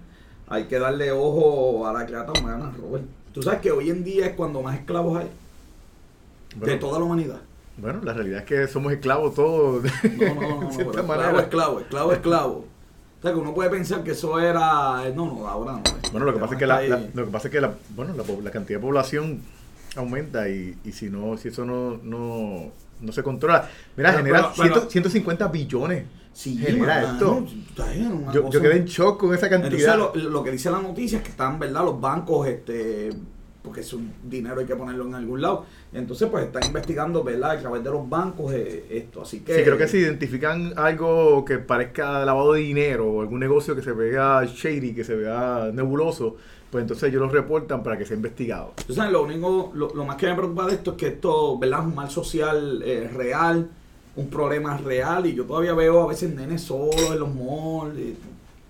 Hay 0.47 0.64
que 0.64 0.79
darle 0.79 1.11
ojo 1.11 1.87
a 1.87 1.93
la 1.93 2.07
creata 2.07 2.33
humana, 2.38 2.73
Robert. 2.79 3.05
Tú 3.33 3.43
sabes 3.43 3.61
que 3.61 3.71
hoy 3.73 3.90
en 3.90 4.05
día 4.05 4.27
es 4.27 4.35
cuando 4.35 4.62
más 4.62 4.77
esclavos 4.77 5.19
hay 5.19 5.29
de 6.64 6.77
toda 6.77 6.99
la 7.01 7.05
humanidad. 7.05 7.40
bueno, 7.79 8.01
la 8.05 8.12
realidad 8.12 8.40
es 8.40 8.45
que 8.45 8.69
somos 8.69 8.93
esclavos 8.93 9.35
todos. 9.35 9.83
No, 10.17 10.35
no, 10.35 10.40
no, 10.40 10.61
no, 10.62 10.71
cierta 10.73 11.01
esclavo, 11.01 11.40
esclavo, 11.40 11.81
esclavo, 11.81 12.12
esclavo. 12.12 12.64
Sea, 13.24 13.32
que 13.32 13.38
uno 13.38 13.54
puede 13.54 13.70
pensar 13.70 14.04
que 14.04 14.10
eso 14.10 14.38
era... 14.38 15.02
No, 15.14 15.24
no, 15.24 15.48
ahora 15.48 15.72
no. 15.72 15.82
Bueno, 16.12 16.26
lo 16.26 16.34
que 16.34 16.40
pasa 16.40 16.52
es 16.52 16.58
que 16.58 16.66
la, 16.66 16.82
la- 16.82 17.00
lo 17.14 17.24
que 17.24 17.30
pasa 17.30 17.48
es 17.48 17.52
que 17.52 17.58
la, 17.58 17.72
bueno, 17.96 18.12
la, 18.42 18.50
cantidad 18.50 18.78
de 18.78 18.82
población 18.84 19.40
aumenta 19.96 20.46
y, 20.50 20.76
y 20.84 20.92
si 20.92 21.08
no, 21.08 21.38
si 21.38 21.48
eso 21.48 21.64
no, 21.64 21.96
no, 22.02 22.70
no 23.00 23.12
se 23.12 23.22
controla. 23.22 23.66
Mira, 23.96 24.10
Pero- 24.10 24.18
genera 24.24 24.52
pero- 24.54 24.68
pero- 24.74 24.80
100 24.82 24.90
150 24.90 25.48
billones. 25.48 26.04
Sí, 26.34 26.58
genera 26.58 27.12
esto. 27.12 27.46
Yo, 28.30 28.50
quedé 28.50 28.76
en 28.76 28.84
shock 28.84 29.18
con 29.20 29.34
esa 29.34 29.48
cantidad. 29.48 29.94
Entonces, 29.94 30.22
lo, 30.24 30.30
lo 30.30 30.44
que 30.44 30.50
dice 30.50 30.70
la 30.70 30.80
noticia 30.82 31.16
es 31.16 31.24
que 31.24 31.30
están, 31.30 31.58
¿verdad? 31.58 31.82
Los 31.82 31.98
bancos, 31.98 32.46
este, 32.46 33.08
porque 33.62 33.80
es 33.80 33.92
un 33.94 34.12
dinero 34.22 34.60
hay 34.60 34.66
que 34.66 34.76
ponerlo 34.76 35.06
en 35.06 35.14
algún 35.14 35.40
lado. 35.40 35.64
Entonces, 35.94 36.28
pues 36.28 36.46
están 36.46 36.64
investigando, 36.66 37.22
¿verdad? 37.22 37.52
A 37.52 37.61
través 37.61 37.85
de 37.85 37.90
los 37.90 38.09
bancos 38.09 38.52
eh, 38.52 38.85
esto. 38.90 39.22
Así 39.22 39.40
que. 39.40 39.54
Sí, 39.54 39.62
creo 39.62 39.78
que 39.78 39.87
si 39.87 39.98
identifican 39.98 40.72
algo 40.76 41.44
que 41.44 41.59
parezca 41.59 42.24
lavado 42.24 42.54
de 42.54 42.61
dinero 42.62 43.07
o 43.07 43.20
algún 43.20 43.38
negocio 43.38 43.76
que 43.76 43.83
se 43.83 43.92
vea 43.92 44.44
shady, 44.44 44.92
que 44.92 45.04
se 45.04 45.14
vea 45.14 45.70
nebuloso, 45.72 46.37
pues 46.68 46.83
entonces 46.83 47.09
ellos 47.09 47.22
lo 47.22 47.28
reportan 47.28 47.85
para 47.85 47.96
que 47.96 48.04
sea 48.04 48.16
investigado. 48.16 48.72
Sabes, 48.88 49.12
lo 49.12 49.22
único, 49.22 49.70
lo, 49.74 49.94
lo 49.94 50.04
más 50.04 50.16
que 50.16 50.26
me 50.26 50.35
preocupa 50.35 50.66
de 50.66 50.74
esto 50.74 50.90
es 50.90 50.96
que 50.96 51.07
esto, 51.07 51.57
¿verdad? 51.61 51.80
Es 51.83 51.87
un 51.87 51.94
mal 51.94 52.11
social 52.11 52.83
eh, 52.85 53.09
real, 53.14 53.70
un 54.16 54.28
problema 54.28 54.76
real, 54.76 55.26
y 55.26 55.35
yo 55.35 55.44
todavía 55.44 55.74
veo 55.74 56.02
a 56.02 56.09
veces 56.09 56.35
nenes 56.35 56.62
solos 56.62 57.12
en 57.12 57.20
los 57.20 57.33
malls, 57.33 57.96
y, 57.96 58.16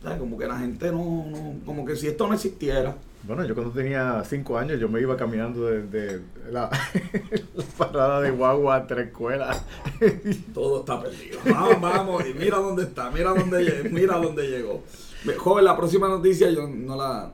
¿sabes? 0.03 0.19
Como 0.19 0.37
que 0.37 0.47
la 0.47 0.59
gente 0.59 0.93
no, 0.93 1.25
no, 1.31 1.55
como 1.65 1.87
que 1.87 1.97
si 1.97 2.07
esto 2.07 2.27
no 2.27 2.35
existiera. 2.35 2.95
Bueno, 3.27 3.45
yo 3.47 3.55
cuando 3.55 3.73
tenía 3.73 4.23
cinco 4.25 4.59
años, 4.59 4.79
yo 4.79 4.89
me 4.89 5.01
iba 5.01 5.17
caminando 5.17 5.65
desde 5.67 6.21
la, 6.51 6.69
parada 7.79 8.21
de 8.21 8.31
guagua 8.31 8.77
hasta 8.77 8.97
la 8.97 9.03
escuela. 9.03 9.57
Todo 10.55 10.81
está 10.81 11.01
perdido. 11.03 11.39
Vamos, 11.47 11.81
vamos, 11.81 12.25
y 12.29 12.35
mira 12.35 12.59
dónde 12.59 12.83
está, 12.83 13.11
mira 13.11 13.31
dónde, 13.31 13.89
mira 13.91 14.17
dónde 14.19 14.49
llegó. 14.49 14.83
Ve, 15.25 15.35
Joven, 15.37 15.65
la 15.65 15.75
próxima 15.77 16.07
noticia 16.07 16.51
yo 16.51 16.69
no 16.69 16.97
la... 16.97 17.33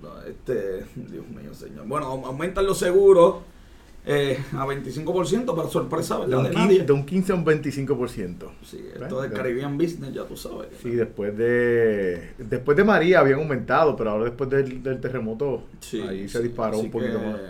no, 0.00 0.22
este, 0.22 0.84
Dios 0.94 1.26
mío, 1.28 1.52
señor. 1.54 1.86
Bueno, 1.86 2.06
au- 2.12 2.26
aumentan 2.26 2.64
los 2.64 2.78
seguros 2.78 3.36
eh, 4.06 4.38
a 4.52 4.64
25% 4.66 5.54
para 5.56 5.68
sorpresa, 5.68 6.14
De 6.20 6.26
¿verdad? 6.26 6.38
un, 6.38 6.44
De 6.44 6.50
15, 6.50 6.64
nadie. 6.66 6.82
de 6.84 6.92
un 6.92 7.04
15 7.04 7.32
a 7.32 7.34
un 7.34 7.44
25%. 7.44 8.36
Sí, 8.62 8.86
esto 8.94 9.20
del 9.20 9.30
De- 9.30 9.36
Caribbean 9.36 9.76
Business, 9.76 10.14
ya 10.14 10.24
tú 10.24 10.36
sabes. 10.36 10.68
Sí, 10.82 10.90
después 10.90 11.36
de 11.36 12.30
después 12.38 12.76
de 12.76 12.84
María 12.84 13.20
habían 13.20 13.40
aumentado, 13.40 13.96
pero 13.96 14.10
ahora 14.10 14.24
después 14.24 14.48
del, 14.48 14.82
del 14.82 15.00
terremoto, 15.00 15.64
Sí, 15.80 16.00
ahí 16.00 16.28
se 16.28 16.38
sí, 16.38 16.44
disparó 16.44 16.78
un 16.78 16.90
poquito 16.90 17.18
que, 17.18 17.26
más. 17.26 17.40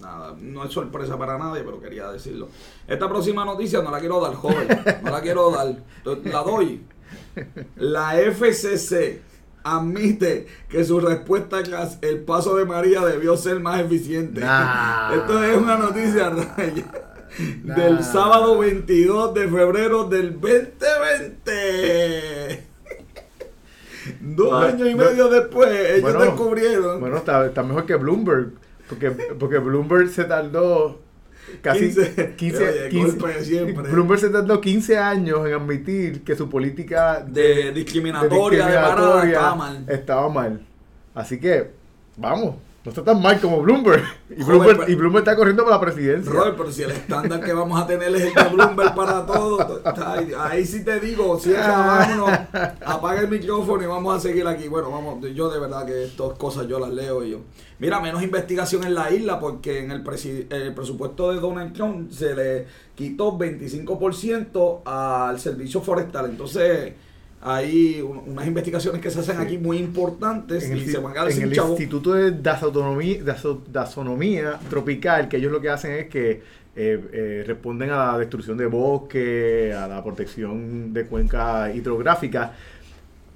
Nada, 0.00 0.36
no 0.40 0.64
es 0.64 0.70
sorpresa 0.72 1.16
para 1.18 1.38
nadie, 1.38 1.62
pero 1.64 1.80
quería 1.80 2.10
decirlo. 2.12 2.48
Esta 2.86 3.08
próxima 3.08 3.44
noticia 3.44 3.80
no 3.82 3.90
la 3.90 3.98
quiero 4.00 4.20
dar, 4.20 4.34
joven. 4.34 4.68
No 5.02 5.10
la 5.10 5.20
quiero 5.22 5.50
dar. 5.50 5.76
La 6.24 6.42
doy. 6.42 6.82
La 7.76 8.14
FCC 8.20 9.20
admite 9.64 10.46
que 10.68 10.84
su 10.84 11.00
respuesta 11.00 11.60
tras 11.62 11.98
el 12.02 12.20
paso 12.20 12.54
de 12.56 12.64
María 12.66 13.04
debió 13.04 13.36
ser 13.36 13.58
más 13.60 13.80
eficiente. 13.80 14.40
Nah. 14.40 15.14
Esto 15.16 15.42
es 15.42 15.56
una 15.56 15.76
noticia 15.76 16.30
Nah. 16.30 17.74
del 17.74 18.04
sábado 18.04 18.58
22 18.58 19.34
de 19.34 19.48
febrero 19.48 20.04
del 20.04 20.34
2020. 20.40 22.64
Dos 24.20 24.64
años 24.64 24.88
y 24.88 24.94
no. 24.94 25.04
medio 25.04 25.28
después, 25.28 25.70
ellos 25.90 26.02
Bueno, 26.02 26.20
descubrieron. 26.20 27.00
Bueno, 27.00 27.16
está, 27.16 27.46
está 27.46 27.62
mejor 27.62 27.86
que 27.86 27.96
Bloomberg. 27.96 28.52
Porque, 28.88 29.10
porque 29.10 29.58
Bloomberg 29.58 30.08
se 30.10 30.24
tardó 30.24 31.00
casi 31.60 31.94
15, 31.94 32.34
15, 32.36 32.68
oye, 32.68 32.88
15 32.88 33.16
golpe 33.16 33.38
de 33.38 33.44
siempre. 33.44 33.90
Bloomberg 33.90 34.20
se 34.20 34.30
tardó 34.30 34.60
15 34.60 34.98
años 34.98 35.46
en 35.46 35.54
admitir 35.54 36.22
que 36.22 36.36
su 36.36 36.48
política 36.48 37.20
de 37.20 37.72
discriminatoria, 37.72 38.66
de, 38.66 39.28
estaba 39.28 39.54
mal. 39.54 39.84
estaba 39.88 40.28
mal. 40.28 40.60
Así 41.14 41.38
que, 41.38 41.70
vamos, 42.16 42.56
no 42.84 42.90
está 42.90 43.02
tan 43.02 43.22
mal 43.22 43.40
como 43.40 43.62
Bloomberg. 43.62 44.02
Y 44.28 44.42
Bloomberg, 44.44 44.78
pero- 44.80 44.90
y 44.92 44.94
Bloomberg 44.94 45.24
está 45.24 45.36
corriendo 45.36 45.62
por 45.64 45.72
la 45.72 45.80
presidencia. 45.80 46.30
Robert, 46.30 46.54
pero 46.58 46.70
si 46.70 46.82
el 46.82 46.90
estándar 46.90 47.42
que 47.42 47.52
vamos 47.54 47.80
a 47.80 47.86
tener 47.86 48.14
es 48.14 48.22
el 48.22 48.34
de 48.34 48.48
Bloomberg 48.50 48.94
para 48.94 49.24
todo, 49.24 49.80
ahí, 50.06 50.32
ahí 50.38 50.66
sí 50.66 50.84
te 50.84 51.00
digo, 51.00 51.38
cierra, 51.40 51.78
vámonos, 51.78 52.30
apaga 52.84 53.20
el 53.22 53.28
micrófono 53.28 53.82
y 53.82 53.86
vamos 53.86 54.14
a 54.16 54.20
seguir 54.20 54.46
aquí. 54.46 54.68
Bueno, 54.68 54.90
vamos, 54.90 55.18
yo 55.34 55.48
de 55.50 55.58
verdad 55.60 55.86
que 55.86 56.04
estas 56.04 56.32
cosas 56.38 56.66
yo 56.68 56.78
las 56.78 56.90
leo 56.90 57.24
y 57.24 57.30
yo. 57.30 57.38
Mira, 57.78 58.00
menos 58.00 58.22
investigación 58.22 58.84
en 58.84 58.94
la 58.94 59.10
isla 59.10 59.40
porque 59.40 59.80
en 59.80 59.90
el, 59.90 60.04
presi- 60.04 60.46
el 60.52 60.74
presupuesto 60.74 61.32
de 61.32 61.40
Donald 61.40 61.72
Trump 61.72 62.10
se 62.12 62.34
le 62.34 62.66
quitó 62.94 63.36
25% 63.38 64.82
al 64.84 65.40
servicio 65.40 65.80
forestal. 65.80 66.26
Entonces, 66.26 66.92
hay 67.44 68.00
un- 68.00 68.22
unas 68.26 68.46
investigaciones 68.46 69.00
que 69.02 69.10
se 69.10 69.20
hacen 69.20 69.38
aquí 69.38 69.58
muy 69.58 69.76
importantes 69.78 70.64
en 70.64 70.72
el, 70.72 70.78
y 70.78 70.86
se 70.86 70.98
van 70.98 71.16
a 71.16 71.28
en 71.30 71.42
el 71.42 71.52
chavo. 71.52 71.68
Instituto 71.70 72.14
de 72.14 72.30
Dasonomía 73.72 74.58
Tropical, 74.70 75.28
que 75.28 75.36
ellos 75.36 75.52
lo 75.52 75.60
que 75.60 75.68
hacen 75.70 75.92
es 75.92 76.08
que 76.08 76.42
eh, 76.76 77.00
eh, 77.12 77.44
responden 77.46 77.90
a 77.90 78.12
la 78.12 78.18
destrucción 78.18 78.56
de 78.56 78.66
bosque, 78.66 79.72
a 79.72 79.86
la 79.86 80.02
protección 80.02 80.92
de 80.92 81.04
cuencas 81.06 81.74
hidrográficas. 81.74 82.50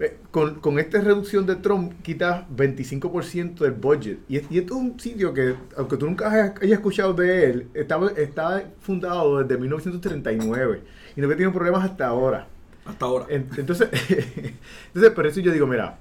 Eh, 0.01 0.17
con, 0.31 0.57
con 0.61 0.79
esta 0.79 1.01
reducción 1.01 1.45
de 1.47 1.57
Trump 1.57 1.93
quita 2.03 2.47
25% 2.57 3.65
del 3.65 3.73
budget. 3.73 4.19
Y, 4.29 4.37
es- 4.39 4.45
y 4.51 4.59
esto 4.59 4.75
es 4.75 4.81
un 4.81 4.99
sitio 4.99 5.33
que, 5.35 5.55
aunque 5.77 5.97
tú 5.97 6.07
nunca 6.07 6.31
hayas, 6.31 6.53
hayas 6.63 6.79
escuchado 6.79 7.13
de 7.15 7.45
él, 7.51 7.67
estaba, 7.75 8.11
está 8.17 8.65
fundado 8.81 9.39
desde 9.43 9.61
1939 9.61 10.81
y 11.17 11.21
no 11.21 11.27
había 11.27 11.37
tenido 11.37 11.53
problemas 11.53 11.85
hasta 11.85 12.07
ahora. 12.07 12.47
Hasta 12.89 13.05
ahora. 13.05 13.27
En- 13.29 13.49
Entonces, 13.57 13.89
entonces, 14.89 15.13
por 15.15 15.27
eso 15.27 15.41
yo 15.41 15.53
digo, 15.53 15.67
mira, 15.67 15.99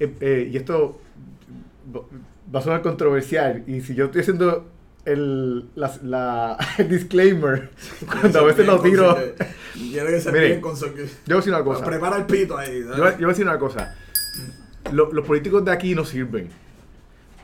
eh, 0.00 0.12
eh, 0.20 0.50
y 0.52 0.56
esto 0.56 1.00
va- 1.94 2.58
a 2.58 2.62
sonar 2.62 2.82
controversial, 2.82 3.62
y 3.66 3.80
si 3.80 3.94
yo 3.94 4.06
estoy 4.06 4.20
haciendo 4.22 4.68
el, 5.04 5.68
la, 5.74 5.92
la- 6.02 6.58
el 6.78 6.88
disclaimer, 6.88 7.70
cuando 8.06 8.40
a 8.40 8.44
veces 8.44 8.66
lo 8.66 8.80
tiro, 8.80 9.16
yo 9.18 9.32
Tiene 9.74 10.10
que 10.10 10.20
ser 10.20 10.32
Mire, 10.32 10.46
bien 10.48 10.60
con 10.60 10.76
su- 10.76 10.86
voy 10.90 11.00
a 11.00 11.36
decir 11.36 11.52
una 11.52 11.62
cosa, 11.64 11.84
Prepara 11.84 12.16
el 12.18 12.24
pito 12.26 12.56
ahí. 12.58 12.80
yo, 12.80 12.88
voy- 12.88 12.96
yo 13.12 13.16
voy 13.18 13.24
a 13.24 13.28
decir 13.28 13.44
una 13.46 13.58
cosa, 13.58 13.94
Lo- 14.92 15.12
los 15.12 15.26
políticos 15.26 15.64
de 15.64 15.70
aquí 15.72 15.94
no 15.94 16.04
sirven, 16.04 16.48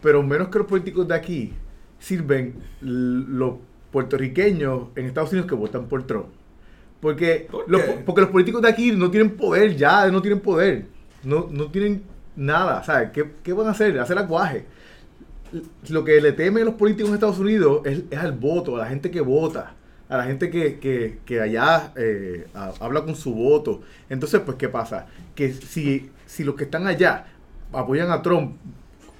pero 0.03 0.23
menos 0.23 0.49
que 0.49 0.59
los 0.59 0.67
políticos 0.67 1.07
de 1.09 1.15
aquí, 1.15 1.53
sirven 1.99 2.55
los 2.81 3.55
puertorriqueños 3.93 4.89
en 4.97 5.07
Estados 5.07 5.31
Unidos 5.33 5.49
que 5.49 5.55
votan 5.55 5.87
por 5.87 6.07
Trump. 6.07 6.27
Porque, 7.01 7.47
¿Por 7.51 7.71
los, 7.71 7.81
porque 8.05 8.21
los 8.23 8.31
políticos 8.31 8.61
de 8.63 8.69
aquí 8.69 8.93
no 8.93 9.11
tienen 9.11 9.31
poder 9.37 9.75
ya, 9.77 10.07
no 10.11 10.21
tienen 10.21 10.41
poder. 10.41 10.87
No, 11.25 11.49
no 11.51 11.67
tienen 11.71 12.03
nada. 12.37 12.83
¿Sabes? 12.85 13.11
¿Qué, 13.11 13.25
qué 13.43 13.53
van 13.53 13.69
a 13.69 13.71
hacer? 13.71 13.99
Hacer 13.99 14.19
aguaje. 14.19 14.67
Lo 15.89 16.05
que 16.05 16.21
le 16.21 16.33
temen 16.33 16.65
los 16.65 16.75
políticos 16.75 17.09
en 17.09 17.15
Estados 17.15 17.39
Unidos 17.39 17.83
es, 17.85 18.03
es 18.11 18.19
al 18.19 18.33
voto, 18.33 18.77
a 18.77 18.81
la 18.81 18.87
gente 18.87 19.11
que 19.11 19.21
vota, 19.21 19.75
a 20.09 20.17
la 20.19 20.25
gente 20.25 20.49
que, 20.49 20.79
que, 20.79 21.19
que 21.25 21.41
allá 21.41 21.93
eh, 21.97 22.47
ha- 22.55 22.73
habla 22.81 23.03
con 23.05 23.17
su 23.17 23.35
voto. 23.35 23.81
Entonces, 24.09 24.41
pues, 24.45 24.57
¿qué 24.57 24.69
pasa? 24.69 25.07
Que 25.35 25.53
si, 25.53 26.11
si 26.27 26.45
los 26.45 26.55
que 26.55 26.65
están 26.65 26.87
allá 26.87 27.27
apoyan 27.73 28.11
a 28.13 28.23
Trump, 28.23 28.57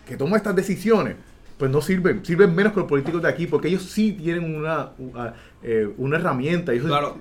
que 0.07 0.17
toma 0.17 0.37
estas 0.37 0.55
decisiones, 0.55 1.17
pues 1.59 1.71
no 1.71 1.81
sirven, 1.81 2.25
sirven 2.25 2.55
menos 2.55 2.73
que 2.75 2.81
los 2.81 2.89
políticos 2.89 3.23
de 3.23 3.29
aquí, 3.29 3.47
porque 3.47 3.69
ellos 3.69 3.83
sí 3.83 4.13
tienen 4.13 4.55
una, 4.55 4.91
una, 4.99 5.35
eh, 5.63 5.89
una 5.99 6.17
herramienta. 6.17 6.73
Ellos, 6.73 6.87
Claro. 6.87 7.17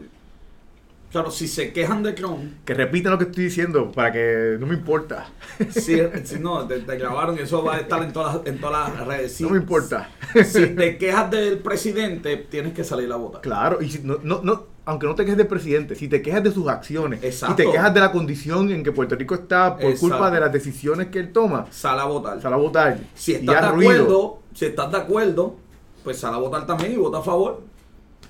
Claro, 1.11 1.31
si 1.31 1.47
se 1.47 1.73
quejan 1.73 2.03
de 2.03 2.13
Trump, 2.13 2.63
que 2.65 2.73
repitan 2.75 3.11
lo 3.13 3.17
que 3.17 3.23
estoy 3.25 3.45
diciendo 3.45 3.91
para 3.91 4.11
que 4.11 4.57
no 4.59 4.67
me 4.67 4.75
importa. 4.75 5.27
si, 5.71 5.97
si 6.23 6.39
no, 6.39 6.67
te, 6.67 6.79
te 6.81 6.97
grabaron 6.97 7.35
y 7.37 7.41
eso 7.41 7.63
va 7.63 7.75
a 7.75 7.79
estar 7.79 8.03
en 8.03 8.13
todas 8.13 8.35
las, 8.35 8.45
en 8.47 8.59
todas 8.61 8.93
las 8.93 9.07
redes. 9.07 9.33
Si- 9.33 9.43
no 9.43 9.49
me 9.49 9.57
importa. 9.57 10.09
Si 10.45 10.67
te 10.67 10.97
quejas 10.99 11.31
del 11.31 11.57
presidente, 11.59 12.37
tienes 12.37 12.73
que 12.73 12.83
salir 12.83 13.11
a 13.11 13.15
votar. 13.15 13.41
Claro, 13.41 13.81
y 13.81 13.89
si 13.89 13.99
no, 14.03 14.19
no, 14.21 14.41
no, 14.43 14.65
aunque 14.85 15.07
no 15.07 15.15
te 15.15 15.23
quejes 15.23 15.37
del 15.37 15.47
presidente, 15.47 15.95
si 15.95 16.07
te 16.07 16.21
quejas 16.21 16.43
de 16.43 16.51
sus 16.51 16.67
acciones, 16.67 17.23
Exacto. 17.23 17.55
si 17.57 17.63
te 17.65 17.71
quejas 17.71 17.91
de 17.93 17.99
la 17.99 18.11
condición 18.11 18.69
en 18.71 18.83
que 18.83 18.91
Puerto 18.91 19.15
Rico 19.15 19.33
está 19.33 19.73
por 19.77 19.85
Exacto. 19.85 20.01
culpa 20.01 20.29
de 20.29 20.39
las 20.39 20.53
decisiones 20.53 21.07
que 21.07 21.17
él 21.19 21.31
toma, 21.33 21.65
Sal 21.71 21.99
a 21.99 22.05
votar. 22.05 22.39
sal 22.39 22.53
a 22.53 22.57
votar. 22.57 22.99
Si 23.15 23.33
estás 23.33 23.61
de 23.63 23.67
ruido. 23.71 23.91
acuerdo, 23.91 24.39
si 24.53 24.65
estás 24.65 24.91
de 24.91 24.97
acuerdo, 24.99 25.55
pues 26.03 26.19
sal 26.19 26.35
a 26.35 26.37
votar 26.37 26.67
también 26.67 26.91
y 26.93 26.97
vota 26.97 27.17
a 27.17 27.23
favor. 27.23 27.61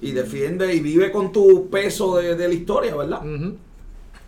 Y 0.01 0.11
defiende 0.11 0.73
y 0.73 0.79
vive 0.79 1.11
con 1.11 1.31
tu 1.31 1.69
peso 1.69 2.17
de, 2.17 2.35
de 2.35 2.47
la 2.47 2.53
historia, 2.53 2.95
¿verdad? 2.95 3.25
Ujú. 3.25 3.57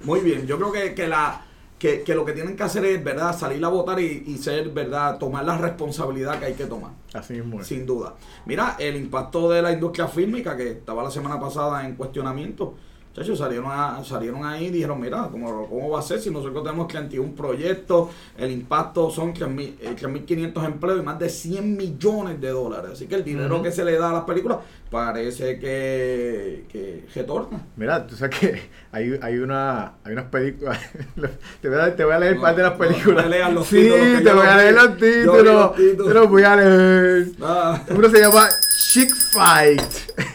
Muy 0.03 0.19
bien, 0.22 0.45
yo 0.47 0.57
creo 0.57 0.72
que, 0.72 0.93
que 0.93 1.07
la 1.07 1.45
que, 1.82 2.03
que 2.03 2.13
lo 2.13 2.24
que 2.24 2.34
tienen 2.34 2.55
que 2.55 2.61
hacer 2.61 2.86
es, 2.86 3.03
¿verdad? 3.03 3.36
Salir 3.36 3.65
a 3.65 3.67
votar 3.69 3.99
y, 3.99 4.24
y 4.28 4.38
ser, 4.38 4.69
¿verdad? 4.69 5.17
Tomar 5.17 5.43
la 5.45 5.57
responsabilidad 5.57 6.38
que 6.38 6.45
hay 6.45 6.53
que 6.53 6.65
tomar. 6.65 6.91
Así 7.11 7.34
mismo 7.34 7.59
es. 7.59 7.67
Sin 7.67 7.88
duda. 7.88 8.13
Mira, 8.45 8.76
el 8.78 8.95
impacto 8.97 9.49
de 9.49 9.63
la 9.63 9.72
industria 9.72 10.07
fílmica 10.07 10.55
que 10.55 10.69
estaba 10.69 11.01
la 11.01 11.09
semana 11.09 11.39
pasada 11.39 11.88
en 11.88 11.95
cuestionamiento. 11.95 12.76
Muchachos, 13.14 13.39
salieron, 13.39 13.66
a- 13.70 14.01
salieron 14.05 14.45
ahí 14.45 14.68
y 14.68 14.70
dijeron, 14.70 14.97
mira, 15.01 15.28
¿cómo, 15.30 15.68
¿cómo 15.68 15.89
va 15.89 15.99
a 15.99 16.01
ser 16.01 16.22
si 16.22 16.30
nosotros 16.32 16.64
tenemos 16.64 16.88
31 16.88 17.36
proyectos? 17.36 18.07
El 18.38 18.51
impacto 18.51 19.09
son 19.09 19.34
3.000, 19.34 19.76
eh, 19.82 19.95
3.500 19.99 20.64
empleos 20.66 20.99
y 21.01 21.03
más 21.03 21.20
de 21.20 21.28
100 21.28 21.76
millones 21.76 22.39
de 22.39 22.49
dólares. 22.51 22.91
Así 22.93 23.07
que 23.07 23.16
el 23.16 23.26
dinero 23.26 23.62
que 23.62 23.70
se 23.72 23.84
le 23.84 23.97
da 23.97 24.12
a 24.12 24.14
las 24.14 24.24
películas 24.24 24.59
parece 24.89 25.59
que, 25.59 26.64
que 26.72 27.05
retorna. 27.14 27.62
Mira, 27.76 28.07
tú 28.07 28.16
sabes 28.16 28.39
que 28.39 28.62
hay, 28.93 29.20
hay, 29.22 29.38
una, 29.39 29.95
hay 30.05 30.14
unas 30.14 30.26
películas. 30.26 30.80
te, 31.62 31.68
voy 31.68 31.80
a, 31.80 31.93
te 31.93 32.05
voy 32.05 32.14
a 32.14 32.20
leer 32.20 32.36
No, 32.38 32.41
parte 32.41 32.62
de 32.62 32.70
las 32.70 32.80
no 32.80 32.86
películas. 32.86 33.53
los 33.53 33.68
sí, 33.68 33.76
títulos, 33.82 34.24
te 34.24 34.34
voy 34.34 34.47
a 34.47 34.55
leer 34.57 34.76
títulos. 34.95 35.43
los 35.43 35.76
títulos. 35.76 36.07
Te 36.07 36.14
los 36.14 36.30
voy 36.30 36.43
a 36.43 36.55
leer. 36.55 37.28
Ah, 37.41 37.84
Uno 37.89 38.09
se 38.09 38.20
llama 38.22 38.47
Chick 38.78 39.14
Fight. 39.14 39.82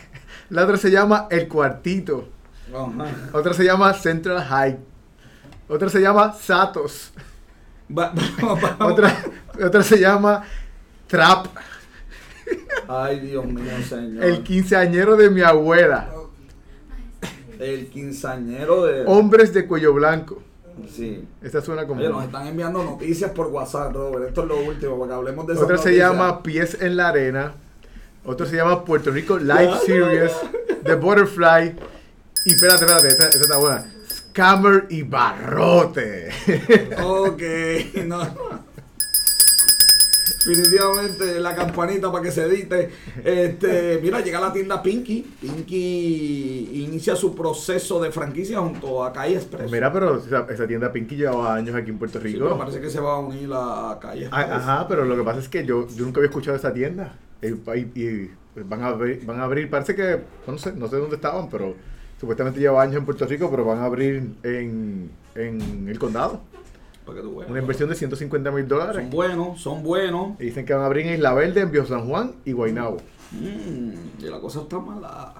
La 0.50 0.64
otra 0.64 0.76
se 0.76 0.90
llama 0.90 1.26
El 1.30 1.48
Cuartito. 1.48 2.35
Otra 3.32 3.52
se 3.54 3.64
llama 3.64 3.92
Central 3.94 4.42
High. 4.42 4.78
Otra 5.68 5.88
se 5.88 6.00
llama 6.00 6.32
Satos. 6.32 7.12
Va- 7.90 8.12
vamos, 8.40 8.60
vamos. 8.60 8.92
Otra, 8.92 9.16
otra 9.64 9.82
se 9.82 9.98
llama 9.98 10.42
Trap. 11.06 11.46
Ay, 12.88 13.20
Dios 13.20 13.44
mío, 13.46 13.72
señor. 13.88 14.24
El 14.24 14.42
quinceañero 14.42 15.16
de 15.16 15.30
mi 15.30 15.42
abuela. 15.42 16.08
El 17.58 17.88
quinceañero 17.88 18.84
de... 18.84 19.04
Hombres 19.06 19.52
de 19.54 19.66
cuello 19.66 19.94
blanco. 19.94 20.42
Sí. 20.92 21.24
Esta 21.42 21.62
suena 21.62 21.86
como. 21.86 22.00
Oye, 22.00 22.10
nos 22.10 22.22
están 22.24 22.46
enviando 22.46 22.84
noticias 22.84 23.30
por 23.30 23.46
WhatsApp, 23.46 23.94
Robert. 23.94 24.28
Esto 24.28 24.42
es 24.42 24.48
lo 24.48 24.58
último, 24.58 24.98
porque 24.98 25.14
hablemos 25.14 25.46
de 25.46 25.54
esas 25.54 25.64
Otra 25.64 25.78
se 25.78 25.84
noticias. 25.88 26.10
llama 26.12 26.42
Pies 26.42 26.76
en 26.82 26.96
la 26.98 27.08
Arena. 27.08 27.54
Otra 28.26 28.46
se 28.46 28.56
llama 28.56 28.84
Puerto 28.84 29.10
Rico 29.10 29.38
Live 29.38 29.72
Series. 29.86 30.32
The 30.84 30.94
Butterfly. 30.96 31.76
Y 32.46 32.52
espérate, 32.52 32.84
espérate, 32.84 33.08
esta, 33.08 33.24
esta 33.26 33.40
está 33.40 33.56
buena. 33.58 33.84
Scammer 34.30 34.86
y 34.90 35.02
Barrote. 35.02 36.28
Ok, 37.02 37.42
no. 38.04 38.56
Definitivamente 40.46 41.40
la 41.40 41.56
campanita 41.56 42.12
para 42.12 42.22
que 42.22 42.30
se 42.30 42.44
edite. 42.44 42.90
Este, 43.24 43.98
mira, 44.00 44.20
llega 44.20 44.38
la 44.38 44.52
tienda 44.52 44.80
Pinky. 44.80 45.22
Pinky 45.40 46.84
inicia 46.84 47.16
su 47.16 47.34
proceso 47.34 48.00
de 48.00 48.12
franquicia 48.12 48.60
junto 48.60 49.02
a 49.02 49.12
Calle 49.12 49.34
Express. 49.36 49.68
Mira, 49.72 49.92
pero 49.92 50.18
esa, 50.18 50.46
esa 50.48 50.66
tienda 50.68 50.92
Pinky 50.92 51.16
llevaba 51.16 51.56
años 51.56 51.74
aquí 51.74 51.90
en 51.90 51.98
Puerto 51.98 52.20
Sí, 52.20 52.28
Rico. 52.28 52.44
pero 52.44 52.58
parece 52.58 52.80
que 52.80 52.90
se 52.90 53.00
va 53.00 53.14
a 53.14 53.18
unir 53.18 53.50
a 53.52 53.98
Calle 54.00 54.28
Ah, 54.30 54.42
Express. 54.42 54.62
Ajá, 54.62 54.86
pero 54.88 55.04
lo 55.04 55.16
que 55.16 55.22
pasa 55.24 55.40
es 55.40 55.48
que 55.48 55.66
yo, 55.66 55.88
yo 55.88 56.04
nunca 56.04 56.20
había 56.20 56.28
escuchado 56.28 56.56
esa 56.56 56.72
tienda. 56.72 57.18
Eh, 57.42 57.56
Y, 57.94 58.00
y 58.00 58.30
van, 58.64 58.82
a 58.84 58.86
abrir, 58.88 59.26
van 59.26 59.40
a 59.40 59.44
abrir, 59.44 59.68
parece 59.68 59.96
que, 59.96 60.20
no 60.46 60.56
sé, 60.58 60.72
no 60.74 60.86
sé 60.86 60.96
dónde 60.96 61.16
estaban, 61.16 61.50
pero 61.50 61.74
supuestamente 62.20 62.60
lleva 62.60 62.82
años 62.82 62.96
en 62.96 63.04
Puerto 63.04 63.26
Rico, 63.26 63.50
pero 63.50 63.64
van 63.64 63.78
a 63.78 63.84
abrir 63.84 64.34
en, 64.42 65.10
en 65.34 65.88
el 65.88 65.98
condado. 65.98 66.40
Para 67.04 67.18
que 67.18 67.22
tú 67.22 67.36
veas. 67.36 67.50
Una 67.50 67.60
inversión 67.60 67.88
de 67.88 67.94
150 67.94 68.50
mil 68.50 68.66
dólares. 68.66 68.96
Son 69.02 69.10
buenos, 69.10 69.60
son 69.60 69.82
buenos. 69.82 70.40
Y 70.40 70.44
dicen 70.46 70.64
que 70.66 70.72
van 70.74 70.82
a 70.82 70.86
abrir 70.86 71.06
en 71.06 71.14
Isla 71.14 71.34
Verde, 71.34 71.60
en 71.60 71.70
Bio 71.70 71.86
San 71.86 72.08
Juan 72.08 72.32
y 72.44 72.52
Guaynabo. 72.52 72.96
Mm, 73.32 74.24
y 74.24 74.28
la 74.28 74.40
cosa 74.40 74.62
está 74.62 74.78
mala. 74.80 75.34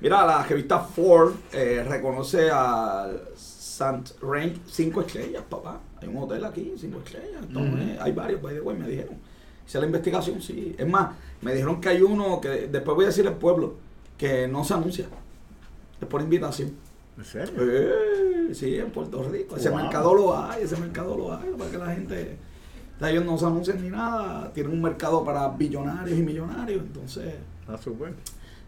Mira, 0.00 0.26
la 0.26 0.42
revista 0.42 0.80
Ford 0.80 1.32
eh, 1.52 1.82
reconoce 1.88 2.50
al 2.50 3.22
Sant 3.34 4.10
Rank 4.20 4.56
5 4.66 5.00
estrellas, 5.02 5.42
papá. 5.48 5.80
Hay 6.02 6.08
un 6.08 6.18
hotel 6.18 6.44
aquí, 6.44 6.74
cinco 6.76 6.98
estrellas. 7.02 7.42
esto 7.48 7.58
Ujú. 7.58 7.76
es- 7.78 7.98
hay 8.00 8.12
varios, 8.12 8.42
by 8.42 8.54
the 8.54 8.60
way, 8.60 8.76
me 8.76 8.86
dijeron. 8.86 9.14
Hice 9.66 9.80
la 9.80 9.86
investigación, 9.86 10.42
sí. 10.42 10.74
Es 10.78 10.86
más, 10.86 11.14
me 11.40 11.52
dijeron 11.52 11.80
que 11.80 11.88
hay 11.88 12.02
uno 12.02 12.40
que 12.42 12.68
después 12.70 12.94
voy 12.94 13.04
a 13.04 13.08
decir 13.08 13.26
el 13.26 13.32
pueblo, 13.32 13.74
que 14.18 14.46
no 14.46 14.62
se 14.64 14.74
anuncia. 14.74 15.06
Es 16.00 16.06
por 16.08 16.20
invitación. 16.20 16.72
¿En 17.18 17.24
serio? 17.24 17.54
Eh, 17.58 18.50
sí, 18.52 18.76
en 18.78 18.90
Puerto 18.90 19.22
Rico. 19.22 19.56
Ese 19.56 19.70
Wow. 19.70 19.78
mercado 19.82 20.14
lo 20.14 20.36
hay, 20.38 20.62
ese 20.64 20.76
mercado 20.76 21.16
lo 21.16 21.32
hay, 21.34 21.48
para 21.56 21.70
que 21.70 21.78
la 21.78 21.94
gente. 21.94 22.36
o 22.96 22.98
sea, 22.98 23.10
ellos 23.10 23.24
no 23.24 23.38
se 23.38 23.46
anuncian 23.46 23.82
ni 23.82 23.88
nada. 23.88 24.50
Tienen 24.52 24.72
un 24.72 24.82
mercado 24.82 25.24
para 25.24 25.48
billonarios 25.48 26.18
y 26.18 26.22
millonarios. 26.22 26.82
Entonces, 26.82 27.34
Ah, 27.68 27.76
súper. 27.82 28.12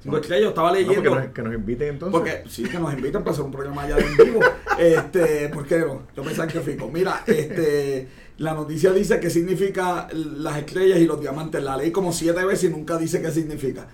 cinco 0.02 0.16
estrellas, 0.16 0.42
yo 0.44 0.48
estaba 0.48 0.68
No, 0.70 0.74
leyendo. 0.74 0.94
porque 1.10 1.10
nos, 1.26 1.34
que 1.34 1.42
nos 1.42 1.54
inviten 1.54 1.88
entonces. 1.90 2.18
Porque 2.18 2.42
sí, 2.48 2.64
que 2.64 2.78
nos 2.78 2.92
invitan 2.94 3.22
para 3.22 3.32
hacer 3.32 3.44
un 3.44 3.52
programa 3.52 3.82
allá 3.82 3.96
en 3.98 4.16
vivo. 4.16 4.40
Este, 4.78 5.48
¿por 5.48 5.66
qué 5.66 5.78
no? 5.80 6.02
Yo 6.16 6.22
pensaba 6.22 6.46
que 6.48 6.60
fico. 6.60 6.88
Mira, 6.88 7.24
este, 7.26 8.06
la 8.38 8.54
noticia 8.54 8.92
dice 8.92 9.18
que 9.18 9.28
significa 9.28 10.06
las 10.12 10.56
estrellas 10.58 11.00
y 11.00 11.04
los 11.06 11.20
diamantes. 11.20 11.62
La 11.64 11.76
leí 11.76 11.90
como 11.90 12.12
siete 12.12 12.44
veces 12.44 12.70
y 12.70 12.72
nunca 12.72 12.96
dice 12.96 13.20
qué 13.20 13.30
significa. 13.32 13.86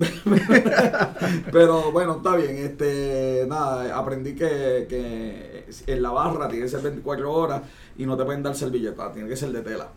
Pero 1.52 1.92
bueno, 1.92 2.16
está 2.16 2.36
bien. 2.36 2.56
Este, 2.56 3.44
nada, 3.48 3.96
aprendí 3.96 4.34
que, 4.34 4.86
que 4.88 5.66
en 5.86 6.02
la 6.02 6.10
barra 6.10 6.48
tiene 6.48 6.64
que 6.64 6.70
ser 6.70 6.82
24 6.82 7.32
horas 7.32 7.62
y 7.98 8.06
no 8.06 8.16
te 8.16 8.24
pueden 8.24 8.42
dar 8.42 8.54
servilleta, 8.54 9.12
tiene 9.12 9.28
que 9.28 9.36
ser 9.36 9.52
de 9.52 9.62
tela. 9.62 9.88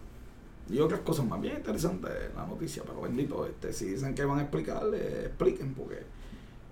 Y 0.69 0.79
otras 0.79 1.01
cosas 1.01 1.25
más 1.25 1.41
bien 1.41 1.57
interesantes 1.57 2.11
la 2.35 2.45
noticia, 2.45 2.83
pero 2.85 3.01
bendito, 3.01 3.45
este, 3.45 3.73
si 3.73 3.85
dicen 3.85 4.15
que 4.15 4.23
van 4.23 4.39
a 4.39 4.41
explicar, 4.43 4.83
expliquen, 4.93 5.73
porque 5.73 6.03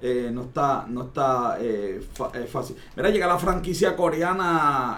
eh, 0.02 0.32
no 0.34 0.44
está, 0.44 0.86
no 0.88 1.04
está 1.04 1.58
eh, 1.60 2.02
eh, 2.34 2.48
fácil. 2.50 2.76
Mira, 2.96 3.10
llega 3.10 3.28
la 3.28 3.38
franquicia 3.38 3.96
coreana, 3.96 4.98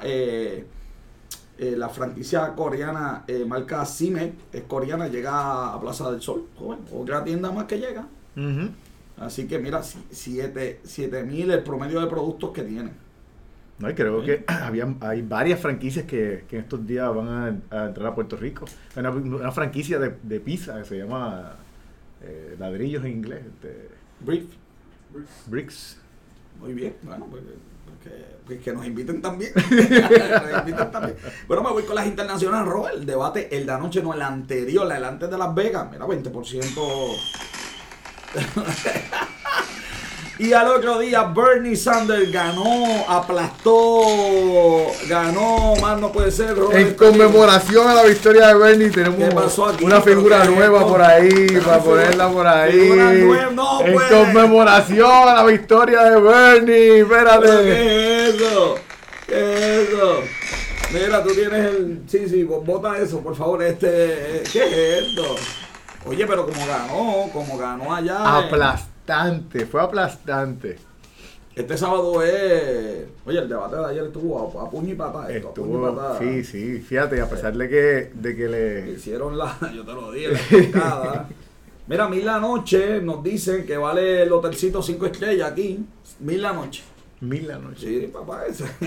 la 1.57 1.89
franquicia 1.89 2.53
coreana 2.55 3.25
marca 3.47 3.85
Cime, 3.85 4.33
es 4.51 4.63
coreana, 4.63 5.07
llega 5.07 5.73
a 5.73 5.81
Plaza 5.81 6.09
del 6.11 6.21
Sol, 6.21 6.47
joven, 6.57 6.79
otra 6.93 7.23
tienda 7.23 7.51
más 7.51 7.65
que 7.65 7.79
llega. 7.79 8.07
Ujú. 8.35 8.69
Así 9.17 9.47
que 9.47 9.59
mira, 9.59 9.81
7 9.83 11.23
mil 11.23 11.51
el 11.51 11.63
promedio 11.63 12.01
de 12.01 12.07
productos 12.07 12.51
que 12.51 12.63
tienen. 12.63 12.91
No, 13.79 13.89
y 13.89 13.93
creo 13.95 14.21
Sí. 14.21 14.27
que 14.27 14.43
había, 14.47 14.87
hay 15.01 15.21
varias 15.21 15.59
franquicias 15.59 16.05
que, 16.05 16.45
que 16.49 16.57
en 16.57 16.61
estos 16.63 16.85
días 16.85 17.13
van 17.13 17.27
a, 17.71 17.77
a 17.77 17.85
entrar 17.87 18.07
a 18.07 18.15
Puerto 18.15 18.35
Rico. 18.37 18.65
Hay 18.95 18.99
Una, 19.01 19.09
una 19.11 19.51
franquicia 19.51 19.99
de, 19.99 20.15
de 20.23 20.39
pizza 20.39 20.77
que 20.79 20.85
se 20.85 20.97
llama 20.99 21.53
eh, 22.23 22.55
ladrillos 22.59 23.03
en 23.05 23.11
inglés, 23.11 23.41
este, 23.45 23.89
Brief. 24.21 24.45
bricks. 25.47 25.97
Muy 26.59 26.73
bien, 26.73 26.95
bueno, 27.01 27.27
pues, 27.29 27.41
pues 27.43 28.13
que, 28.13 28.25
pues 28.45 28.61
que 28.61 28.73
nos 28.73 28.85
inviten 28.85 29.21
también. 29.21 29.51
Nos 29.55 30.59
inviten 30.59 30.91
también. 30.91 31.17
Bueno, 31.47 31.63
me 31.63 31.71
voy 31.71 31.83
con 31.83 31.95
las 31.95 32.05
internacionales, 32.05 32.67
Robert. 32.71 32.95
El 32.95 33.05
debate, 33.05 33.55
el 33.57 33.65
de 33.65 33.71
anoche, 33.71 34.01
no 34.03 34.13
el 34.13 34.21
anterior, 34.21 34.89
el 34.91 35.03
antes 35.03 35.29
de 35.29 35.37
Las 35.37 35.53
Vegas. 35.53 35.87
Mira, 35.91 36.05
20%. 36.05 37.15
Y 40.39 40.53
al 40.53 40.67
otro 40.67 40.99
día, 40.99 41.23
Bernie 41.23 41.75
Sanders 41.75 42.31
ganó, 42.31 43.05
aplastó, 43.07 44.01
ganó, 45.07 45.75
más 45.81 45.99
no 45.99 46.11
puede 46.11 46.31
ser, 46.31 46.55
Robert. 46.55 46.79
En 46.79 46.93
conmemoración 46.95 47.87
a 47.87 47.93
la 47.93 48.03
victoria 48.03 48.47
de 48.47 48.55
Bernie 48.55 48.89
tenemos 48.89 49.57
una 49.81 50.01
figura 50.01 50.41
¿Pero 50.41 50.43
qué 50.43 50.51
es 50.51 50.57
nueva 50.57 50.87
por 50.87 51.01
ahí, 51.01 51.47
para 51.63 51.79
ponerla 51.79 52.29
por 52.29 52.47
ahí. 52.47 52.89
no, 53.53 53.81
en 53.81 53.93
pues. 53.93 54.07
conmemoración 54.09 55.29
a 55.29 55.35
la 55.35 55.45
victoria 55.45 56.03
de 56.03 56.21
Bernie, 56.21 57.05
¿Pero 57.05 57.29
espérate. 57.29 57.47
¿Qué 57.47 58.27
es 58.27 58.35
eso? 58.35 58.75
¿Qué 59.27 59.81
es 59.81 59.89
eso? 59.89 60.23
Mira, 60.93 61.23
tú 61.23 61.33
tienes 61.33 61.65
el. 61.65 62.01
Sí, 62.07 62.27
sí, 62.29 62.43
vos 62.43 62.63
bota 62.65 62.97
eso, 62.97 63.19
por 63.21 63.35
favor. 63.35 63.63
Este. 63.63 64.43
¿Qué 64.51 64.63
es 64.63 65.07
esto? 65.07 65.35
Oye, 66.05 66.25
pero 66.27 66.45
como 66.45 66.65
ganó, 66.67 67.29
como 67.31 67.57
ganó 67.57 67.93
allá. 67.93 68.17
eh, 68.41 68.45
Aplastante, 68.47 69.65
fue 69.65 69.81
aplastante. 69.81 70.77
Este 71.55 71.77
sábado 71.77 72.21
es. 72.23 73.05
Oye, 73.25 73.39
el 73.39 73.47
debate 73.47 73.75
de 73.75 73.85
ayer 73.85 74.05
estuvo 74.05 74.59
a, 74.59 74.65
a 74.65 74.69
puño 74.69 74.93
y 74.93 74.95
patada. 74.95 75.31
esto, 75.31 75.49
a 75.49 75.53
puño 75.53 75.67
y 75.67 75.71
Estuvo, 75.75 75.95
patada. 75.95 76.19
sí, 76.19 76.43
sí, 76.43 76.79
fíjate, 76.79 77.21
a 77.21 77.29
pesar 77.29 77.55
de 77.55 77.69
que, 77.69 78.11
de 78.13 78.35
que 78.35 78.47
Le. 78.49 78.91
Hicieron 78.91 79.37
la. 79.37 79.55
Yo 79.75 79.85
te 79.85 79.93
lo 79.93 80.11
dije, 80.11 80.71
la. 80.73 81.27
Mira, 81.85 82.07
mil 82.07 82.25
la 82.25 82.39
noche 82.39 83.01
nos 83.01 83.21
dicen 83.23 83.65
que 83.65 83.77
vale 83.77 84.23
el 84.23 84.31
hotelcito 84.31 84.81
5 84.81 85.05
estrellas 85.05 85.51
aquí. 85.51 85.85
Mil 86.21 86.41
la 86.41 86.53
noche. 86.53 86.81
Mil 87.23 87.47
la 87.47 87.57
noche. 87.57 87.87
Sí, 87.87 88.07
papá, 88.11 88.45
esa, 88.47 88.65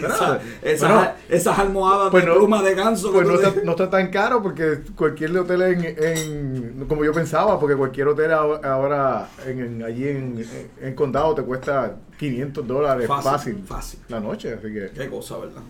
esas, 0.62 0.88
bueno, 0.90 1.08
esas 1.28 1.58
almohadas 1.58 2.10
pues 2.10 2.22
de 2.24 2.30
no- 2.30 2.36
pluma 2.36 2.62
de 2.62 2.74
ganso. 2.74 3.10
Pues 3.12 3.26
no 3.26 3.38
te- 3.38 3.46
está, 3.48 3.62
no 3.64 3.70
está 3.70 3.88
tan 3.88 4.10
caro 4.10 4.42
porque 4.42 4.80
cualquier 4.94 5.36
hotel 5.38 5.62
en, 5.62 5.84
en- 5.98 6.84
como 6.86 7.02
yo 7.04 7.12
pensaba, 7.14 7.58
porque 7.58 7.76
cualquier 7.76 8.08
hotel 8.08 8.32
ahora- 8.32 8.72
ahora 8.74 9.28
en, 9.46 9.60
en- 9.60 9.82
allí 9.82 10.06
en, 10.08 10.46
en 10.82 10.94
condado 10.94 11.34
te 11.34 11.42
cuesta 11.42 11.96
500 12.18 12.66
dólares 12.66 13.06
Fácil, 13.08 13.30
fácil, 13.30 13.64
fácil. 13.66 14.00
la 14.08 14.20
noche, 14.20 14.52
así 14.52 14.72
que 14.72 14.90
Qué 14.94 15.08
cosa, 15.08 15.38
¿verdad? 15.38 15.62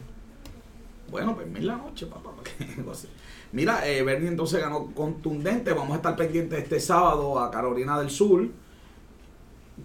Bueno, 1.10 1.34
pues 1.36 1.46
mil 1.46 1.66
la 1.66 1.76
noche, 1.76 2.06
papá. 2.06 2.30
¿qué 2.58 2.82
cosa? 2.82 3.06
Mira, 3.52 3.86
eh, 3.88 4.02
Bernie 4.02 4.28
entonces 4.28 4.60
ganó 4.60 4.86
contundente. 4.92 5.72
Vamos 5.72 5.92
a 5.92 5.96
estar 5.96 6.16
pendientes 6.16 6.58
este 6.58 6.80
sábado 6.80 7.38
a 7.38 7.48
Carolina 7.50 7.96
del 7.98 8.10
Sur, 8.10 8.48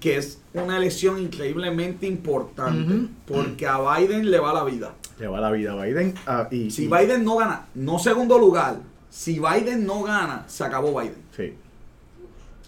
que 0.02 0.18
es 0.18 0.42
una 0.54 0.76
elección 0.76 1.18
increíblemente 1.20 2.06
importante, 2.08 3.08
porque 3.26 3.66
a 3.68 3.78
Biden 3.80 4.30
le 4.30 4.40
va 4.40 4.52
la 4.54 4.66
vida. 4.66 4.96
le 5.20 5.28
va 5.28 5.40
la 5.40 5.52
vida 5.52 5.72
a 5.74 5.86
Biden. 5.86 6.16
ah, 6.28 6.48
y, 6.52 6.72
Si 6.72 6.86
y- 6.86 6.88
Biden 6.88 7.24
no 7.24 7.38
gana, 7.38 7.68
no 7.76 8.00
segundo 8.00 8.38
lugar, 8.40 8.80
si 9.10 9.40
Biden 9.40 9.86
no 9.86 10.02
gana, 10.04 10.44
se 10.48 10.64
acabó 10.66 11.00
Biden. 11.00 11.16
sí, 11.38 11.54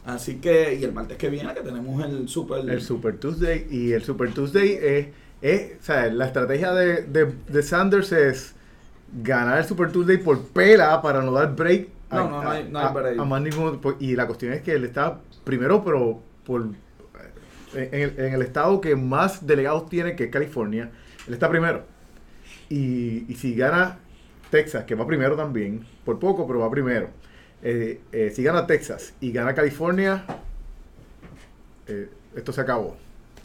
Así 0.06 0.36
que, 0.36 0.76
y 0.76 0.84
el 0.84 0.92
martes 0.94 1.18
que 1.18 1.30
viene, 1.30 1.54
que 1.54 1.62
tenemos 1.62 2.04
el 2.06 2.28
super. 2.28 2.70
el 2.70 2.82
Super 2.82 3.18
Tuesday 3.18 3.66
y 3.72 3.94
el 3.94 4.04
Super 4.04 4.34
Tuesday 4.34 4.78
es, 4.82 5.08
es 5.42 5.80
o 5.80 5.84
sea, 5.84 6.08
la 6.12 6.26
estrategia 6.26 6.74
de, 6.74 7.04
de- 7.04 7.34
de 7.48 7.64
Sanders 7.64 8.12
es 8.12 8.54
ganar 9.24 9.60
el 9.60 9.66
Super 9.66 9.92
Tuesday 9.94 10.18
por 10.18 10.42
pela 10.48 11.02
para 11.02 11.22
no 11.22 11.32
dar 11.32 11.56
break 11.56 11.88
a, 12.10 12.18
No, 12.18 12.30
no, 12.30 12.44
no 12.44 12.50
hay- 12.52 12.68
no 12.70 12.80
hay 12.80 12.86
a- 12.86 12.90
break. 12.90 13.18
a 13.20 13.24
más 13.26 13.42
ningún- 13.42 13.80
pues, 13.80 13.96
y 14.02 14.16
la 14.18 14.28
cuestión 14.28 14.52
es 14.52 14.62
que 14.62 14.74
él 14.74 14.84
está 14.84 15.20
primero 15.46 15.82
pero 15.86 16.20
por 16.46 16.66
en 17.76 18.02
el, 18.02 18.20
en 18.20 18.34
el 18.34 18.42
estado 18.42 18.80
que 18.82 18.96
más 18.96 19.46
delegados 19.46 19.90
tiene 19.90 20.16
que 20.16 20.26
es 20.26 20.30
California 20.30 20.92
él 21.28 21.34
está 21.34 21.50
primero 21.50 21.84
y, 22.70 23.26
y 23.32 23.36
si 23.36 23.56
gana 23.56 24.00
Texas 24.50 24.84
que 24.86 24.96
va 24.96 25.06
primero 25.08 25.36
también 25.36 25.86
por 26.06 26.20
poco 26.20 26.46
pero 26.48 26.60
va 26.60 26.70
primero 26.72 27.10
eh, 27.64 28.00
eh, 28.12 28.32
si 28.36 28.44
gana 28.44 28.68
Texas 28.68 29.14
y 29.22 29.32
gana 29.32 29.54
California 29.56 30.26
eh, 31.88 32.10
esto 32.36 32.52
se 32.54 32.62
acabó 32.62 32.96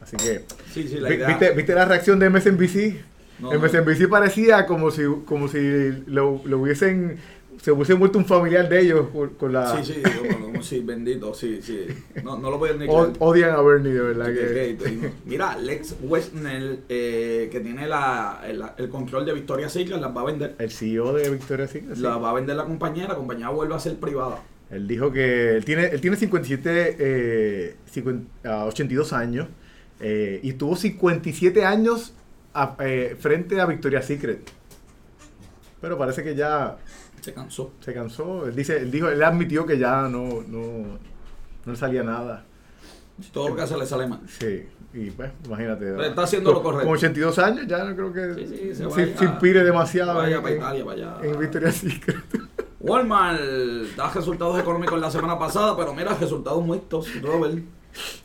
así 0.00 0.16
que 0.16 0.44
Sí, 0.72 0.86
sí, 0.86 0.96
la 1.00 1.08
Vi- 1.08 1.14
idea. 1.16 1.28
¿Viste, 1.28 1.50
viste 1.52 1.74
la 1.74 1.84
reacción 1.84 2.18
de 2.18 2.30
MSNBC? 2.30 2.94
No, 3.40 3.52
MSNBC 3.52 4.08
parecía 4.08 4.66
como 4.66 4.90
si, 4.90 5.02
como 5.24 5.46
si 5.48 5.58
lo, 6.06 6.40
lo 6.44 6.58
hubiesen, 6.58 7.18
se 7.60 7.72
hubiese 7.72 7.94
muerto 7.94 8.18
un 8.18 8.24
familiar 8.24 8.68
de 8.68 8.80
ellos 8.80 9.06
por- 9.12 9.36
con 9.36 9.52
la... 9.52 9.82
Sí, 9.82 9.92
sí, 9.94 10.02
como, 10.40 10.62
sí, 10.62 10.80
bendito, 10.80 11.34
sí, 11.34 11.60
sí. 11.62 11.86
No, 12.24 12.38
no 12.38 12.50
lo 12.50 12.58
pueden 12.58 12.76
creer. 12.78 12.90
odian 13.18 13.50
a 13.50 13.60
Bernie, 13.62 13.92
de 13.92 14.00
verdad. 14.00 14.26
Que- 14.26 14.76
que- 14.76 14.84
que- 15.00 15.10
Mira, 15.26 15.56
Lex 15.56 15.96
Westnell, 16.02 16.80
eh, 16.88 17.48
que 17.50 17.60
tiene 17.60 17.86
la, 17.88 18.42
el, 18.46 18.62
el 18.76 18.88
control 18.88 19.26
de 19.26 19.32
Victoria 19.34 19.68
Secret, 19.68 20.00
las 20.00 20.16
va 20.16 20.20
a 20.22 20.24
vender. 20.24 20.54
el 20.58 20.70
CEO 20.70 21.12
de 21.12 21.30
Victoria's 21.30 21.70
Secret, 21.70 21.94
sí. 21.96 22.02
La 22.02 22.16
va 22.16 22.30
a 22.30 22.34
vender 22.34 22.56
la 22.56 22.64
compañía, 22.64 23.06
la 23.08 23.14
compañía 23.16 23.48
vuelve 23.50 23.74
a 23.74 23.78
ser 23.80 23.96
privada. 23.96 24.42
Él 24.70 24.86
dijo 24.86 25.10
que 25.10 25.56
él 25.56 25.64
tiene, 25.64 25.86
él 25.86 26.00
tiene 26.00 26.16
57, 26.16 26.96
eh, 26.98 27.76
50, 27.90 28.28
ah, 28.44 28.64
82 28.66 29.12
años 29.14 29.48
eh, 30.00 30.40
y 30.42 30.52
tuvo 30.52 30.76
57 30.76 31.64
años 31.64 32.14
a- 32.54 32.76
eh, 32.80 33.16
frente 33.18 33.60
a 33.60 33.66
Victoria's 33.66 34.06
Secret. 34.06 34.40
Pero 35.80 35.96
parece 35.98 36.22
que 36.24 36.34
ya 36.34 36.76
Se 37.20 37.32
cansó. 37.32 37.72
se 37.80 37.92
cansó. 37.94 38.46
Él, 38.46 38.54
dice, 38.56 38.78
él, 38.78 38.90
dijo, 38.90 39.08
él 39.08 39.22
admitió 39.22 39.64
que 39.66 39.78
ya 39.78 40.02
no, 40.02 40.42
no, 40.46 40.98
no 41.64 41.72
le 41.72 41.76
salía 41.76 42.02
nada. 42.02 42.44
Todo 43.32 43.48
lo 43.50 43.56
que 43.56 43.62
hace 43.62 43.76
le 43.76 43.84
sale 43.86 44.06
mal. 44.06 44.20
Sí, 44.28 44.64
y 44.94 45.10
pues, 45.10 45.30
imagínate. 45.44 45.86
Pero 45.86 46.04
está 46.04 46.22
haciendo 46.22 46.52
lo 46.52 46.62
correcto. 46.62 46.86
Con 46.86 46.94
82 46.96 47.38
años 47.40 47.66
ya 47.66 47.82
no 47.84 47.94
creo 47.96 48.12
que 48.12 48.34
Sí, 48.34 48.46
sí, 48.46 48.74
se 48.76 48.86
vaya- 48.86 49.16
se 49.18 49.24
inspire 49.24 49.64
demasiado 49.64 50.14
vaya 50.14 50.36
en, 50.36 50.42
para 50.42 50.54
Italia, 50.54 50.84
vaya. 50.84 51.16
en 51.22 51.38
Victoria's 51.38 51.74
Secret. 51.76 52.16
Walmart 52.80 53.40
da 53.96 54.08
resultados 54.12 54.58
económicos 54.60 55.00
la 55.00 55.10
semana 55.10 55.36
pasada, 55.36 55.76
pero 55.76 55.92
mira, 55.94 56.14
resultados 56.14 56.64
mixtos, 56.64 57.08
Robert. 57.22 57.58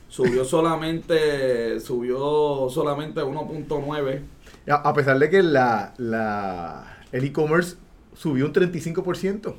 Subió 0.07 0.45
solamente, 0.45 1.79
subió 1.79 2.67
solamente 2.69 3.19
1.9. 3.21 4.21
A, 4.69 4.75
a 4.89 4.93
pesar 4.93 5.17
de 5.17 5.27
que 5.29 5.41
la, 5.41 5.95
la, 5.97 7.02
el 7.13 7.23
e-commerce 7.23 7.77
subió 8.13 8.45
un 8.45 8.53
35%. 8.53 9.55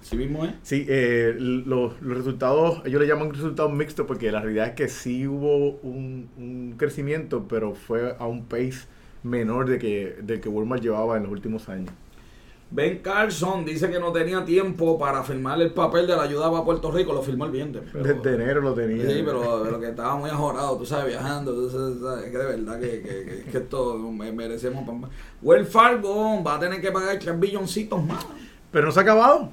¿Sí 0.00 0.16
mismo 0.16 0.44
es? 0.44 0.52
Sí, 0.62 0.86
eh, 0.88 1.34
los, 1.38 2.00
los 2.00 2.16
resultados, 2.16 2.80
ellos 2.86 3.00
le 3.00 3.08
llaman 3.08 3.34
resultados 3.34 3.72
mixtos 3.72 4.06
porque 4.06 4.30
la 4.30 4.40
realidad 4.40 4.68
es 4.68 4.74
que 4.74 4.88
sí 4.88 5.26
hubo 5.26 5.72
un, 5.82 6.30
un 6.38 6.74
crecimiento, 6.78 7.46
pero 7.48 7.74
fue 7.74 8.14
a 8.18 8.26
un 8.26 8.44
pace 8.44 8.86
menor 9.24 9.68
de 9.68 9.78
que, 9.80 10.16
del 10.22 10.40
que 10.40 10.48
Walmart 10.48 10.82
llevaba 10.82 11.16
en 11.16 11.24
los 11.24 11.32
últimos 11.32 11.68
años. 11.68 11.90
Ben 12.68 12.98
Carlson 12.98 13.64
dice 13.64 13.88
que 13.88 14.00
no 14.00 14.10
tenía 14.12 14.44
tiempo 14.44 14.98
para 14.98 15.22
firmar 15.22 15.60
el 15.62 15.72
papel 15.72 16.06
de 16.06 16.16
la 16.16 16.22
ayuda 16.24 16.50
para 16.50 16.64
Puerto 16.64 16.90
Rico, 16.90 17.12
lo 17.12 17.22
firmó 17.22 17.44
el 17.44 17.52
viernes. 17.52 17.82
Desde 17.94 18.34
enero 18.34 18.60
lo 18.60 18.74
tenía. 18.74 19.08
Sí, 19.08 19.22
pero, 19.24 19.62
pero 19.64 19.78
que 19.78 19.90
estaba 19.90 20.16
muy 20.16 20.28
ajorado, 20.30 20.76
tú 20.76 20.84
sabes, 20.84 21.06
viajando. 21.06 21.52
Entonces, 21.52 22.02
¿sabes? 22.02 22.24
es 22.26 22.30
que 22.32 22.38
de 22.38 22.44
verdad 22.44 22.80
que, 22.80 23.02
que, 23.02 23.44
que- 23.52 23.58
esto 23.58 23.96
me- 23.98 24.32
merecemos. 24.32 24.84
Wells 25.42 25.68
Fargo 25.68 26.42
va 26.42 26.56
a 26.56 26.60
tener 26.60 26.80
que 26.80 26.90
pagar 26.90 27.16
3 27.18 27.38
billoncitos 27.38 28.04
más. 28.04 28.26
Pero 28.72 28.86
no 28.86 28.92
se 28.92 28.98
ha 28.98 29.02
acabado. 29.02 29.50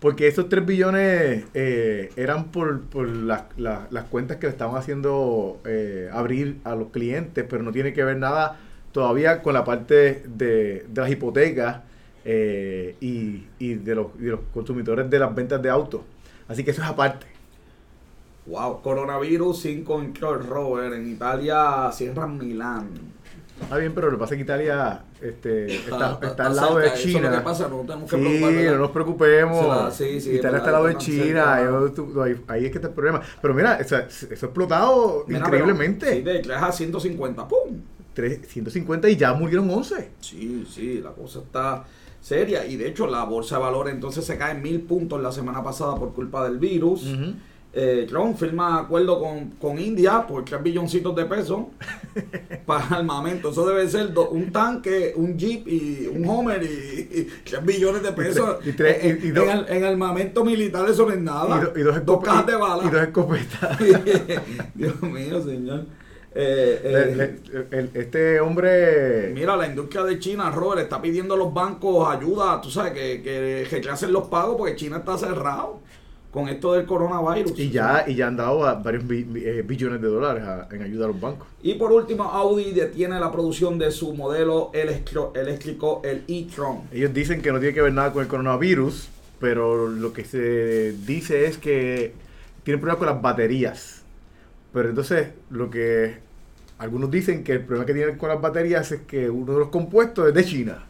Porque 0.00 0.28
esos 0.28 0.48
3 0.48 0.64
billones 0.64 1.44
eh, 1.54 2.10
eran 2.16 2.46
por, 2.52 2.82
por 2.84 3.06
las, 3.08 3.42
las- 3.58 3.92
las 3.92 4.04
cuentas 4.04 4.38
que 4.38 4.46
le 4.46 4.52
estaban 4.52 4.76
haciendo 4.76 5.60
eh, 5.66 6.08
abrir 6.12 6.58
a 6.64 6.74
los 6.74 6.88
clientes, 6.88 7.44
pero 7.48 7.62
no 7.62 7.70
tiene 7.70 7.92
que 7.92 8.02
ver 8.02 8.16
nada 8.16 8.58
todavía 8.92 9.42
con 9.42 9.52
la 9.52 9.64
parte 9.64 10.22
de, 10.26 10.86
de 10.88 11.00
las 11.02 11.10
hipotecas 11.10 11.82
eh, 12.30 12.94
y, 13.00 13.46
y 13.58 13.74
de, 13.76 13.94
los, 13.94 14.18
de 14.20 14.32
los 14.32 14.40
consumidores 14.52 15.08
de 15.08 15.18
las 15.18 15.34
ventas 15.34 15.62
de 15.62 15.70
autos. 15.70 16.02
Así 16.46 16.62
que 16.62 16.72
eso 16.72 16.82
es 16.82 16.88
aparte. 16.88 17.26
Wow, 18.44 18.82
coronavirus 18.82 19.60
sin 19.62 19.82
control, 19.82 20.46
Robert. 20.46 20.94
En 20.94 21.10
Italia 21.10 21.90
cierran 21.90 22.36
Milán. 22.36 22.90
Está 23.62 23.78
bien, 23.78 23.92
pero 23.94 24.10
lo 24.10 24.18
que 24.18 24.20
pasa 24.20 24.34
es 24.34 24.38
que 24.38 24.42
Italia 24.42 25.02
este, 25.22 25.74
está, 25.74 26.12
está, 26.12 26.26
está 26.28 26.46
al 26.46 26.56
lado 26.56 26.76
de 26.76 26.84
cerca, 26.90 26.98
eso 26.98 27.08
es 27.08 27.14
lo 27.14 27.18
China. 27.20 27.38
que 27.38 27.44
pasa, 27.44 27.68
no 27.68 27.80
tenemos 27.80 28.10
que 28.10 28.16
sí, 28.16 28.64
no 28.66 28.78
nos 28.78 28.90
preocupemos. 28.90 29.94
Sí, 29.94 30.20
sí, 30.20 30.30
Italia 30.36 30.58
es 30.58 30.62
está 30.62 30.66
al 30.68 30.72
lado 30.72 30.86
de 30.86 30.96
China. 30.98 31.54
ahí, 31.54 32.36
ahí 32.46 32.64
es 32.66 32.70
que 32.70 32.76
está 32.78 32.88
el 32.88 32.94
problema. 32.94 33.22
Pero 33.40 33.54
mira, 33.54 33.78
o 33.82 33.88
sea, 33.88 34.00
eso 34.00 34.26
ha 34.30 34.34
explotado 34.34 35.24
Mira, 35.26 35.40
increíblemente. 35.40 36.06
pero, 36.06 36.16
Sí, 36.18 36.22
de 36.22 36.38
3 36.40 36.62
a 36.62 36.72
150, 36.72 37.48
¡pum! 37.48 37.80
350 38.12 39.08
y 39.08 39.16
ya 39.16 39.32
murieron 39.32 39.68
11. 39.70 40.10
Sí, 40.20 40.66
sí, 40.70 41.00
la 41.02 41.10
cosa 41.10 41.40
está 41.40 41.84
seria. 42.20 42.66
Y 42.66 42.76
de 42.76 42.88
hecho, 42.88 43.06
la 43.06 43.24
bolsa 43.24 43.56
de 43.56 43.62
valores 43.62 43.94
entonces 43.94 44.24
se 44.24 44.36
cae 44.38 44.52
en 44.56 44.62
mil 44.62 44.80
puntos 44.82 45.20
la 45.22 45.32
semana 45.32 45.62
pasada 45.62 45.94
por 45.96 46.12
culpa 46.14 46.44
del 46.48 46.58
virus. 46.58 47.06
Eh, 47.74 48.06
Trump 48.08 48.36
firma 48.38 48.78
acuerdo 48.80 49.20
con, 49.20 49.50
con 49.60 49.78
India 49.78 50.26
por 50.26 50.42
3 50.42 50.62
billoncitos 50.62 51.14
de 51.14 51.26
pesos 51.26 51.64
para 52.66 52.86
armamento. 52.96 53.50
Eso 53.50 53.66
debe 53.66 53.86
ser 53.88 54.12
do- 54.14 54.30
un 54.30 54.50
tanque, 54.50 55.12
un 55.14 55.36
jeep 55.36 55.68
y 55.68 56.06
un 56.12 56.26
Homer 56.28 56.62
y, 56.62 57.28
3 57.44 57.64
billones 57.64 58.02
de 58.02 58.12
pesos. 58.12 58.56
Y 58.66 58.72
tres- 58.72 59.04
y- 59.04 59.26
y 59.26 59.28
en, 59.28 59.34
dos- 59.34 59.44
en 59.44 59.50
ar- 59.50 59.66
en 59.70 59.84
armamento 59.84 60.44
militar 60.46 60.88
eso 60.88 61.04
no 61.06 61.12
es 61.12 61.20
nada. 61.20 61.58
Y, 61.58 61.60
do- 61.60 61.78
y 61.78 61.82
dos, 61.82 62.06
dos 62.06 62.24
cajas 62.24 62.46
de 62.46 62.52
y- 62.54 62.56
balas. 62.56 62.86
y 62.86 62.90
dos 62.90 63.02
escopetas. 63.02 63.78
Dios 64.74 65.02
mío, 65.02 65.42
señor. 65.42 65.86
Eh, 66.40 66.80
eh, 66.84 66.90
Le- 66.92 67.16
le- 67.16 67.78
el- 67.78 67.90
este 67.94 68.40
hombre. 68.40 69.32
Mira, 69.34 69.56
la 69.56 69.66
industria 69.66 70.04
de 70.04 70.20
China, 70.20 70.50
Robert, 70.52 70.82
está 70.82 71.02
pidiendo 71.02 71.34
a 71.34 71.36
los 71.36 71.52
bancos 71.52 72.08
ayuda, 72.08 72.60
tú 72.60 72.70
sabes, 72.70 72.92
que, 72.92 73.20
que 73.22 73.66
rechacen 73.68 74.12
los 74.12 74.28
pagos 74.28 74.54
porque 74.56 74.76
China 74.76 74.98
está 74.98 75.18
cerrado 75.18 75.80
con 76.30 76.48
esto 76.48 76.74
del 76.74 76.86
coronavirus. 76.86 77.58
Y 77.58 77.70
ya, 77.70 78.04
y 78.06 78.14
ya 78.14 78.28
han 78.28 78.36
dado 78.36 78.64
a 78.64 78.74
varios 78.74 79.04
bi- 79.08 79.24
bi- 79.24 79.44
eh, 79.44 79.62
billones 79.62 80.00
de 80.00 80.06
dólares 80.06 80.44
a- 80.44 80.68
en 80.70 80.82
ayuda 80.82 81.06
a 81.06 81.08
los 81.08 81.20
bancos. 81.20 81.48
Y 81.60 81.74
por 81.74 81.90
último, 81.90 82.22
Audi 82.22 82.70
detiene 82.72 83.18
la 83.18 83.32
producción 83.32 83.76
de 83.76 83.90
su 83.90 84.14
modelo 84.14 84.70
electro- 84.74 85.32
eléctrico, 85.34 86.02
el 86.04 86.22
e-tron. 86.28 86.82
Ellos 86.92 87.12
dicen 87.12 87.42
que 87.42 87.50
no 87.50 87.58
tiene 87.58 87.74
que 87.74 87.82
ver 87.82 87.92
nada 87.94 88.12
con 88.12 88.22
el 88.22 88.28
coronavirus, 88.28 89.08
pero 89.40 89.88
lo 89.88 90.12
que 90.12 90.24
se 90.24 90.92
dice 91.04 91.46
es 91.46 91.58
que 91.58 92.12
tienen 92.62 92.80
problemas 92.80 92.98
con 92.98 93.06
las 93.08 93.20
baterías. 93.22 94.02
Pero 94.72 94.90
entonces, 94.90 95.28
lo 95.50 95.70
que 95.70 96.27
algunos 96.78 97.10
dicen 97.10 97.42
que 97.44 97.52
el 97.52 97.60
problema 97.64 97.86
que 97.86 97.94
tienen 97.94 98.16
con 98.18 98.28
las 98.28 98.40
baterías 98.40 98.90
es 98.92 99.00
que 99.02 99.28
uno 99.28 99.52
de 99.52 99.58
los 99.58 99.68
compuestos 99.68 100.28
es 100.28 100.34
de 100.34 100.44
China. 100.44 100.84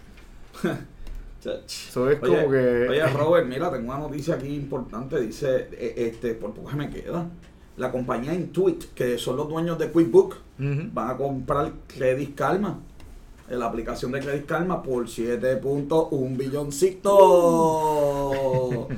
Eso 1.40 2.10
es 2.10 2.18
como 2.18 2.50
que. 2.50 2.86
Oye, 2.90 3.06
Robert, 3.06 3.46
mira, 3.46 3.70
tengo 3.70 3.90
una 3.92 3.98
noticia 4.00 4.34
aquí 4.34 4.54
importante. 4.54 5.18
Dice, 5.20 5.68
eh, 5.72 5.94
este, 5.96 6.34
por 6.34 6.52
poco 6.52 6.76
me 6.76 6.90
queda. 6.90 7.26
La 7.76 7.92
compañía 7.92 8.34
Intuit, 8.34 8.92
que 8.92 9.16
son 9.18 9.36
los 9.36 9.48
dueños 9.48 9.78
de 9.78 9.88
QuickBook, 9.90 10.34
Ujú. 10.58 10.88
van 10.92 11.10
a 11.10 11.16
comprar 11.16 11.72
Credit 11.86 12.34
Karma. 12.34 12.80
eh, 13.48 13.56
La 13.56 13.66
aplicación 13.66 14.10
de 14.12 14.18
Credit 14.20 14.46
Karma 14.46 14.82
por 14.82 15.06
7.1 15.06 16.36
billoncito. 16.36 17.08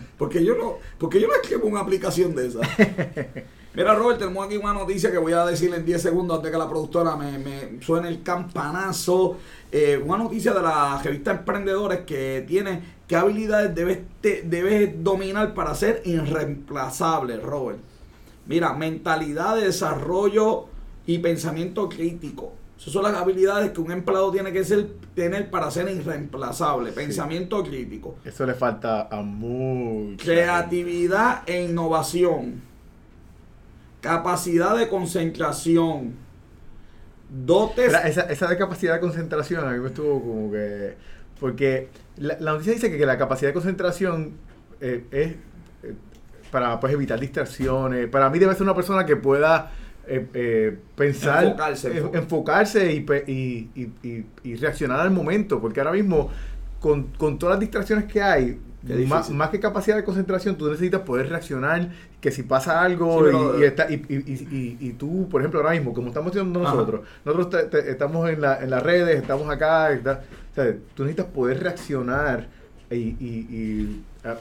Porque 0.19 0.43
yo 0.45 0.57
no, 0.57 0.77
porque 0.99 1.21
yo 1.21 1.29
no 1.29 1.35
escribo 1.35 1.67
una 1.67 1.81
aplicación 1.81 2.35
de 2.35 2.47
esa. 2.49 2.61
Mira, 3.73 3.95
Robert, 3.95 4.19
tenemos 4.19 4.45
aquí 4.45 4.57
una 4.57 4.73
noticia 4.73 5.13
que 5.13 5.19
voy 5.19 5.33
a 5.33 5.45
decir 5.47 5.73
en 5.73 5.85
10 5.85 6.03
segundos 6.03 6.39
antes 6.39 6.51
que 6.51 6.59
la 6.59 6.69
productora 6.69 7.15
me, 7.15 7.39
me 7.39 7.81
suene 7.81 8.09
el 8.09 8.23
campanazo. 8.23 9.37
Eh, 9.71 10.01
una 10.05 10.19
noticia 10.19 10.53
de 10.53 10.61
la 10.61 11.01
revista 11.01 11.31
Emprendedores 11.31 12.01
que 12.01 12.45
tiene 12.49 12.83
qué 13.07 13.15
habilidades 13.15 13.73
debes, 13.73 13.99
te- 14.21 14.43
debes 14.43 15.03
dominar 15.05 15.55
para 15.55 15.73
ser 15.77 16.03
irreemplazable, 16.05 17.37
Robert. 17.39 17.79
Mira, 18.47 18.73
mentalidad 18.75 19.55
de 19.55 19.67
desarrollo 19.67 20.65
y 21.07 21.19
pensamiento 21.19 21.89
crítico. 21.89 22.53
Esas 22.77 22.93
son 22.93 23.05
las 23.05 23.15
habilidades 23.15 23.71
que 23.71 23.81
un 23.81 23.93
empleado 23.93 24.33
tiene 24.33 24.53
que 24.53 24.65
ser, 24.65 24.89
tener 25.15 25.49
para 25.49 25.71
ser 25.71 25.89
irreemplazable. 25.89 26.91
Pensamiento 26.91 27.63
crítico. 27.63 28.17
Eso 28.25 28.45
le 28.47 28.55
falta 28.55 29.03
a 29.09 29.23
mucha 29.23 30.25
Creatividad 30.25 31.43
e 31.47 31.63
innovación. 31.67 32.69
Capacidad 34.01 34.77
de 34.77 34.89
concentración. 34.89 36.15
Dotes. 37.29 37.93
Esa, 38.05 38.23
esa 38.23 38.49
de 38.49 38.57
capacidad 38.57 38.95
de 38.95 39.01
concentración 39.01 39.67
a 39.67 39.71
mí 39.71 39.79
me 39.79 39.89
estuvo 39.89 40.21
como 40.21 40.51
que... 40.51 40.95
Porque 41.39 41.89
la, 42.17 42.37
la 42.41 42.53
noticia 42.53 42.73
dice 42.75 42.91
que, 42.91 42.99
que 42.99 43.07
la 43.07 43.17
capacidad 43.17 43.51
de 43.51 43.55
concentración 43.55 44.33
eh, 44.81 45.05
es 45.11 45.29
eh, 45.83 45.95
para 46.51 46.79
pues, 46.81 46.93
evitar 46.93 47.19
distracciones. 47.21 48.09
Para 48.09 48.29
mí 48.31 48.39
debe 48.39 48.53
ser 48.55 48.63
una 48.65 48.75
persona 48.75 49.07
que 49.07 49.17
pueda 49.17 49.71
eh, 50.07 50.27
eh, 50.35 50.79
pensar, 50.97 51.45
Enfocarse, 51.45 51.97
eh, 51.97 52.05
enfocarse. 52.15 52.93
y, 52.93 53.07
y, 53.27 53.71
y- 54.03 54.25
y- 54.43 54.55
reaccionar 54.57 55.01
al 55.01 55.11
momento. 55.13 55.61
Porque 55.61 55.81
ahora 55.81 55.93
mismo, 55.93 56.31
con, 56.81 57.05
con 57.17 57.39
todas 57.39 57.55
las 57.55 57.61
distracciones 57.61 58.05
que 58.07 58.21
hay, 58.21 58.59
más, 59.07 59.31
más 59.31 59.51
que 59.51 59.61
capacidad 59.61 59.97
de 59.97 60.05
concentración, 60.05 60.57
tú 60.57 60.69
necesitas 60.69 61.03
poder 61.03 61.29
reaccionar, 61.29 61.91
que 62.21 62.31
si 62.31 62.43
pasa 62.43 62.83
algo 62.83 63.19
Sí, 63.19 63.25
pero- 63.27 63.59
y, 63.59 63.63
y 63.63 63.65
está- 63.65 63.91
y- 63.91 64.05
y- 64.09 64.49
y- 64.51 64.77
y 64.81 64.93
tú, 64.95 65.29
por 65.29 65.41
ejemplo, 65.43 65.61
ahora 65.61 65.73
mismo, 65.73 65.93
como 65.93 66.09
estamos 66.09 66.31
haciendo 66.31 66.63
Ajá. 66.65 66.75
nosotros, 66.75 67.01
nosotros 67.25 67.51
te- 67.51 67.83
te- 67.83 67.91
estamos 67.91 68.29
en, 68.31 68.41
la, 68.41 68.63
en 68.63 68.71
las 68.71 68.83
redes, 68.83 69.21
estamos 69.21 69.49
acá, 69.51 69.93
está- 69.93 70.23
o 70.53 70.55
sea, 70.55 70.75
tú 70.95 71.05
necesitas 71.05 71.27
poder 71.33 71.63
reaccionar 71.63 72.49
y, 72.91 72.97
y, 72.97 73.47
y, 73.51 74.03
ah, 74.25 74.37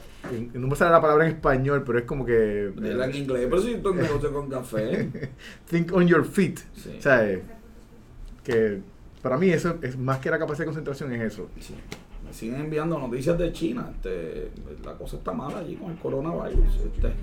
no 0.53 0.67
me 0.67 0.75
sale 0.75 0.91
la 0.91 1.01
palabra 1.01 1.25
en 1.25 1.33
español, 1.35 1.83
pero 1.85 1.99
es 1.99 2.05
como 2.05 2.25
que 2.25 2.71
Dile 2.75 3.03
en 3.05 3.15
inglés, 3.15 3.47
pero 3.49 3.61
si 3.61 3.75
tú 3.77 3.93
negocio 3.95 4.33
con 4.33 4.49
café. 4.49 5.09
think 5.69 5.93
on 5.93 6.07
your 6.07 6.25
feet, 6.25 6.57
Sí. 6.75 6.95
o 6.97 7.01
sea, 7.01 7.27
que 8.43 8.79
para 9.21 9.37
mí 9.37 9.49
eso 9.49 9.77
es 9.81 9.97
más 9.97 10.19
que 10.19 10.29
la 10.31 10.39
capacidad 10.39 10.63
de 10.63 10.67
concentración 10.67 11.11
es 11.13 11.33
eso. 11.33 11.49
Sí. 11.59 11.75
Me 12.29 12.33
siguen 12.35 12.61
enviando 12.61 12.97
noticias 12.99 13.37
de 13.37 13.51
China. 13.51 13.91
Este, 13.95 14.51
la 14.85 14.93
cosa 14.93 15.17
está 15.17 15.31
mala 15.33 15.59
allí 15.59 15.75
con 15.75 15.91
el 15.91 15.97
coronavirus. 15.97 16.75
Este, 16.75 17.13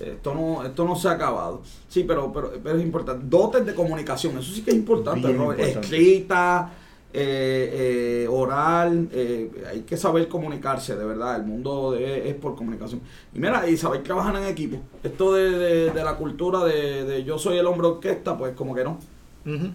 esto 0.12 0.34
no, 0.34 0.64
esto 0.64 0.84
no 0.84 0.94
se 0.96 1.08
ha 1.08 1.12
acabado. 1.12 1.62
Sí, 1.88 2.04
pero, 2.06 2.32
pero, 2.32 2.52
pero 2.62 2.76
es 2.78 2.84
importante. 2.84 3.24
Dotes 3.28 3.64
de 3.64 3.74
comunicación, 3.74 4.36
eso 4.38 4.52
sí 4.52 4.62
que 4.62 4.70
es 4.70 4.76
importante, 4.76 5.32
Robert. 5.32 5.58
importante. 5.60 5.80
Escrita, 5.80 6.72
eh, 7.14 8.22
eh, 8.24 8.28
oral, 8.30 9.08
eh, 9.12 9.50
hay 9.70 9.80
que 9.80 9.96
saber 9.96 10.28
comunicarse, 10.28 10.96
de 10.96 11.04
verdad. 11.04 11.36
El 11.36 11.44
mundo 11.46 11.92
de- 11.92 12.28
es 12.28 12.34
por 12.34 12.54
comunicación. 12.54 13.00
Y 13.34 13.38
mira, 13.38 13.68
y 13.68 13.76
saber 13.76 14.02
trabajar 14.02 14.36
en 14.36 14.44
equipo. 14.44 14.78
Esto 15.02 15.32
de, 15.34 15.50
de- 15.50 15.90
de 15.90 16.04
la 16.04 16.16
cultura 16.16 16.64
de, 16.64 17.04
de 17.04 17.24
yo 17.24 17.38
soy 17.38 17.58
el 17.58 17.66
hombre 17.66 17.86
orquesta, 17.86 18.36
pues 18.36 18.54
como 18.54 18.74
que 18.74 18.84
no. 18.84 18.98
Ujú. 19.46 19.68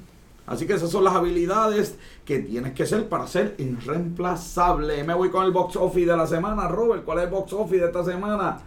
Así 0.48 0.66
que 0.66 0.74
esas 0.74 0.90
son 0.90 1.04
las 1.04 1.14
habilidades 1.14 1.98
que 2.26 2.40
tienes 2.40 2.74
que 2.74 2.86
ser 2.86 3.10
para 3.10 3.28
ser 3.28 3.56
irreemplazable. 3.58 5.04
Me 5.04 5.14
voy 5.14 5.30
con 5.30 5.46
el 5.46 5.52
box 5.52 5.76
office 5.76 6.10
de 6.10 6.16
la 6.18 6.26
semana, 6.26 6.70
Robert. 6.70 7.04
¿Cuál 7.04 7.20
es 7.20 7.24
el 7.26 7.30
box 7.32 7.52
office 7.54 7.82
de 7.82 7.88
esta 7.88 8.04
semana? 8.06 8.58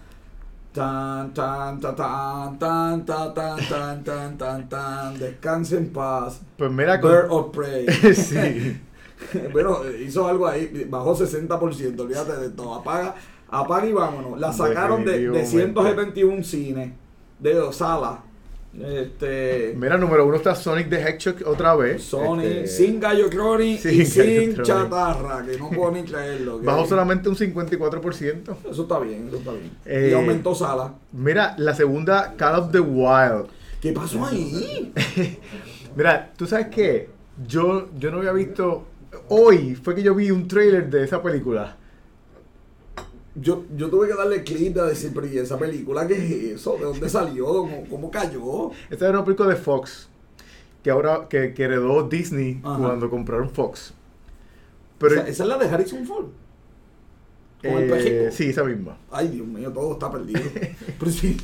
Tan, 0.72 1.32
tan, 1.32 1.80
tan, 1.80 1.96
tan, 1.96 2.58
tan, 2.58 3.04
tan, 3.06 3.34
tan, 3.34 4.04
tan, 4.04 4.38
tan, 4.38 4.68
tan. 4.68 5.18
Descanse 5.18 5.78
en 5.78 5.90
paz. 5.90 6.42
Pues 6.58 6.70
mira, 6.70 7.00
con- 7.00 7.10
Bird 7.10 7.26
of 7.30 7.56
Prey. 7.56 7.86
sí. 8.14 8.80
bueno, 9.52 9.78
hizo 9.90 10.28
algo 10.28 10.46
ahí, 10.46 10.86
bajó 10.88 11.16
60%, 11.16 11.98
olvídate 11.98 12.36
de 12.36 12.50
todo. 12.50 12.74
Apaga, 12.74 13.14
apaga 13.48 13.86
y 13.86 13.92
vámonos. 13.92 14.38
La 14.38 14.52
sacaron 14.52 15.04
de, 15.04 15.12
de 15.12 15.30
Definitivamente. 15.30 16.20
171 16.20 16.44
cines, 16.44 16.92
de 17.38 17.54
dos 17.54 17.76
salas. 17.76 18.18
Este, 18.78 19.74
Mira, 19.76 19.98
número 19.98 20.24
uno 20.26 20.36
está 20.36 20.54
Sonic 20.54 20.88
the 20.88 21.00
Hedgehog 21.00 21.36
otra 21.46 21.74
vez. 21.74 22.02
Sony, 22.04 22.40
Este, 22.42 22.66
sin 22.68 23.00
gallo 23.00 23.28
crony 23.28 23.76
sin 23.78 24.00
y 24.00 24.06
sin 24.06 24.52
crony. 24.54 24.64
chatarra, 24.66 25.44
que 25.44 25.58
no 25.58 25.70
puedo 25.70 25.90
ni 25.90 26.04
creerlo. 26.04 26.60
que- 26.60 26.66
Bajó 26.66 26.86
solamente 26.86 27.28
un 27.28 27.36
54%. 27.36 28.56
Eso 28.70 28.82
está 28.82 28.98
bien, 29.00 29.26
eso 29.28 29.38
está 29.38 29.52
bien. 29.52 29.70
Eh, 29.84 30.10
y 30.12 30.14
aumentó 30.14 30.54
sala. 30.54 30.94
Mira, 31.12 31.54
la 31.58 31.74
segunda, 31.74 32.34
Call 32.36 32.60
of 32.60 32.70
the 32.70 32.80
Wild. 32.80 33.46
¿Qué 33.80 33.92
pasó 33.92 34.24
ahí? 34.24 34.92
Mira, 35.96 36.30
tú 36.36 36.46
sabes 36.46 36.68
que 36.68 37.08
yo, 37.46 37.88
yo 37.98 38.10
no 38.10 38.18
había 38.18 38.32
visto. 38.32 38.86
Hoy 39.28 39.74
fue 39.74 39.94
que 39.96 40.02
yo 40.04 40.14
vi 40.14 40.30
un 40.30 40.46
trailer 40.46 40.88
de 40.88 41.02
esa 41.04 41.20
película. 41.20 41.76
Yo, 43.40 43.64
yo 43.76 43.88
tuve 43.88 44.08
que 44.08 44.14
darle 44.14 44.42
clic 44.44 44.76
a 44.76 44.86
decir, 44.86 45.12
pero 45.14 45.26
¿y 45.26 45.38
esa 45.38 45.58
película 45.58 46.06
qué 46.06 46.14
es 46.14 46.54
eso? 46.56 46.76
¿De 46.76 46.84
dónde 46.84 47.08
salió? 47.08 47.46
¿Cómo, 47.46 47.86
cómo 47.88 48.10
cayó? 48.10 48.70
Esta 48.90 49.06
era 49.08 49.18
una 49.18 49.24
película 49.24 49.48
de 49.48 49.56
Fox. 49.56 50.08
Que 50.82 50.90
ahora 50.90 51.26
que, 51.28 51.54
que 51.54 51.62
heredó 51.64 52.08
Disney 52.08 52.60
Ajá. 52.62 52.78
cuando 52.78 53.08
compraron 53.10 53.50
Fox. 53.50 53.94
Pero, 54.98 55.14
esa, 55.14 55.28
esa 55.28 55.42
es 55.44 55.48
la 55.48 55.58
de 55.58 55.68
Harrison 55.68 56.06
Ford. 56.06 56.26
Con 57.62 57.72
el 57.72 57.84
eh, 57.84 57.88
pejico. 57.92 58.32
sí, 58.32 58.50
esa 58.50 58.64
misma. 58.64 58.96
Ay, 59.10 59.28
Dios 59.28 59.46
mío, 59.46 59.70
todo 59.70 59.92
está 59.92 60.10
perdido. 60.10 60.40
Pero 60.98 61.10
sí, 61.10 61.36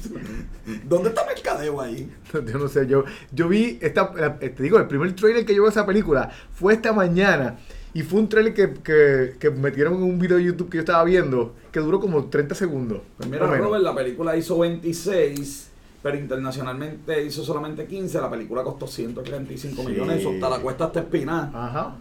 ¿Dónde 0.89 1.11
está 1.11 1.27
Mercadeo 1.27 1.81
ahí? 1.81 2.11
Yo 2.33 2.59
no 2.59 2.69
sé, 2.69 2.87
yo, 2.87 3.05
yo 3.33 3.49
vi 3.49 3.79
esta, 3.83 4.13
eh, 4.41 4.49
te 4.49 4.63
digo, 4.63 4.79
el 4.79 4.87
primer 4.87 5.15
trailer 5.15 5.45
que 5.45 5.55
yo 5.55 5.63
vi 5.63 5.67
de 5.67 5.71
esa 5.71 5.87
película 5.87 6.31
fue 6.55 6.75
esta 6.75 6.93
mañana. 6.93 7.59
Y 7.97 8.03
fue 8.03 8.21
un 8.21 8.29
trailer 8.29 8.53
que, 8.53 8.75
que, 8.75 9.37
que 9.39 9.51
metieron 9.51 9.95
en 9.95 10.03
un 10.03 10.19
video 10.19 10.37
de 10.37 10.45
YouTube 10.45 10.69
que 10.69 10.77
yo 10.77 10.81
estaba 10.83 11.03
viendo, 11.05 11.55
que 11.73 11.81
duró 11.81 11.99
como 11.99 12.27
30 12.27 12.55
segundos. 12.55 12.99
Pues 13.17 13.27
mira. 13.27 13.47
Robert, 13.47 13.83
la 13.83 13.95
película 13.95 14.37
hizo 14.37 14.59
26, 14.59 15.71
pero 16.03 16.19
internacionalmente 16.19 17.25
hizo 17.25 17.43
solamente 17.43 17.87
15. 17.87 18.21
La 18.21 18.29
película 18.31 18.63
costó 18.63 18.87
135 18.87 19.81
Sí. 19.83 19.89
millones. 19.89 20.21
Eso 20.21 20.31
hasta 20.31 20.51
la 20.51 20.59
cuesta 20.59 20.85
hasta 20.85 21.01
espinar. 21.01 21.51
Ajá. 21.55 21.97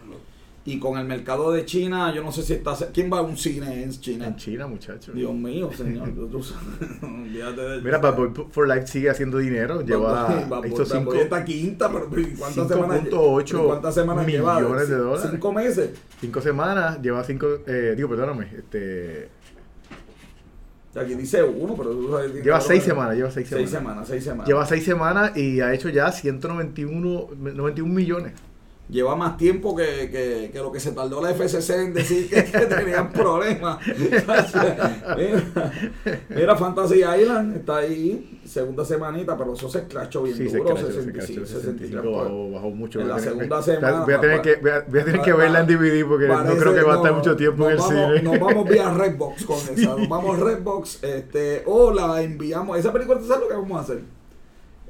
Y 0.68 0.80
con 0.80 0.98
el 0.98 1.06
mercado 1.06 1.52
de 1.52 1.64
China, 1.64 2.12
yo 2.12 2.24
no 2.24 2.32
sé 2.32 2.42
si 2.42 2.54
está. 2.54 2.76
¿Quién 2.92 3.12
va 3.14 3.20
a 3.20 3.22
un 3.22 3.38
cine 3.38 3.84
en 3.84 3.92
China? 3.92 4.26
En 4.26 4.36
China, 4.36 4.66
muchachos. 4.66 5.14
Dios 5.14 5.32
mío, 5.32 5.70
señor. 5.78 6.10
tú 6.10 6.42
olvídate 7.04 7.62
de- 7.62 7.82
Mira, 7.84 8.00
Bad 8.00 8.16
Boy 8.16 8.30
for 8.50 8.68
Life 8.68 8.88
sigue 8.88 9.12
haciendo 9.12 9.38
dinero. 9.38 9.82
Lleva. 9.82 10.48
Hizo 10.66 10.84
cinco, 10.84 11.14
está 11.14 11.46
quinta, 11.46 11.92
pero 11.92 12.20
¿y 12.20 12.34
¿cuántas 12.34 12.68
semanas? 12.68 13.02
5.8 13.04 13.48
¿y 13.64 13.68
¿Cuántas 13.68 13.94
semanas 13.94 14.26
lleva? 14.26 14.60
millones 14.60 14.90
de 14.90 14.96
dólares. 14.96 15.30
Cinco 15.32 15.54
meses. 15.54 15.90
cinco 16.20 16.42
semanas, 16.42 17.00
lleva 17.00 17.24
cinco. 17.24 17.48
Eh, 17.68 17.94
digo, 17.96 18.10
perdóname. 18.10 18.50
Este, 18.58 19.30
Aquí 20.96 21.14
dice 21.14 21.44
uno, 21.44 21.76
pero 21.76 21.92
tú 21.92 22.10
sabes. 22.10 22.44
lleva 22.44 22.60
seis 22.60 22.82
semanas. 22.82 23.16
Lleva 23.16 23.30
seis 23.30 23.48
semanas, 23.50 24.08
seis 24.08 24.24
semanas. 24.24 24.48
Lleva 24.48 24.66
seis 24.66 24.84
semanas 24.84 25.38
y 25.38 25.62
ha 25.62 25.74
hecho 25.76 25.90
ya 25.90 26.12
191 26.12 27.28
91 27.38 27.94
millones. 27.94 28.34
Lleva 28.88 29.16
más 29.16 29.36
tiempo 29.36 29.76
que, 29.76 30.12
que, 30.12 30.52
que 30.54 30.60
lo 30.60 30.72
que 30.72 30.80
se 30.80 30.92
tardó 30.92 31.20
la 31.20 31.34
FCC 31.34 31.70
en 31.72 31.94
decir 31.96 32.30
que, 32.30 32.46
que 32.46 32.66
tenían 32.68 33.12
problemas. 33.12 33.80
mira, 35.18 35.72
mira, 36.30 36.56
Fantasy 36.56 37.02
Island 37.04 37.58
está 37.58 37.78
ahí, 37.78 38.42
segunda 38.46 38.86
semanita, 38.86 39.36
pero 39.36 39.54
eso 39.54 39.68
se 39.70 39.80
escrachó 39.80 40.22
bien 40.22 40.38
Sí, 40.38 40.50
se 40.50 40.58
duro, 40.58 40.78
se 40.78 40.86
65, 40.86 41.14
crachó, 41.14 41.46
63. 41.46 41.50
65 41.50 42.12
bajó, 42.12 42.52
bajó 42.52 42.70
mucho. 42.70 43.02
En 43.02 43.08
la 43.08 43.20
segunda 43.20 43.62
semana, 43.64 44.02
Voy 44.02 44.14
a 44.14 44.22
tener 44.22 44.42
que, 44.42 44.56
voy 44.58 44.72
a, 44.72 44.86
voy 44.88 45.00
a 45.00 45.06
tener 45.06 45.22
que 45.22 45.34
verla 45.34 45.60
en 45.62 45.68
DVD 45.68 46.08
porque 46.08 46.28
no 46.28 46.56
creo 46.56 46.76
que 46.76 46.82
va 46.84 46.94
a 46.94 46.98
estar 46.98 47.12
no, 47.12 47.18
mucho 47.18 47.36
tiempo 47.36 47.66
en 47.66 47.72
el 47.72 47.78
vamos, 47.78 47.94
cine. 47.94 48.22
Nos 48.22 48.40
vamos 48.40 48.70
vía 48.70 48.94
Redbox 48.94 49.46
con 49.46 49.58
esa. 49.58 49.96
Nos 49.96 50.08
vamos 50.08 50.40
Redbox. 50.40 51.04
Este, 51.04 51.64
o 51.66 51.92
la 51.92 52.22
enviamos. 52.22 52.78
Esa 52.78 52.94
película, 52.94 53.20
¿tú 53.20 53.26
sabes 53.26 53.42
lo 53.44 53.50
que 53.50 53.56
vamos 53.56 53.78
a 53.78 53.82
hacer? 53.82 54.15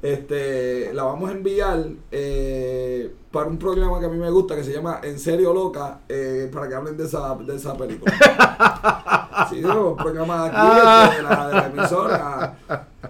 Este, 0.06 0.92
la 0.94 1.02
vamos 1.02 1.30
a 1.30 1.32
enviar 1.32 1.84
eh, 2.12 3.12
para 3.32 3.48
un 3.48 3.58
programa 3.58 3.98
que 3.98 4.06
a 4.06 4.08
mí 4.08 4.16
me 4.18 4.30
gusta 4.30 4.54
que 4.54 4.62
se 4.62 4.72
llama 4.72 5.00
En 5.02 5.18
serio 5.18 5.52
loca 5.52 5.98
eh, 6.08 6.48
para 6.52 6.68
que 6.68 6.74
hablen 6.76 6.96
de 6.96 7.06
esa, 7.06 7.34
de 7.34 7.56
esa 7.56 7.76
película. 7.76 8.12
Sí, 9.50 9.60
no, 9.60 9.90
un 9.90 9.96
programa 9.98 10.44
de 10.44 10.48
aquí 10.50 10.66
este, 11.06 11.16
de, 11.18 11.22
la, 11.22 11.48
de 11.48 11.54
la 11.54 11.66
emisora. 11.66 12.56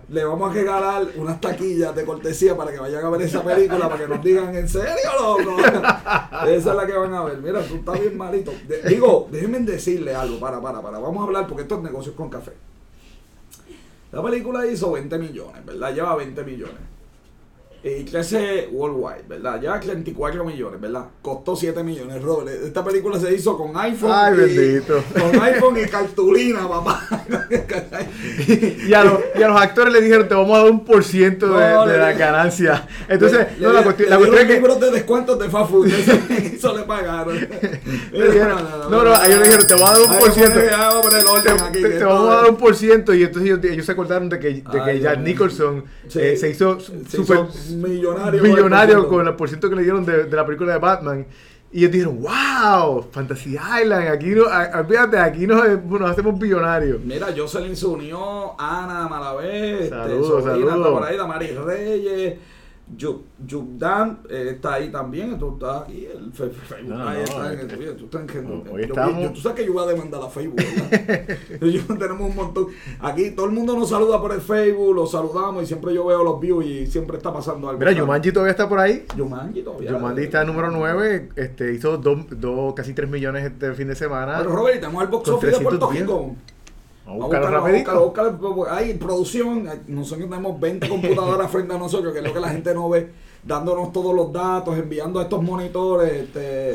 Le 0.09 0.25
vamos 0.25 0.51
a 0.51 0.55
regalar 0.55 1.07
unas 1.17 1.41
taquillas 1.41 1.95
de 1.95 2.05
cortesía 2.05 2.57
para 2.57 2.73
que 2.73 2.79
vayan 2.81 3.05
a 3.05 3.11
ver 3.11 3.23
esa 3.23 3.43
película 3.45 3.89
para 3.89 4.01
que 4.03 4.09
nos 4.09 4.23
digan 4.25 4.55
¿En 4.55 4.69
serio 4.69 4.91
loco? 5.21 5.57
Esa 5.61 6.71
es 6.71 6.77
la 6.77 6.85
que 6.85 6.93
van 6.95 7.15
a 7.15 7.23
ver. 7.25 7.39
Mira, 7.39 7.63
tú 7.63 7.77
estás 7.77 8.01
bien 8.01 8.19
malito. 8.19 8.51
De- 8.67 8.83
digo, 8.89 9.29
déjenme 9.31 9.61
decirle 9.61 10.15
algo. 10.17 10.41
Para, 10.41 10.61
para, 10.61 10.83
para. 10.83 10.99
Vamos 10.99 11.21
a 11.23 11.27
hablar 11.27 11.47
porque 11.47 11.63
esto 11.63 11.77
es 11.77 11.83
negocios 11.83 12.15
con 12.17 12.29
café. 12.29 12.53
La 14.17 14.23
película 14.23 14.65
hizo 14.65 14.93
20 14.93 15.19
millones, 15.19 15.63
¿verdad? 15.67 15.95
Lleva 15.95 16.17
20 16.17 16.43
millones. 16.43 16.81
Y 17.89 18.05
crece 18.05 18.69
worldwide, 18.73 19.23
¿verdad? 19.29 19.61
Lleva 19.61 19.79
34 19.79 20.45
millones, 20.45 20.81
¿verdad? 20.81 21.05
Costó 21.23 21.55
7 21.55 21.83
millones, 21.85 22.21
Robert. 22.21 22.49
Esta 22.65 22.85
película 22.85 23.19
se 23.21 23.33
hizo 23.33 23.57
con 23.57 23.77
iPhone. 23.77 24.11
Ay, 24.13 24.35
y- 24.35 24.37
bendito. 24.57 25.05
Con 25.13 25.41
iPhone 25.43 25.77
y 25.79 25.89
cartulina, 25.89 26.69
papá. 26.69 27.07
Y 28.89 28.93
a, 28.95 29.05
los, 29.05 29.21
y 29.39 29.43
a 29.43 29.49
los 29.49 29.61
actores 29.61 29.93
le 29.93 30.01
dijeron, 30.01 30.29
te 30.29 30.35
vamos 30.35 30.57
a 30.57 30.63
dar 30.63 30.71
un 30.71 30.85
por 30.85 31.03
ciento 31.05 31.47
de, 31.57 31.71
No, 31.73 31.87
de 31.87 31.93
le- 31.95 31.99
la 31.99 32.13
ganancia. 32.13 32.87
Entonces, 33.09 33.47
Le- 33.59 33.67
no, 33.67 33.69
le- 33.69 33.75
la 33.79 33.83
cuestión, 33.85 34.11
la 34.11 34.17
cuestión 34.19 34.41
es 34.43 34.47
que... 34.49 34.55
libros 34.55 34.81
de 34.81 34.91
descuentos 34.91 35.39
de 35.39 35.49
fast 35.51 35.71
food. 35.71 35.87
Eso, 35.89 36.13
eso 36.31 36.77
le 36.77 36.83
pagaron. 36.85 37.37
dijeron- 38.13 38.67
no, 38.91 39.05
no, 39.05 39.15
a 39.15 39.27
ellos 39.27 39.39
le 39.41 39.45
dijeron, 39.45 39.67
te 39.67 39.75
vamos 39.75 39.89
a 39.91 39.93
dar 39.93 40.03
un 40.03 40.11
Ay, 40.13 40.19
por 40.21 40.33
ciento. 40.33 40.59
Te, 41.73 41.89
te- 41.99 42.05
vamos 42.05 42.31
a 42.31 42.35
dar 42.37 42.51
un 42.51 42.57
por 42.57 42.75
ciento 42.77 43.15
y 43.15 43.23
entonces 43.23 43.51
ellos, 43.51 43.65
ellos 43.65 43.87
se 43.87 43.93
acordaron 43.93 44.29
de 44.29 44.39
que, 44.39 44.49
de 44.55 44.63
que 44.63 44.81
Ay, 44.81 45.01
Jack. 45.01 45.19
Nicholson 45.21 45.85
Sí. 46.09 46.21
eh, 46.21 46.37
se 46.37 46.51
hizo 46.51 46.79
hizo 46.79 47.49
millonario 47.83 48.43
millonario 48.43 49.09
con 49.09 49.27
el 49.27 49.35
por 49.35 49.49
ciento 49.49 49.69
que 49.69 49.77
le 49.77 49.83
dieron 49.83 50.05
de, 50.05 50.25
de 50.25 50.37
la 50.37 50.45
película 50.47 50.73
de 50.73 50.79
Batman. 50.79 51.27
Y 51.73 51.81
ellos 51.81 51.93
dijeron, 51.93 52.21
wow, 52.23 53.07
Fantasy 53.11 53.57
Island, 53.83 54.09
aquí 54.09 54.27
no, 54.29 54.45
a- 54.47 54.81
olvídate, 54.81 55.19
aquí 55.19 55.47
nos, 55.47 55.63
nos 55.85 56.11
hacemos 56.11 56.39
billonarios. 56.39 57.01
Mira, 57.05 57.27
Jocelyn 57.37 57.77
se 57.77 57.87
unió, 57.87 58.59
Ana 58.59 59.09
Malavé, 59.09 59.75
este, 59.85 59.89
Saludos, 59.91 60.45
Sofía 60.45 60.67
saludos. 60.71 60.89
por 60.93 61.03
ahí, 61.05 61.17
Damaris 61.17 61.57
Reyes, 61.57 62.39
Yugdan 63.47 64.21
eh, 64.31 64.51
está 64.55 64.75
ahí 64.75 64.91
también, 64.93 65.37
tú 65.39 65.55
estás 65.55 65.83
aquí, 65.83 66.07
el 66.07 66.33
Facebook 66.33 66.63
No, 66.87 66.97
no, 66.99 67.09
ahí 67.09 67.17
no, 67.19 67.25
está 67.25 67.53
en 67.53 67.59
el 67.61 67.67
Twitter, 67.67 67.97
tú 67.97 68.05
estás 68.05 68.21
en 68.23 68.29
yo- 68.49 68.73
hoy 68.73 68.83
yo- 68.83 68.87
estamos- 68.89 69.23
yo- 69.25 69.33
tú 69.33 69.41
sabes 69.41 69.57
que 69.61 69.67
yo 69.67 69.73
voy 69.73 69.83
a 69.85 69.87
demandar 69.89 70.23
a 70.23 70.29
Facebook, 70.29 70.57
¿verdad? 70.57 71.37
Yo- 71.61 71.99
tenemos 71.99 72.31
un 72.31 72.37
montón, 72.37 72.67
aquí 73.01 73.33
todo 73.33 73.47
el 73.47 73.53
mundo 73.53 73.77
nos 73.77 73.89
saluda 73.91 74.21
por 74.21 74.33
el 74.33 74.41
Facebook, 74.41 74.95
los 74.95 75.11
saludamos 75.11 75.65
y 75.65 75.67
siempre 75.67 75.93
yo 75.95 76.07
veo 76.07 76.23
los 76.23 76.41
views 76.41 76.65
y 76.65 76.87
siempre 76.87 77.17
está 77.17 77.33
pasando 77.33 77.69
algo. 77.69 77.81
Mira, 77.81 77.91
¿sabes? 77.91 78.05
Jumanji 78.05 78.33
todavía 78.33 78.53
está 78.53 78.69
por 78.69 78.79
ahí. 78.79 79.05
Jumanji 79.17 79.63
todavía. 79.63 79.93
Jumanji 79.93 80.23
está 80.23 80.45
número 80.45 80.71
9, 80.71 81.29
este, 81.35 81.75
hizo 81.75 81.99
dos, 81.99 82.19
dos, 82.31 82.73
casi 82.75 82.93
3 82.95 83.11
millones 83.11 83.45
este 83.45 83.73
fin 83.75 83.89
de 83.89 83.97
semana. 83.97 84.37
Pero 84.39 84.55
Robert, 84.55 84.81
tenemos 84.81 85.03
el 85.03 85.09
box 85.09 85.29
office 85.31 85.59
de 85.59 85.61
Puerto 85.61 85.89
310. 85.89 86.03
Rico. 86.03 86.37
Buscarlo, 87.07 87.61
buscarlo, 87.73 88.07
buscarlo. 88.07 88.67
Hay 88.71 88.95
producción, 88.95 89.69
nosotros 89.87 90.29
tenemos 90.29 90.61
20 90.61 90.89
computadoras 90.89 91.51
frente 91.53 91.75
a 91.75 91.79
nosotros, 91.79 92.13
que 92.13 92.19
es 92.19 92.25
lo 92.25 92.33
que 92.33 92.41
la 92.41 92.49
gente 92.49 92.75
no 92.75 92.89
ve, 92.89 93.11
dándonos 93.45 93.93
todos 93.93 94.15
los 94.15 94.33
datos, 94.33 94.77
enviando 94.77 95.21
a 95.21 95.23
estos 95.25 95.43
monitores. 95.43 96.13
Este, 96.13 96.73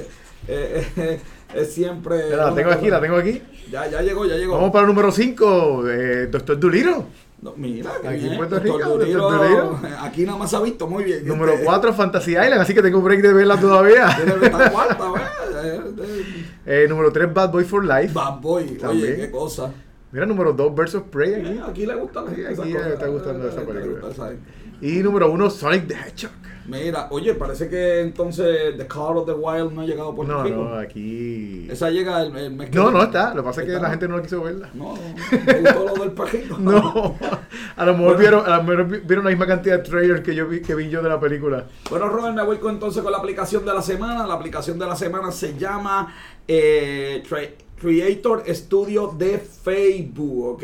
eh, 0.48 0.88
eh, 0.98 1.20
es 1.54 1.74
siempre. 1.74 2.26
Mira, 2.30 2.50
la 2.50 2.56
tengo 2.56 2.72
aquí, 2.72 2.90
la 2.90 3.02
tengo 3.02 3.18
aquí. 3.18 3.42
Ya, 3.70 3.88
ya 3.88 4.02
llegó, 4.02 4.26
ya 4.26 4.36
llegó. 4.36 4.54
Vamos 4.56 4.72
para 4.72 4.82
el 4.84 4.88
número 4.88 5.12
5, 5.12 5.90
eh, 5.90 6.28
Doctor 6.28 6.60
Duliro. 6.60 7.06
No, 7.42 7.54
mira, 7.58 7.92
qué 8.02 8.08
Aquí 8.08 8.28
en 8.28 8.38
Puerto 8.38 8.60
Rico. 8.60 9.80
Aquí 10.02 10.26
nada 10.26 10.38
más 10.38 10.50
se 10.52 10.56
ha 10.58 10.60
visto 10.62 10.88
muy 10.88 11.04
bien. 11.04 11.28
Número 11.28 11.54
Este, 11.54 11.66
4, 11.66 11.94
Fantasy 11.94 12.32
Island, 12.32 12.62
así 12.62 12.74
que 12.74 12.84
tengo 12.84 13.02
break 13.02 13.22
de 13.22 13.34
verla 13.34 13.60
todavía. 13.60 14.16
Tiene 14.16 14.40
que 14.40 14.46
estar 14.46 14.72
cuarta. 14.72 15.08
Eh, 15.64 15.80
eh, 16.00 16.46
Eh, 16.66 16.86
número 16.90 17.12
3, 17.12 17.32
Bad 17.34 17.52
Boy 17.52 17.64
for 17.66 17.84
Life. 17.86 18.14
Bad 18.14 18.40
Boy, 18.40 18.64
oye, 18.64 18.76
También. 18.78 19.16
qué 19.18 19.30
cosa. 19.30 19.72
Mira, 20.12 20.26
número 20.26 20.52
2, 20.54 20.76
Birds 20.76 20.96
of 20.96 21.04
Prey 21.10 21.36
aquí. 21.36 21.60
Aquí 21.68 21.86
le 21.86 21.96
gusta 21.96 22.22
la 22.24 22.30
Sí, 22.32 22.36
gente 22.36 22.62
aquí 22.62 22.74
le 22.74 22.94
está 22.94 23.08
gustando 23.08 23.48
esa 23.48 23.62
película. 23.62 24.08
gusta 24.08 24.34
Y 24.82 24.92
número 25.00 25.32
1, 25.32 25.50
Sonic 25.50 25.88
the 25.88 25.94
Hedgehog. 25.96 26.32
Mira, 26.68 27.08
oye, 27.10 27.34
parece 27.34 27.68
que 27.68 28.02
entonces 28.02 28.78
The 28.78 28.86
Call 28.88 29.18
of 29.18 29.26
the 29.26 29.34
Wild 29.34 29.72
no 29.74 29.82
ha 29.82 29.86
llegado 29.86 30.14
Puerto 30.16 30.32
No, 30.32 30.48
no, 30.48 30.76
aquí. 30.76 31.68
Esa 31.70 31.90
llega 31.90 32.22
el, 32.22 32.36
el 32.38 32.52
mes 32.54 32.70
que 32.70 32.76
No, 32.78 32.84
viene. 32.84 32.98
no 33.00 33.04
está. 33.06 33.34
Lo 33.34 33.42
que 33.42 33.48
pasa 33.48 33.62
es 33.62 33.68
que 33.68 33.74
Está. 33.74 33.84
la 33.84 33.90
gente 33.90 34.08
no 34.08 34.22
quiso 34.22 34.44
verla. 34.44 34.70
No, 34.76 34.94
no, 34.96 35.02
me 35.48 35.60
gustó 35.62 35.86
lo 35.96 36.04
del 36.04 36.12
pajito. 36.12 36.58
No, 36.60 37.18
a 37.76 37.86
lo 37.86 37.98
mejor 37.98 38.18
vieron, 38.18 38.46
a 38.46 38.58
lo 38.58 38.64
mejor 38.64 38.88
vi- 38.88 39.00
vieron 39.00 39.26
la 39.26 39.32
misma 39.32 39.48
cantidad 39.48 39.78
de 39.78 39.84
trailers 39.84 40.22
que 40.22 40.36
yo 40.36 40.48
vi, 40.48 40.62
que 40.62 40.76
vi 40.76 40.88
yo 40.90 41.02
de 41.02 41.10
la 41.10 41.20
película. 41.20 41.66
Bueno, 41.90 42.08
Robert, 42.10 42.36
me 42.36 42.44
voy 42.44 42.58
con, 42.58 42.76
entonces 42.76 43.02
con 43.02 43.12
la 43.12 43.18
aplicación 43.18 43.66
de 43.66 43.74
la 43.74 43.82
semana. 43.82 44.28
La 44.28 44.36
aplicación 44.36 44.78
de 44.78 44.86
la 44.86 44.96
semana 44.96 45.32
se 45.32 45.58
llama 45.58 46.14
eh, 46.48 47.24
Creator 47.82 48.44
Studio 48.48 49.08
de 49.08 49.40
Facebook, 49.40 50.54
¿ok? 50.54 50.64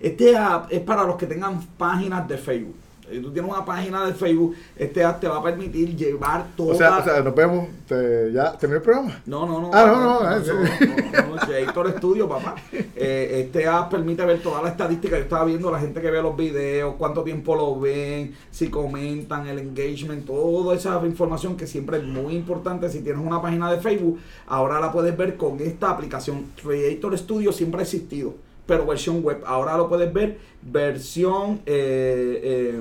Este 0.00 0.36
app 0.36 0.72
es 0.72 0.80
para 0.80 1.04
los 1.04 1.16
que 1.16 1.26
tengan 1.26 1.60
páginas 1.76 2.26
de 2.26 2.38
Facebook. 2.38 2.85
Si 3.10 3.20
tú 3.20 3.32
tienes 3.32 3.50
una 3.50 3.64
página 3.64 4.04
de 4.06 4.14
Facebook, 4.14 4.54
este 4.76 5.04
app 5.04 5.20
te 5.20 5.28
va 5.28 5.36
a 5.38 5.42
permitir 5.42 5.96
llevar 5.96 6.46
toda... 6.56 6.74
O 6.74 6.76
sea, 6.76 6.98
o 6.98 7.04
sea, 7.04 7.20
nos 7.20 7.34
vemos. 7.34 7.68
te- 7.86 8.32
¿Ya 8.32 8.52
terminó 8.58 8.78
el 8.78 8.82
programa? 8.82 9.20
No, 9.26 9.46
no, 9.46 9.60
no. 9.60 9.70
Ah, 9.72 9.86
no, 9.86 9.96
no, 10.00 10.20
no, 10.20 10.36
eh, 10.36 11.66
no, 11.74 11.90
Studio, 11.98 12.28
papá. 12.28 12.56
Eh, 12.72 13.42
este 13.46 13.66
app 13.66 13.90
permite 13.90 14.24
ver 14.24 14.40
toda 14.42 14.62
la 14.62 14.70
estadística. 14.70 15.16
Yo 15.16 15.22
estaba 15.22 15.44
viendo 15.44 15.70
la 15.70 15.78
gente 15.78 16.00
que 16.00 16.10
ve 16.10 16.20
los 16.22 16.36
videos, 16.36 16.94
cuánto 16.98 17.22
tiempo 17.22 17.54
lo 17.54 17.78
ven, 17.78 18.34
si 18.50 18.68
comentan, 18.68 19.46
el 19.46 19.58
engagement, 19.58 20.26
toda 20.26 20.74
esa 20.74 21.00
información 21.04 21.56
que 21.56 21.66
siempre 21.66 21.98
es 21.98 22.04
muy 22.04 22.34
importante. 22.34 22.88
Si 22.88 23.00
tienes 23.00 23.24
una 23.24 23.40
página 23.40 23.70
de 23.70 23.78
Facebook, 23.78 24.18
ahora 24.46 24.80
la 24.80 24.90
puedes 24.92 25.16
ver 25.16 25.36
con 25.36 25.60
esta 25.60 25.90
aplicación. 25.90 26.46
Creator 26.62 27.16
Studio 27.16 27.52
siempre 27.52 27.80
ha 27.80 27.84
existido, 27.84 28.34
pero 28.66 28.86
versión 28.86 29.22
web. 29.22 29.42
Ahora 29.46 29.76
lo 29.76 29.88
puedes 29.88 30.12
ver 30.12 30.38
versión 30.62 31.60
eh, 31.66 32.40
eh, 32.42 32.80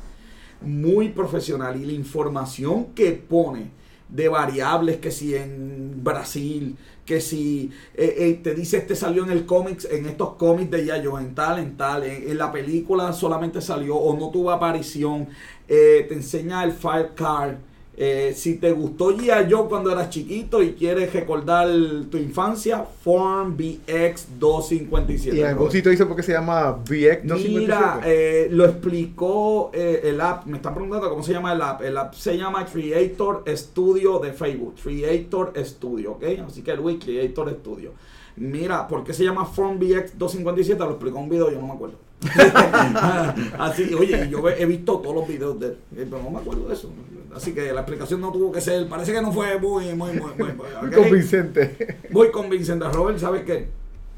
Muy 0.63 1.11
profesional. 1.11 1.77
Y 1.77 1.85
la 1.85 1.93
información 1.93 2.87
que 2.95 3.13
pone 3.13 3.71
de 4.09 4.29
variables, 4.29 4.99
que 4.99 5.11
si 5.11 5.35
en 5.35 6.03
Brasil, 6.03 6.77
que 7.05 7.21
si 7.21 7.71
eh, 7.95 8.15
eh, 8.19 8.41
te 8.43 8.55
dice 8.55 8.79
este 8.79 8.97
salió 8.97 9.25
en 9.25 9.31
el 9.31 9.45
cómics, 9.45 9.87
en 9.91 10.07
estos 10.07 10.35
cómics 10.35 10.71
de 10.71 10.87
Yayo, 10.87 11.19
en 11.19 11.35
tal, 11.35 11.59
en 11.59 11.77
tal, 11.77 12.05
en, 12.05 12.37
la 12.39 12.51
película 12.51 13.13
solamente 13.13 13.61
salió 13.61 13.97
o 13.97 14.17
no 14.19 14.31
tuvo 14.31 14.51
aparición, 14.51 15.29
eh, 15.69 16.07
te 16.09 16.15
enseña 16.15 16.65
el 16.65 16.73
file 16.73 17.11
card. 17.15 17.57
Eh, 17.97 18.33
si 18.37 18.57
te 18.57 18.73
gustó 18.73 19.17
G.I. 19.17 19.49
Joe 19.49 19.69
cuando 19.69 19.93
eras 19.93 20.11
chiquito 20.11 20.63
y 20.63 20.73
quieres 20.73 21.13
recordar 21.13 21.69
tu 22.11 22.17
infancia, 22.17 22.85
Form 23.03 23.57
BX257. 23.57 25.35
Y 25.35 25.41
en 25.41 25.47
algún 25.47 25.71
sitio 25.71 25.91
dice 25.91 26.05
por 26.05 26.17
qué 26.17 26.25
se 26.25 26.33
llama 26.33 26.77
VX257. 26.85 27.49
Mira, 27.49 28.01
eh, 28.05 28.49
lo 28.51 28.65
explicó 28.65 29.71
eh, 29.73 30.01
el 30.05 30.21
app. 30.21 30.47
Me 30.47 30.57
están 30.57 30.75
preguntando 30.75 31.09
cómo 31.09 31.23
se 31.23 31.33
llama 31.33 31.53
el 31.53 31.63
app. 31.63 31.83
El 31.83 31.97
app 31.97 32.15
se 32.15 32.37
llama 32.37 32.67
Creator 32.67 33.45
Studio 33.49 34.19
de 34.19 34.33
Facebook. 34.33 34.75
Creator 34.83 35.53
Studio, 35.65 36.13
¿ok? 36.13 36.25
Así 36.49 36.63
que 36.63 36.75
Luis, 36.75 36.99
Creator 37.03 37.51
Studio. 37.61 37.93
Mira, 38.37 38.89
¿por 38.89 39.05
qué 39.05 39.13
se 39.13 39.23
llama 39.23 39.47
From 39.47 39.79
BX257? 39.79 40.79
Lo 40.79 40.91
explicó 40.91 41.19
en 41.19 41.25
un 41.25 41.31
video, 41.31 41.51
yo 41.53 41.61
no 41.61 41.69
me 41.69 41.75
acuerdo. 41.75 41.95
Así, 43.59 43.95
oye, 43.95 44.29
yo 44.31 44.49
he 44.49 44.63
he 44.63 44.67
visto 44.67 44.99
todos 44.99 45.15
los 45.15 45.29
videos 45.29 45.61
de 45.61 45.67
él, 45.67 45.77
eh, 45.97 46.07
pero 46.11 46.23
no 46.23 46.31
me 46.31 46.39
acuerdo 46.39 46.69
de 46.69 46.75
eso. 46.75 46.91
Así 47.35 47.53
que 47.53 47.73
la 47.73 47.81
explicación 47.81 48.21
no 48.21 48.31
tuvo 48.31 48.53
que 48.53 48.61
ser, 48.61 48.89
parece 48.89 49.13
que 49.13 49.21
no 49.21 49.33
fue 49.33 49.59
muy, 49.59 49.87
muy, 49.95 50.13
muy, 50.13 50.33
muy, 50.39 50.53
muy, 50.53 50.91
convincente. 50.95 51.99
Muy 52.11 52.31
convincente. 52.31 52.89
Robert, 52.89 53.19
¿sabes 53.19 53.43
qué? 53.43 53.69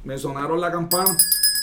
Me 0.04 0.18
sonaron 0.18 0.60
la 0.60 0.70
campana. 0.70 1.16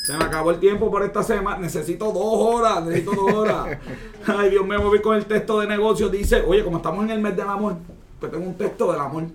Se 0.04 0.18
me 0.18 0.24
acabó 0.26 0.52
el 0.52 0.60
tiempo 0.60 0.90
por 0.90 1.04
esta 1.04 1.24
semana. 1.24 1.60
Necesito 1.60 2.12
dos 2.12 2.56
horas. 2.56 2.84
Necesito 2.84 3.12
dos 3.12 3.34
horas. 3.34 3.78
Ay, 4.28 4.50
Dios 4.50 4.66
mío, 4.66 4.80
me 4.80 4.86
voy 4.86 5.02
con 5.02 5.16
el 5.16 5.26
texto 5.26 5.60
de 5.60 5.68
negocio. 5.68 6.10
Dice, 6.10 6.42
oye, 6.42 6.64
como 6.64 6.78
estamos 6.78 7.06
en 7.06 7.12
el 7.12 7.22
mes 7.22 7.38
del 7.38 7.48
amor, 7.48 7.78
pues 8.20 8.32
tengo 8.32 8.46
un 8.46 8.56
texto 8.56 8.92
del 8.92 9.00
amor. 9.00 9.26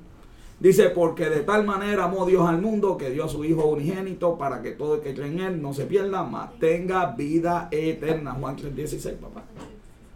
Dice, 0.61 0.91
porque 0.91 1.31
de 1.31 1.41
tal 1.41 1.65
manera 1.65 2.05
amó 2.05 2.27
Dios 2.27 2.47
al 2.49 2.61
mundo 2.61 2.97
que 2.99 3.11
dio 3.11 3.25
a 3.25 3.29
su 3.29 3.45
Hijo 3.45 3.65
unigénito 3.67 4.37
para 4.37 4.61
que 4.61 4.73
todo 4.73 4.97
el 4.97 5.01
que 5.03 5.15
cree 5.15 5.29
en 5.29 5.41
Él 5.41 5.63
no 5.63 5.73
se 5.73 5.85
pierda, 5.85 6.25
mas 6.25 6.59
tenga 6.59 7.13
vida 7.13 7.69
eterna. 7.71 8.33
Juan 8.33 8.57
3.16, 8.57 9.15
papá. 9.19 9.45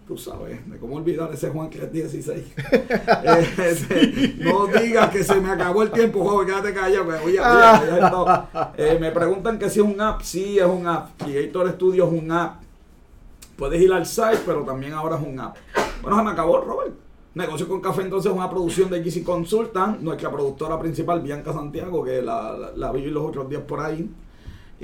Tú 0.07 0.19
sabes, 0.19 0.69
de 0.69 0.79
cómo 0.79 0.97
olvidar 0.97 1.31
ese 1.33 1.49
Juan 1.51 1.71
3.16. 1.71 2.43
Eh, 3.25 3.49
ese, 3.71 4.35
no 4.39 4.67
digas 4.67 5.11
que 5.11 5.23
se 5.23 5.41
me 5.41 5.51
acabó 5.51 5.83
el 5.85 5.91
tiempo, 5.93 6.25
joven, 6.25 6.49
quédate 6.49 6.75
callado. 6.75 7.09
que 7.09 7.15
oye, 7.15 7.41
oye, 7.41 7.41
oye, 7.41 8.05
esto. 8.05 8.49
Eh, 8.77 8.99
me 9.01 9.13
preguntan 9.13 9.59
que 9.59 9.71
si 9.71 9.79
es 9.81 9.87
un 9.87 10.01
app. 10.01 10.21
Sí, 10.23 10.59
es 10.59 10.67
un 10.67 10.87
app. 10.87 11.11
Creator 11.23 11.71
Studio 11.73 12.07
es 12.07 12.23
un 12.23 12.33
app. 12.33 12.63
Puedes 13.57 13.81
ir 13.81 13.93
al 13.93 14.07
site, 14.07 14.41
pero 14.45 14.63
también 14.63 14.93
ahora 14.93 15.17
es 15.17 15.23
un 15.27 15.39
app. 15.39 15.57
Bueno, 16.03 16.19
se 16.19 16.25
me 16.25 16.31
acabó, 16.31 16.61
Robert. 16.61 16.95
Negocio 17.35 17.69
con 17.69 17.81
Café, 17.81 18.03
entonces, 18.03 18.31
es 18.31 18.37
una 18.37 18.51
producción 18.51 18.91
de 18.91 19.03
GC 19.03 19.23
Consultant, 19.25 20.01
nuestra 20.01 20.31
productora 20.31 20.79
principal, 20.79 21.23
Bianca 21.23 21.53
Santiago, 21.53 22.05
que 22.05 22.21
la, 22.21 22.53
la, 22.53 22.73
la 22.75 22.93
vi 22.93 23.07
los 23.07 23.25
otros 23.25 23.49
días 23.49 23.63
por 23.63 23.81
ahí. 23.81 24.11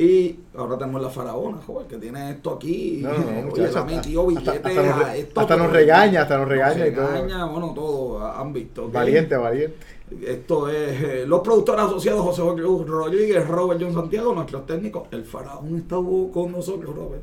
Y 0.01 0.39
ahora 0.57 0.79
tenemos 0.79 1.03
la 1.03 1.09
faraona, 1.09 1.59
joven, 1.67 1.89
que 1.89 1.97
tiene 1.97 2.31
esto 2.31 2.53
aquí. 2.53 3.01
No, 3.03 3.13
no, 3.15 3.19
Oye, 3.19 3.43
muchacho, 3.43 3.75
la 3.75 3.85
metió 3.85 4.29
hasta- 4.31 4.53
nos 4.53 5.15
esto, 5.17 5.41
hasta 5.41 5.57
nos 5.57 5.73
regaña, 5.73 6.23
hasta 6.23 6.39
nos 6.39 6.47
regaña 6.49 6.87
y 6.87 6.95
todo. 6.95 7.07
regaña, 7.09 7.45
bueno, 7.47 7.73
todo, 7.75 8.25
han 8.25 8.53
visto. 8.53 8.89
Valiente, 8.91 9.37
valiente. 9.37 9.77
Esto 10.25 10.69
es 10.69 11.03
eh, 11.03 11.25
los 11.27 11.41
productores 11.41 11.85
asociados 11.85 12.21
José 12.23 12.43
Jorge 12.43 12.63
Luz 12.63 12.87
Rodríguez, 12.87 13.47
Robert 13.49 13.81
John 13.83 13.93
Santiago, 13.93 14.33
nuestros 14.33 14.65
técnicos. 14.67 15.09
El 15.11 15.25
faraón 15.25 15.77
estuvo 15.79 16.31
con 16.31 16.53
nosotros, 16.53 16.95
Robert. 16.95 17.23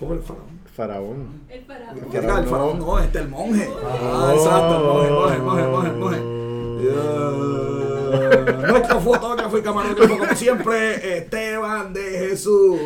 Joven 0.00 0.16
el 0.16 0.22
faraón. 0.22 0.62
Faraón. 0.74 1.40
El 1.50 1.60
parado. 1.64 1.94
Diga, 2.10 2.38
el 2.40 2.46
faraón 2.46 2.78
no, 2.78 2.98
este 2.98 3.18
es 3.18 3.24
el 3.24 3.30
monje. 3.30 3.68
Ah, 3.84 4.32
exacto, 4.34 4.76
el 4.78 4.82
monje, 4.82 5.10
monje, 5.10 5.38
monje, 5.38 5.66
monje, 5.68 5.92
monje. 5.92 6.42
Yeah. 6.82 8.66
Nuestro 8.68 9.00
fotógrafo 9.00 9.58
y 9.58 9.62
camarógrafo, 9.62 10.18
como 10.18 10.34
siempre, 10.34 11.18
Esteban 11.18 11.92
de 11.92 12.02
Jesús. 12.02 12.78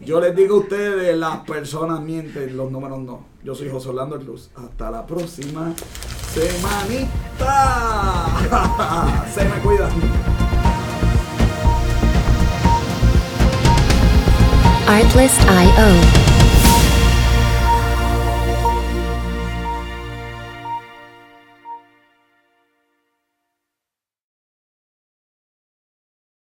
Yo 0.00 0.20
les 0.20 0.36
digo 0.36 0.56
a 0.56 0.58
ustedes, 0.60 1.16
las 1.16 1.38
personas 1.38 2.00
mienten, 2.00 2.56
los 2.56 2.70
números 2.70 3.00
no. 3.00 3.26
Yo 3.42 3.54
soy 3.54 3.70
José 3.70 3.88
Orlando 3.88 4.18
Cruz. 4.20 4.50
Hasta 4.54 4.90
la 4.90 5.06
próxima 5.06 5.72
semanita. 6.32 8.26
Se 9.34 9.44
me 9.44 9.58
cuidan. 9.60 9.90
Artlist.io 14.86 16.27